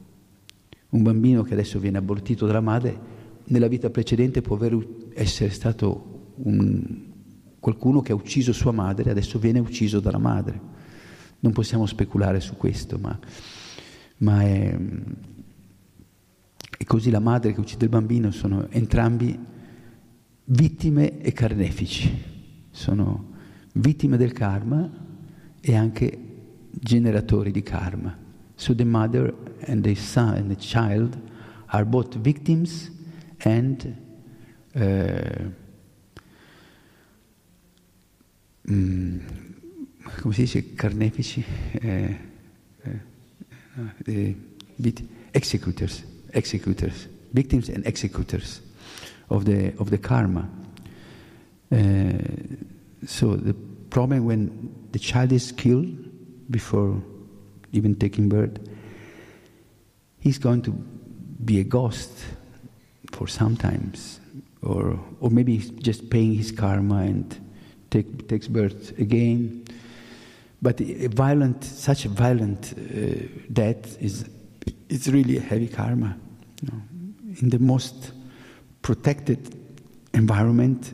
Un 0.90 1.02
bambino 1.02 1.42
che 1.42 1.52
adesso 1.52 1.78
viene 1.78 1.98
abortito 1.98 2.46
dalla 2.46 2.60
madre, 2.60 3.08
nella 3.44 3.68
vita 3.68 3.90
precedente 3.90 4.42
può 4.42 4.58
essere 5.14 5.50
stato 5.50 6.32
un, 6.36 7.02
qualcuno 7.58 8.00
che 8.00 8.12
ha 8.12 8.14
ucciso 8.14 8.52
sua 8.52 8.72
madre 8.72 9.10
adesso 9.10 9.38
viene 9.38 9.58
ucciso 9.58 10.00
dalla 10.00 10.18
madre. 10.18 10.68
Non 11.40 11.52
possiamo 11.52 11.86
speculare 11.86 12.40
su 12.40 12.56
questo, 12.56 12.98
ma 12.98 13.18
ma 14.20 14.42
è, 14.42 14.78
e 16.78 16.84
così 16.84 17.10
la 17.10 17.20
madre 17.20 17.52
che 17.52 17.60
uccide 17.60 17.84
il 17.84 17.90
bambino 17.90 18.30
sono 18.30 18.68
entrambi 18.70 19.38
vittime 20.44 21.20
e 21.20 21.32
carnefici, 21.32 22.22
sono 22.70 23.28
vittime 23.74 24.16
del 24.16 24.32
karma 24.32 25.08
e 25.60 25.74
anche 25.74 26.18
generatori 26.70 27.50
di 27.50 27.62
karma. 27.62 28.16
So 28.54 28.74
the 28.74 28.84
mother 28.84 29.34
and 29.66 29.82
the 29.82 29.94
son 29.94 30.34
and 30.34 30.48
the 30.48 30.56
child 30.56 31.18
are 31.66 31.84
both 31.84 32.14
victims 32.16 32.90
and 33.38 33.96
uh, 34.74 35.50
mm, 38.68 39.20
come 40.16 40.32
si 40.32 40.42
dice 40.42 40.74
carnefici? 40.74 41.44
Eh, 41.80 42.16
eh, 44.04 44.34
executors, 45.32 46.04
executors, 46.30 47.08
victims 47.32 47.68
and 47.68 47.86
executors 47.86 48.60
of 49.28 49.44
the 49.44 49.72
of 49.78 49.90
the 49.90 49.98
karma. 49.98 50.48
Uh, 51.70 52.12
so 53.06 53.36
the 53.36 53.54
problem 53.88 54.24
when 54.24 54.79
the 54.92 54.98
child 54.98 55.32
is 55.32 55.52
killed 55.52 55.88
before 56.50 57.02
even 57.72 57.94
taking 57.94 58.28
birth, 58.28 58.58
he's 60.18 60.38
going 60.38 60.62
to 60.62 60.72
be 61.44 61.60
a 61.60 61.64
ghost 61.64 62.10
for 63.12 63.26
sometimes, 63.28 64.20
or 64.62 64.98
or 65.20 65.30
maybe 65.30 65.56
he's 65.56 65.70
just 65.70 66.10
paying 66.10 66.34
his 66.34 66.52
karma 66.52 66.96
and 66.96 67.36
take, 67.90 68.28
takes 68.28 68.48
birth 68.48 68.98
again. 68.98 69.64
But 70.62 70.80
a 70.80 71.08
violent, 71.08 71.64
such 71.64 72.04
a 72.04 72.08
violent 72.08 72.74
uh, 72.76 73.26
death 73.52 74.00
is 74.02 74.28
it's 74.88 75.08
really 75.08 75.38
a 75.38 75.40
heavy 75.40 75.68
karma. 75.68 76.16
You 76.62 76.68
know. 76.68 76.82
In 77.40 77.48
the 77.48 77.58
most 77.58 78.12
protected 78.82 79.54
environment, 80.12 80.92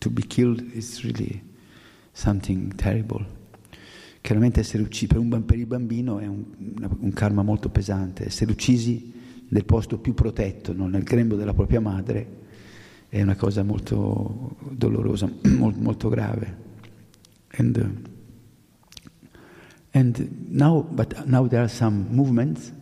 to 0.00 0.10
be 0.10 0.22
killed 0.22 0.62
is 0.72 1.04
really 1.04 1.42
something 2.12 2.74
terrible. 2.74 3.38
Chiaramente 4.20 4.60
uccisi 4.60 5.06
per, 5.06 5.18
un, 5.18 5.44
per 5.44 5.58
il 5.58 5.66
bambino 5.66 6.18
è 6.18 6.26
un, 6.26 6.44
un, 6.98 7.12
karma 7.12 7.42
molto 7.42 7.70
pesante. 7.70 8.26
Essere 8.26 8.52
uccisi 8.52 9.12
nel 9.48 9.64
posto 9.64 9.98
più 9.98 10.12
protetto, 10.14 10.72
non 10.72 10.90
nel 10.90 11.02
grembo 11.02 11.36
della 11.36 11.54
propria 11.54 11.80
madre, 11.80 12.38
è 13.08 13.22
una 13.22 13.34
cosa 13.34 13.62
molto 13.62 14.56
dolorosa, 14.70 15.28
molto, 15.56 15.80
molto 15.80 16.08
grave. 16.08 16.68
And, 17.56 17.76
uh, 17.76 19.38
and 19.92 20.28
now, 20.48 20.82
but 20.82 21.24
now 21.26 21.48
there 21.48 21.62
are 21.62 21.68
some 21.68 22.06
movements. 22.10 22.72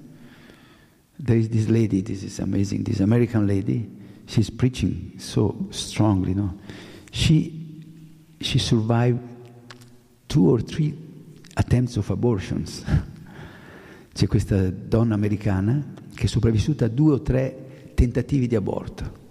There 1.18 1.38
is 1.38 1.48
this 1.48 1.68
lady, 1.68 2.02
this 2.02 2.22
is 2.22 2.38
amazing, 2.40 2.84
this 2.84 3.00
American 3.00 3.46
lady, 3.46 3.88
she's 4.26 4.50
preaching 4.50 5.14
so 5.18 5.66
strongly, 5.70 6.34
no? 6.34 6.58
She, 7.10 7.57
she 8.38 8.58
survived 8.58 9.18
two 10.26 10.48
or 10.48 10.62
three 10.62 10.96
attempts 11.54 11.96
of 11.96 12.10
abortions. 12.10 12.84
C'è 14.12 14.26
questa 14.26 14.70
donna 14.70 15.14
americana 15.14 15.94
che 16.14 16.24
è 16.24 16.26
sopravvissuta 16.26 16.86
a 16.86 16.88
due 16.88 17.12
o 17.12 17.22
tre 17.22 17.92
tentativi 17.94 18.46
di 18.46 18.56
aborto. 18.56 19.26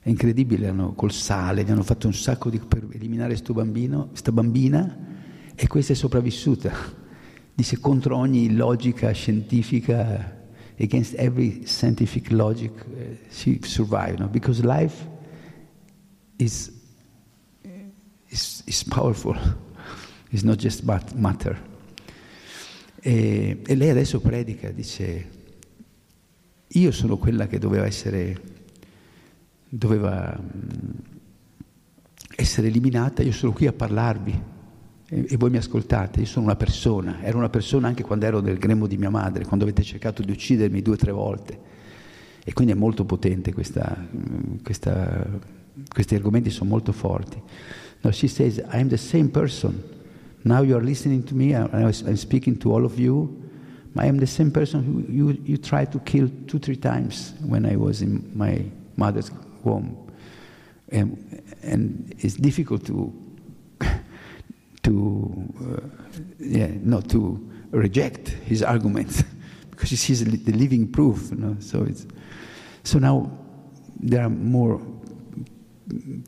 È 0.00 0.08
incredibile, 0.08 0.68
hanno, 0.68 0.94
col 0.94 1.12
sale, 1.12 1.62
gli 1.62 1.70
hanno 1.70 1.84
fatto 1.84 2.08
un 2.08 2.14
sacco 2.14 2.50
di, 2.50 2.58
per 2.58 2.88
eliminare 2.90 3.36
questa 3.38 4.32
bambina, 4.32 4.96
e 5.54 5.66
questa 5.68 5.92
è 5.92 5.96
sopravvissuta. 5.96 6.72
Dice 7.54 7.78
contro 7.78 8.16
ogni 8.16 8.54
logica 8.54 9.12
scientifica, 9.12 10.40
against 10.80 11.14
every 11.14 11.62
scientific 11.66 12.32
logic, 12.32 12.72
uh, 12.84 13.16
she 13.30 13.60
survived, 13.62 14.18
no? 14.18 14.26
because 14.26 14.64
life 14.64 15.06
is, 16.38 16.72
is, 18.64 18.84
powerful, 18.84 19.36
it's 20.30 20.42
not 20.42 20.58
just 20.58 20.82
matter. 21.14 21.60
E, 23.00 23.62
e 23.66 23.74
lei 23.74 23.90
adesso 23.90 24.20
predica, 24.20 24.70
dice, 24.70 25.28
io 26.68 26.90
sono 26.92 27.16
quella 27.16 27.46
che 27.46 27.58
doveva 27.58 27.86
essere 27.86 28.50
doveva 29.74 30.38
mm, 30.38 30.90
essere 32.36 32.66
eliminata, 32.66 33.22
io 33.22 33.32
sono 33.32 33.52
qui 33.52 33.66
a 33.66 33.72
parlarvi 33.72 34.42
e, 35.08 35.26
e 35.30 35.36
voi 35.38 35.48
mi 35.48 35.56
ascoltate, 35.56 36.20
io 36.20 36.26
sono 36.26 36.44
una 36.44 36.56
persona, 36.56 37.22
ero 37.22 37.38
una 37.38 37.48
persona 37.48 37.88
anche 37.88 38.02
quando 38.02 38.26
ero 38.26 38.40
nel 38.40 38.58
grembo 38.58 38.86
di 38.86 38.98
mia 38.98 39.08
madre, 39.08 39.46
quando 39.46 39.64
avete 39.64 39.82
cercato 39.82 40.22
di 40.22 40.30
uccidermi 40.30 40.82
due 40.82 40.94
o 40.94 40.98
tre 40.98 41.12
volte. 41.12 41.70
E 42.44 42.52
quindi 42.52 42.72
è 42.72 42.76
molto 42.76 43.04
potente 43.04 43.54
questa, 43.54 43.96
mm, 43.96 44.56
questa, 44.62 45.26
questi 45.88 46.14
argomenti 46.16 46.50
sono 46.50 46.68
molto 46.68 46.92
forti. 46.92 47.40
No, 48.04 48.10
she 48.10 48.28
says, 48.28 48.60
I 48.70 48.78
am 48.78 48.88
the 48.88 48.98
same 48.98 49.30
person. 49.30 49.88
Now 50.44 50.62
you 50.62 50.76
are 50.76 50.82
listening 50.82 51.22
to 51.24 51.34
me, 51.34 51.54
I'm 51.54 51.92
speaking 52.16 52.58
to 52.60 52.72
all 52.72 52.84
of 52.84 52.98
you. 52.98 53.38
I 53.96 54.06
am 54.06 54.18
the 54.18 54.26
same 54.26 54.50
person 54.50 54.82
who 54.82 55.12
you, 55.12 55.38
you 55.44 55.56
tried 55.56 55.92
to 55.92 55.98
kill 56.00 56.28
two, 56.46 56.58
three 56.58 56.76
times 56.76 57.34
when 57.44 57.66
I 57.66 57.76
was 57.76 58.02
in 58.02 58.30
my 58.34 58.64
mother's 58.96 59.30
womb. 59.62 60.10
And, 60.88 61.42
and 61.62 62.14
it's 62.18 62.34
difficult 62.34 62.86
to, 62.86 63.12
to 64.82 65.54
uh, 65.60 65.80
yeah, 66.38 66.70
not 66.80 67.08
to 67.10 67.50
reject 67.70 68.28
his 68.28 68.62
arguments 68.62 69.22
because 69.70 69.90
he 69.90 69.96
sees 69.96 70.24
the 70.24 70.52
living 70.52 70.90
proof. 70.90 71.30
You 71.30 71.36
know? 71.36 71.56
so, 71.60 71.84
it's, 71.84 72.06
so 72.82 72.98
now 72.98 73.30
there 74.00 74.24
are 74.24 74.30
more 74.30 74.80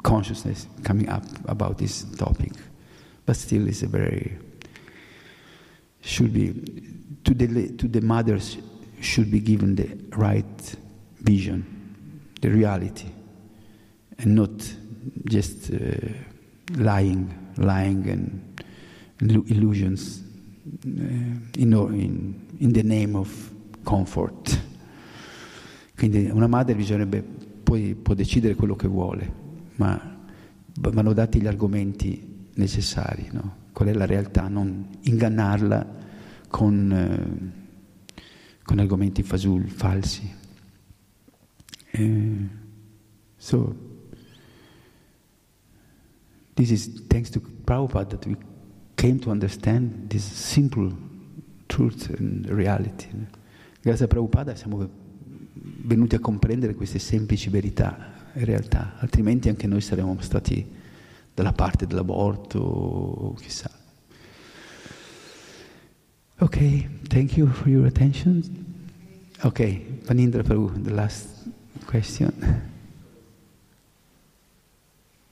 consciousness 0.03 0.67
coming 0.83 1.09
up 1.09 1.25
about 1.47 1.79
this 1.79 2.05
topic, 2.17 2.53
but 3.27 3.37
still 3.37 3.67
it's 3.69 3.83
a 3.83 3.87
very 3.87 4.37
should 6.01 6.33
be 6.33 6.53
to 7.25 7.35
the 7.35 7.73
to 7.77 7.89
the 7.89 8.01
mothers 8.01 8.59
should 9.01 9.31
be 9.31 9.41
given 9.41 9.75
the 9.75 9.89
right 10.17 10.77
vision, 11.21 11.65
the 12.41 12.51
reality 12.51 13.09
and 14.19 14.35
not 14.35 14.51
just 15.25 15.71
uh, 15.73 15.77
lying, 16.77 17.33
lying 17.57 18.09
and 18.09 19.51
illusions 19.51 20.23
uh, 20.87 21.01
in, 21.59 21.73
in, 21.73 22.47
in, 22.61 22.73
the 22.73 22.83
name 22.83 23.17
of 23.17 23.53
comfort. 23.85 24.61
Quindi 25.97 26.29
una 26.31 26.47
madre 26.47 26.75
bisognerebbe, 26.75 27.23
poi 27.62 27.95
può 27.95 28.15
decidere 28.15 28.55
quello 28.55 28.77
che 28.77 28.89
vuole, 28.89 29.33
ma 29.77 30.18
vanno 30.81 31.12
dati 31.12 31.41
gli 31.41 31.47
argomenti 31.47 32.49
necessari, 32.55 33.29
no? 33.33 33.62
qual 33.72 33.89
è 33.89 33.93
la 33.93 34.07
realtà, 34.07 34.49
non 34.49 34.89
ingannarla 35.01 36.03
con, 36.49 36.93
eh, 36.93 38.22
con 38.62 38.79
argomenti 38.79 39.22
fasul, 39.22 39.68
falsi. 39.68 40.33
Eh, 41.91 42.49
so, 43.37 43.93
This 46.55 46.70
is 46.70 47.07
thanks 47.09 47.31
to 47.31 47.41
Prabhupada 47.41 48.11
that 48.11 48.27
we 48.27 48.37
came 48.95 49.18
to 49.18 49.31
understand 49.31 50.09
this 50.09 50.22
simple 50.22 50.93
truth 51.66 52.14
and 52.16 52.47
reality. 52.47 53.09
Grazie 53.83 54.05
a 54.05 54.09
Prabhupada 54.09 54.55
siamo 54.55 54.89
venuti 55.53 56.14
a 56.14 56.20
comprendere 56.20 56.75
queste 56.75 57.01
semplici 57.01 57.51
verità 57.51 58.24
e 58.35 58.45
realtà, 58.45 58.95
altrimenti 58.99 59.49
anche 59.49 59.66
noi 59.66 59.80
saremmo 59.80 60.16
stati 60.20 60.66
dalla 61.32 61.53
parte 61.53 61.87
dell'aborto 61.87 63.35
chissà. 63.41 63.70
Ok, 66.39 67.07
thank 67.09 67.37
you 67.37 67.47
for 67.49 67.68
your 67.68 67.87
attention. 67.87 68.43
Ok, 69.43 70.05
Vanindra 70.05 70.43
Prabhu, 70.43 70.72
the 70.82 70.91
last 70.91 71.47
question. 71.87 72.32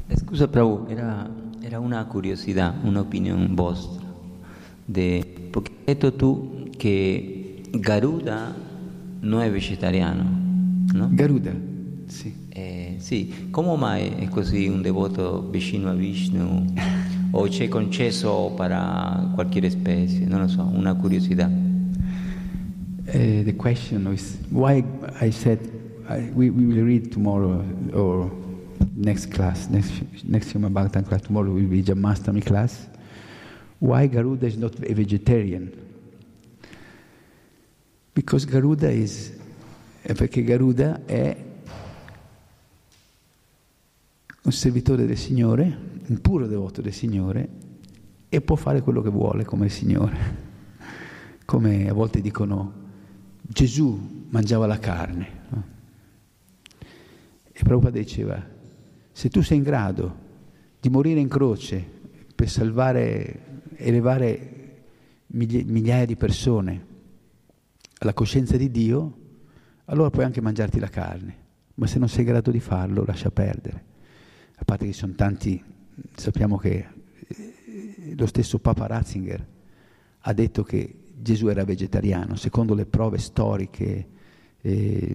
Eh, 0.06 0.16
scusa, 0.16 0.46
Prabhu, 0.48 0.86
era, 0.88 1.28
era 1.60 1.78
una 1.80 2.04
curiosità, 2.04 2.78
un'opinione 2.82 3.48
vostra. 3.50 4.10
De, 4.84 5.48
porque 5.50 5.70
hai 5.78 5.94
detto 5.94 6.14
tu 6.14 6.70
che 6.76 7.62
Garuda 7.70 8.54
non 9.20 9.40
è 9.40 9.50
vegetariano, 9.50 10.84
no? 10.92 11.08
Garuda, 11.12 11.52
sì. 12.06 12.34
Eh, 12.48 12.91
sì, 13.02 13.48
come 13.50 13.76
mai 13.76 14.10
è 14.10 14.28
così 14.28 14.68
un 14.68 14.80
devoto 14.80 15.48
vicino 15.50 15.90
a 15.90 15.92
Vishnu? 15.92 16.72
o 17.32 17.48
c'è 17.48 17.66
concesso 17.66 18.52
per 18.56 18.70
qualche 19.34 19.68
specie? 19.68 20.24
Non 20.24 20.42
lo 20.42 20.48
so, 20.48 20.62
una 20.72 20.94
curiosità. 20.94 21.50
Uh, 23.04 23.42
the 23.42 23.54
question 23.56 24.06
is 24.12 24.38
why 24.50 24.84
I 25.20 25.30
said 25.30 25.58
I, 26.08 26.30
we, 26.32 26.48
we 26.50 26.64
will 26.64 26.84
read 26.84 27.10
tomorrow 27.10 27.64
or 27.92 28.30
next 28.94 29.32
class, 29.32 29.66
next, 29.68 29.90
next 30.22 30.54
Yama 30.54 30.70
Bhagavatam 30.70 31.08
class, 31.08 31.22
tomorrow 31.22 31.50
will 31.50 31.66
be 31.66 31.82
Jamastami 31.82 32.44
class. 32.44 32.86
Why 33.80 34.06
Garuda 34.06 34.46
is 34.46 34.56
not 34.56 34.74
a 34.78 34.94
vegetarian? 34.94 35.72
Because 38.14 38.46
Garuda 38.46 38.90
is, 38.90 39.32
perché 40.04 40.44
Garuda 40.44 41.00
è 41.04 41.50
un 44.44 44.52
servitore 44.52 45.06
del 45.06 45.16
Signore, 45.16 45.90
un 46.06 46.20
puro 46.20 46.46
devoto 46.46 46.80
del 46.80 46.92
Signore 46.92 47.48
e 48.28 48.40
può 48.40 48.56
fare 48.56 48.80
quello 48.80 49.00
che 49.00 49.10
vuole 49.10 49.44
come 49.44 49.66
il 49.66 49.70
Signore. 49.70 50.50
Come 51.44 51.88
a 51.88 51.92
volte 51.92 52.20
dicono 52.20 52.72
Gesù 53.42 54.26
mangiava 54.30 54.66
la 54.66 54.78
carne. 54.78 55.40
E 57.52 57.62
Prabhupada 57.62 57.98
diceva, 57.98 58.42
se 59.12 59.28
tu 59.28 59.42
sei 59.42 59.58
in 59.58 59.62
grado 59.62 60.16
di 60.80 60.88
morire 60.88 61.20
in 61.20 61.28
croce 61.28 61.84
per 62.34 62.48
salvare, 62.48 63.60
elevare 63.76 64.84
migliaia 65.26 66.06
di 66.06 66.16
persone 66.16 66.86
alla 67.98 68.14
coscienza 68.14 68.56
di 68.56 68.70
Dio, 68.70 69.18
allora 69.86 70.10
puoi 70.10 70.24
anche 70.24 70.40
mangiarti 70.40 70.78
la 70.78 70.88
carne, 70.88 71.36
ma 71.74 71.86
se 71.86 71.98
non 71.98 72.08
sei 72.08 72.20
in 72.20 72.30
grado 72.30 72.50
di 72.50 72.60
farlo, 72.60 73.04
lascia 73.04 73.30
perdere. 73.30 73.90
A 74.62 74.64
parte 74.64 74.86
che 74.86 74.92
ci 74.92 74.98
sono 75.00 75.14
tanti, 75.14 75.60
sappiamo 76.14 76.56
che 76.56 76.86
eh, 77.26 78.14
lo 78.16 78.26
stesso 78.26 78.60
Papa 78.60 78.86
Ratzinger 78.86 79.44
ha 80.20 80.32
detto 80.32 80.62
che 80.62 81.00
Gesù 81.16 81.48
era 81.48 81.64
vegetariano, 81.64 82.36
secondo 82.36 82.72
le 82.72 82.86
prove 82.86 83.18
storiche, 83.18 84.08
eh, 84.60 85.14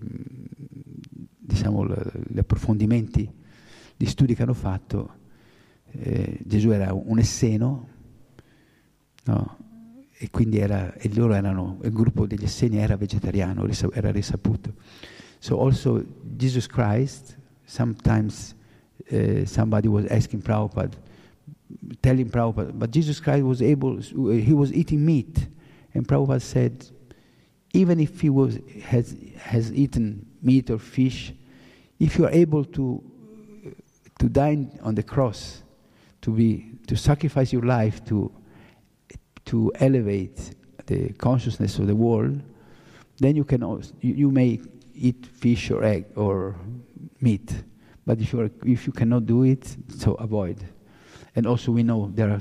diciamo 1.37 1.85
gli 2.27 2.37
approfondimenti 2.37 3.31
di 3.95 4.05
studi 4.05 4.35
che 4.35 4.43
hanno 4.43 4.53
fatto, 4.53 5.15
eh, 5.91 6.39
Gesù 6.43 6.71
era 6.71 6.91
un 6.91 7.17
esseno, 7.17 7.87
no? 9.23 9.57
e 10.11 10.29
quindi 10.29 10.57
era, 10.57 10.93
e 10.95 11.09
loro 11.15 11.35
erano, 11.35 11.79
il 11.83 11.93
gruppo 11.93 12.27
degli 12.27 12.43
esseni 12.43 12.79
era 12.79 12.97
vegetariano, 12.97 13.65
era 13.93 14.11
risaputo. 14.11 14.73
So 15.39 15.63
also 15.63 16.03
Jesus 16.35 16.67
Christ, 16.67 17.37
sometimes 17.63 18.55
uh, 19.11 19.45
somebody 19.45 19.87
was 19.87 20.05
asking 20.07 20.41
Prabhupada, 20.41 20.93
telling 22.01 22.29
Prabhupada, 22.29 22.77
but 22.77 22.91
Jesus 22.91 23.19
Christ 23.19 23.43
was 23.43 23.61
able, 23.61 23.97
he 23.97 24.53
was 24.53 24.73
eating 24.73 25.05
meat. 25.05 25.47
And 25.93 26.07
Prabhupada 26.07 26.41
said, 26.41 26.87
even 27.73 27.99
if 27.99 28.21
he 28.21 28.29
was, 28.29 28.59
has, 28.83 29.15
has 29.39 29.71
eaten 29.71 30.25
meat 30.41 30.69
or 30.69 30.79
fish, 30.79 31.33
if 31.99 32.17
you 32.17 32.25
are 32.25 32.31
able 32.31 32.63
to, 32.65 33.03
to 34.19 34.29
dine 34.29 34.77
on 34.83 34.95
the 34.95 35.03
cross, 35.03 35.63
to, 36.21 36.31
be, 36.31 36.71
to 36.87 36.95
sacrifice 36.95 37.53
your 37.53 37.63
life 37.63 38.03
to, 38.05 38.31
to 39.45 39.71
elevate 39.75 40.55
the 40.87 41.13
consciousness 41.13 41.79
of 41.79 41.87
the 41.87 41.95
world, 41.95 42.41
then 43.19 43.35
you, 43.35 43.43
can 43.43 43.63
also, 43.63 43.93
you, 44.01 44.13
you 44.13 44.31
may 44.31 44.59
eat 44.93 45.25
fish 45.25 45.71
or 45.71 45.83
egg 45.83 46.05
or 46.15 46.55
meat. 47.21 47.51
But 48.07 48.21
if, 48.21 48.31
you 48.31 48.49
if 48.63 48.87
you 48.87 48.93
cannot 48.93 49.25
do 49.25 49.43
it, 49.43 49.67
so 49.89 50.13
avoid. 50.13 50.63
And 51.35 51.45
also 51.45 51.73
we 51.73 51.83
know 51.83 52.09
there 52.15 52.31
are 52.31 52.39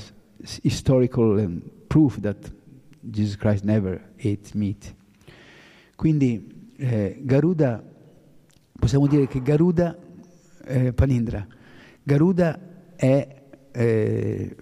historical 0.63 1.41
um, 1.41 1.61
proof 1.89 2.21
that 2.21 2.37
Jesus 3.11 3.35
Christ 3.37 3.65
never 3.65 4.01
ate 4.17 4.55
meat. 4.55 4.95
Quindi 5.97 6.71
eh, 6.77 7.21
Garuda, 7.21 7.83
possiamo 8.79 9.09
dire 9.09 9.27
che 9.27 9.43
Garuda, 9.43 9.99
eh, 10.67 10.93
Palindra, 10.93 11.45
Garuda 12.01 12.61
è 12.95 13.43
eh, 13.73 14.57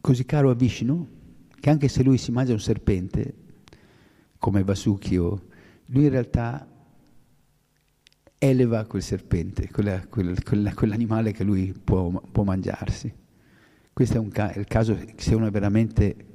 così 0.00 0.24
caro 0.24 0.48
a 0.48 0.54
Vishnu 0.54 1.06
che 1.60 1.68
anche 1.68 1.88
se 1.88 2.02
lui 2.02 2.16
si 2.16 2.32
mangia 2.32 2.52
un 2.52 2.60
serpente, 2.60 3.34
come 4.38 4.64
Vasuki, 4.64 5.16
lui 5.16 6.04
in 6.04 6.08
realtà 6.08 6.66
eleva 8.38 8.84
quel 8.84 9.02
serpente, 9.02 9.68
quella, 9.70 10.06
quel, 10.06 10.42
quella, 10.42 10.72
quell'animale 10.72 11.32
che 11.32 11.44
lui 11.44 11.72
può, 11.72 12.10
può 12.10 12.44
mangiarsi. 12.44 13.12
Questo 13.92 14.22
è, 14.32 14.52
è 14.52 14.58
il 14.58 14.66
caso 14.66 14.96
se 15.16 15.34
uno 15.34 15.46
è 15.46 15.50
veramente 15.50 16.26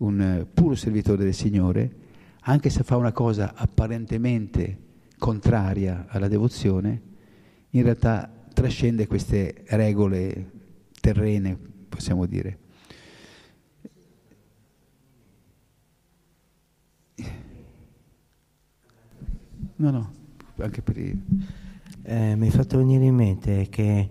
un 0.00 0.20
eh, 0.20 0.46
puro 0.46 0.74
servitore 0.74 1.24
del 1.24 1.34
Signore, 1.34 2.06
anche 2.42 2.70
se 2.70 2.82
fa 2.82 2.96
una 2.96 3.12
cosa 3.12 3.54
apparentemente 3.54 4.86
contraria 5.18 6.06
alla 6.08 6.28
devozione, 6.28 7.02
in 7.70 7.82
realtà 7.82 8.30
trascende 8.52 9.06
queste 9.06 9.64
regole 9.68 10.50
terrene, 11.00 11.58
possiamo 11.88 12.26
dire. 12.26 12.58
No, 19.76 19.90
no, 19.90 20.17
anche 20.62 20.82
per 20.82 20.96
il... 20.98 21.18
Eh, 22.02 22.34
mi 22.36 22.48
è 22.48 22.50
fatto 22.50 22.78
venire 22.78 23.04
in 23.04 23.14
mente 23.14 23.68
che 23.68 24.08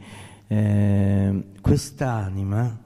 eh, 0.47 1.43
quest'anima 1.61 2.79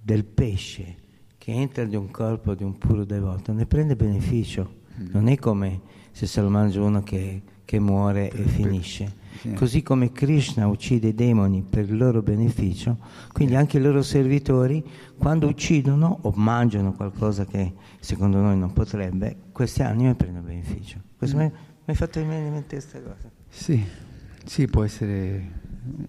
del 0.00 0.24
pesce 0.24 0.96
che 1.36 1.52
entra 1.52 1.82
in 1.82 1.96
un 1.96 2.10
corpo 2.10 2.54
di 2.54 2.62
un 2.62 2.76
puro 2.76 3.04
devoto 3.04 3.52
ne 3.52 3.66
prende 3.66 3.96
beneficio. 3.96 4.76
Mm. 5.00 5.06
Non 5.12 5.28
è 5.28 5.36
come 5.36 5.80
se 6.12 6.26
se 6.26 6.40
lo 6.40 6.50
mangia 6.50 6.82
uno 6.82 7.02
che, 7.02 7.42
che 7.64 7.78
muore 7.78 8.30
e 8.30 8.42
finisce. 8.42 9.16
Sì. 9.40 9.52
Così 9.52 9.82
come 9.82 10.10
Krishna 10.10 10.66
uccide 10.66 11.08
i 11.08 11.14
demoni 11.14 11.62
per 11.62 11.88
il 11.88 11.96
loro 11.96 12.22
beneficio, 12.22 12.98
quindi 13.32 13.54
anche 13.54 13.78
i 13.78 13.80
loro 13.80 14.02
servitori, 14.02 14.84
quando 15.16 15.46
uccidono 15.46 16.18
o 16.22 16.32
mangiano 16.34 16.92
qualcosa 16.92 17.44
che 17.44 17.72
secondo 18.00 18.38
noi 18.40 18.58
non 18.58 18.72
potrebbe, 18.72 19.36
queste 19.52 19.84
anime 19.84 20.16
prendono 20.16 20.44
beneficio. 20.44 20.98
Questo 21.16 21.36
mm. 21.36 21.46
Mi 21.88 21.94
hai 21.94 22.00
fatto 22.00 22.20
venire 22.20 22.46
in 22.46 22.52
mente 22.52 22.76
questa 22.76 23.00
cosa. 23.00 23.30
Sì, 23.48 23.82
sì, 24.44 24.66
può 24.66 24.84
essere 24.84 25.60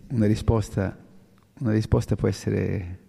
una 0.09 0.25
risposta, 0.25 0.97
una 1.59 1.71
risposta 1.71 2.17
può 2.17 2.27
essere 2.27 3.07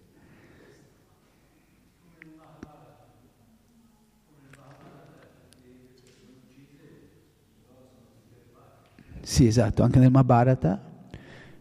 Sì, 9.23 9.45
esatto, 9.45 9.83
anche 9.83 9.99
nel 9.99 10.09
Mahabharata 10.09 10.81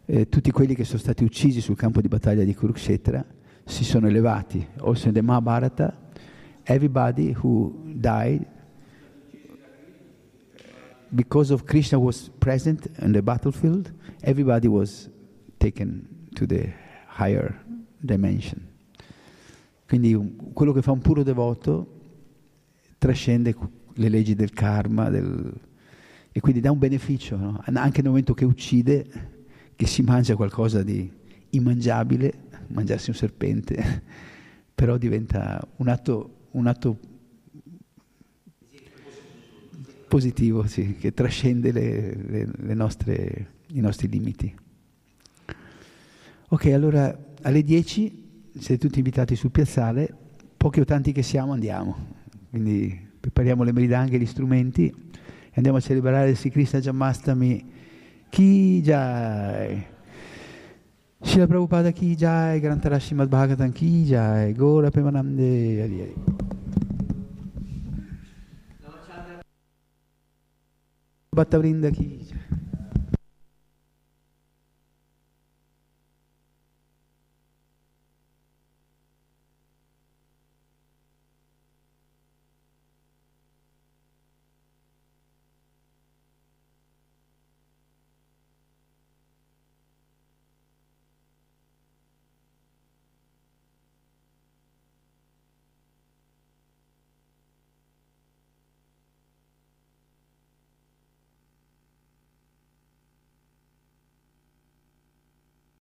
eh, 0.05 0.28
tutti 0.28 0.51
quelli 0.51 0.74
che 0.74 0.85
sono 0.85 0.99
stati 0.99 1.24
uccisi 1.24 1.61
sul 1.61 1.77
campo 1.77 2.01
di 2.01 2.09
battaglia 2.09 2.43
di 2.43 2.55
Kurukshetra 2.55 3.24
si 3.65 3.85
sono 3.85 4.07
elevati. 4.07 4.66
Also 4.78 5.09
in 5.09 5.15
the 5.15 5.23
Mahabharata, 5.23 6.11
everybody 6.62 7.37
who 7.37 7.82
died 7.85 8.49
because 11.12 11.51
of 11.51 11.65
Krishna 11.65 11.99
was 11.99 12.31
present 12.39 12.87
in 12.99 13.12
the 13.12 13.23
battlefield, 13.23 13.93
everybody 14.23 14.69
was 14.69 15.09
taken 15.59 16.07
to 16.35 16.47
the 16.47 16.73
higher 17.07 17.61
dimension. 18.05 18.66
Quindi 19.87 20.16
quello 20.53 20.73
che 20.73 20.82
fa 20.82 20.93
un 20.93 21.01
puro 21.01 21.23
devoto 21.23 21.99
trascende 22.99 23.57
le 23.95 24.09
leggi 24.09 24.35
del 24.35 24.53
karma, 24.53 25.11
del, 25.11 25.53
e 26.31 26.41
quindi 26.41 26.61
dà 26.61 26.70
un 26.70 26.78
beneficio, 26.78 27.37
no? 27.37 27.61
anche 27.65 28.01
nel 28.01 28.11
momento 28.11 28.35
che 28.35 28.45
uccide, 28.45 29.05
che 29.74 29.87
si 29.87 30.03
mangia 30.03 30.37
qualcosa 30.37 30.82
di 30.85 31.11
immangiabile, 31.51 32.32
mangiarsi 32.69 33.11
un 33.11 33.16
serpente, 33.16 34.03
però 34.74 34.97
diventa 34.97 35.61
un 35.77 35.89
atto, 35.89 36.47
un 36.53 36.66
atto 36.69 36.99
positivo, 40.11 40.66
sì, 40.66 40.97
che 40.97 41.15
trascende 41.15 41.70
le, 41.70 42.16
le, 42.16 42.49
le 42.53 42.74
nostre, 42.74 43.47
i 43.69 43.81
nostri 43.81 44.09
limiti. 44.09 44.53
Ok, 46.49 46.66
allora 46.66 47.16
alle 47.43 47.62
10 47.62 48.51
siete 48.59 48.77
tutti 48.77 48.99
invitati 48.99 49.37
sul 49.37 49.53
piazzale, 49.53 50.12
pochi 50.57 50.81
o 50.81 50.85
tanti 50.85 51.12
che 51.12 51.23
siamo 51.23 51.53
andiamo, 51.53 51.97
quindi 52.51 53.09
prepariamo 53.20 53.62
le 53.62 53.70
meridanghe, 53.70 54.19
gli 54.19 54.27
strumenti 54.27 54.87
e 54.89 55.53
andiamo 55.55 55.78
a 55.78 55.81
celebrare 55.81 56.31
il 56.31 56.37
Sri 56.37 56.51
Krishna 56.51 56.81
Jamastami 56.81 57.70
Ki 58.28 58.82
Jai. 58.82 59.87
Srila 61.20 61.47
Prabhupada 61.47 61.93
Ki 61.93 62.16
Jai, 62.16 62.59
Grantara 62.59 62.99
Srimad 62.99 63.28
Bhagavatam 63.28 63.70
Ki 63.70 64.03
Jai, 64.03 64.53
Gora 64.55 64.91
Pemanamde 64.91 65.82
Hari 65.82 66.01
Hari. 66.01 66.49
Basta 71.32 71.59
brinde 71.59 71.86
aquí. 71.86 72.19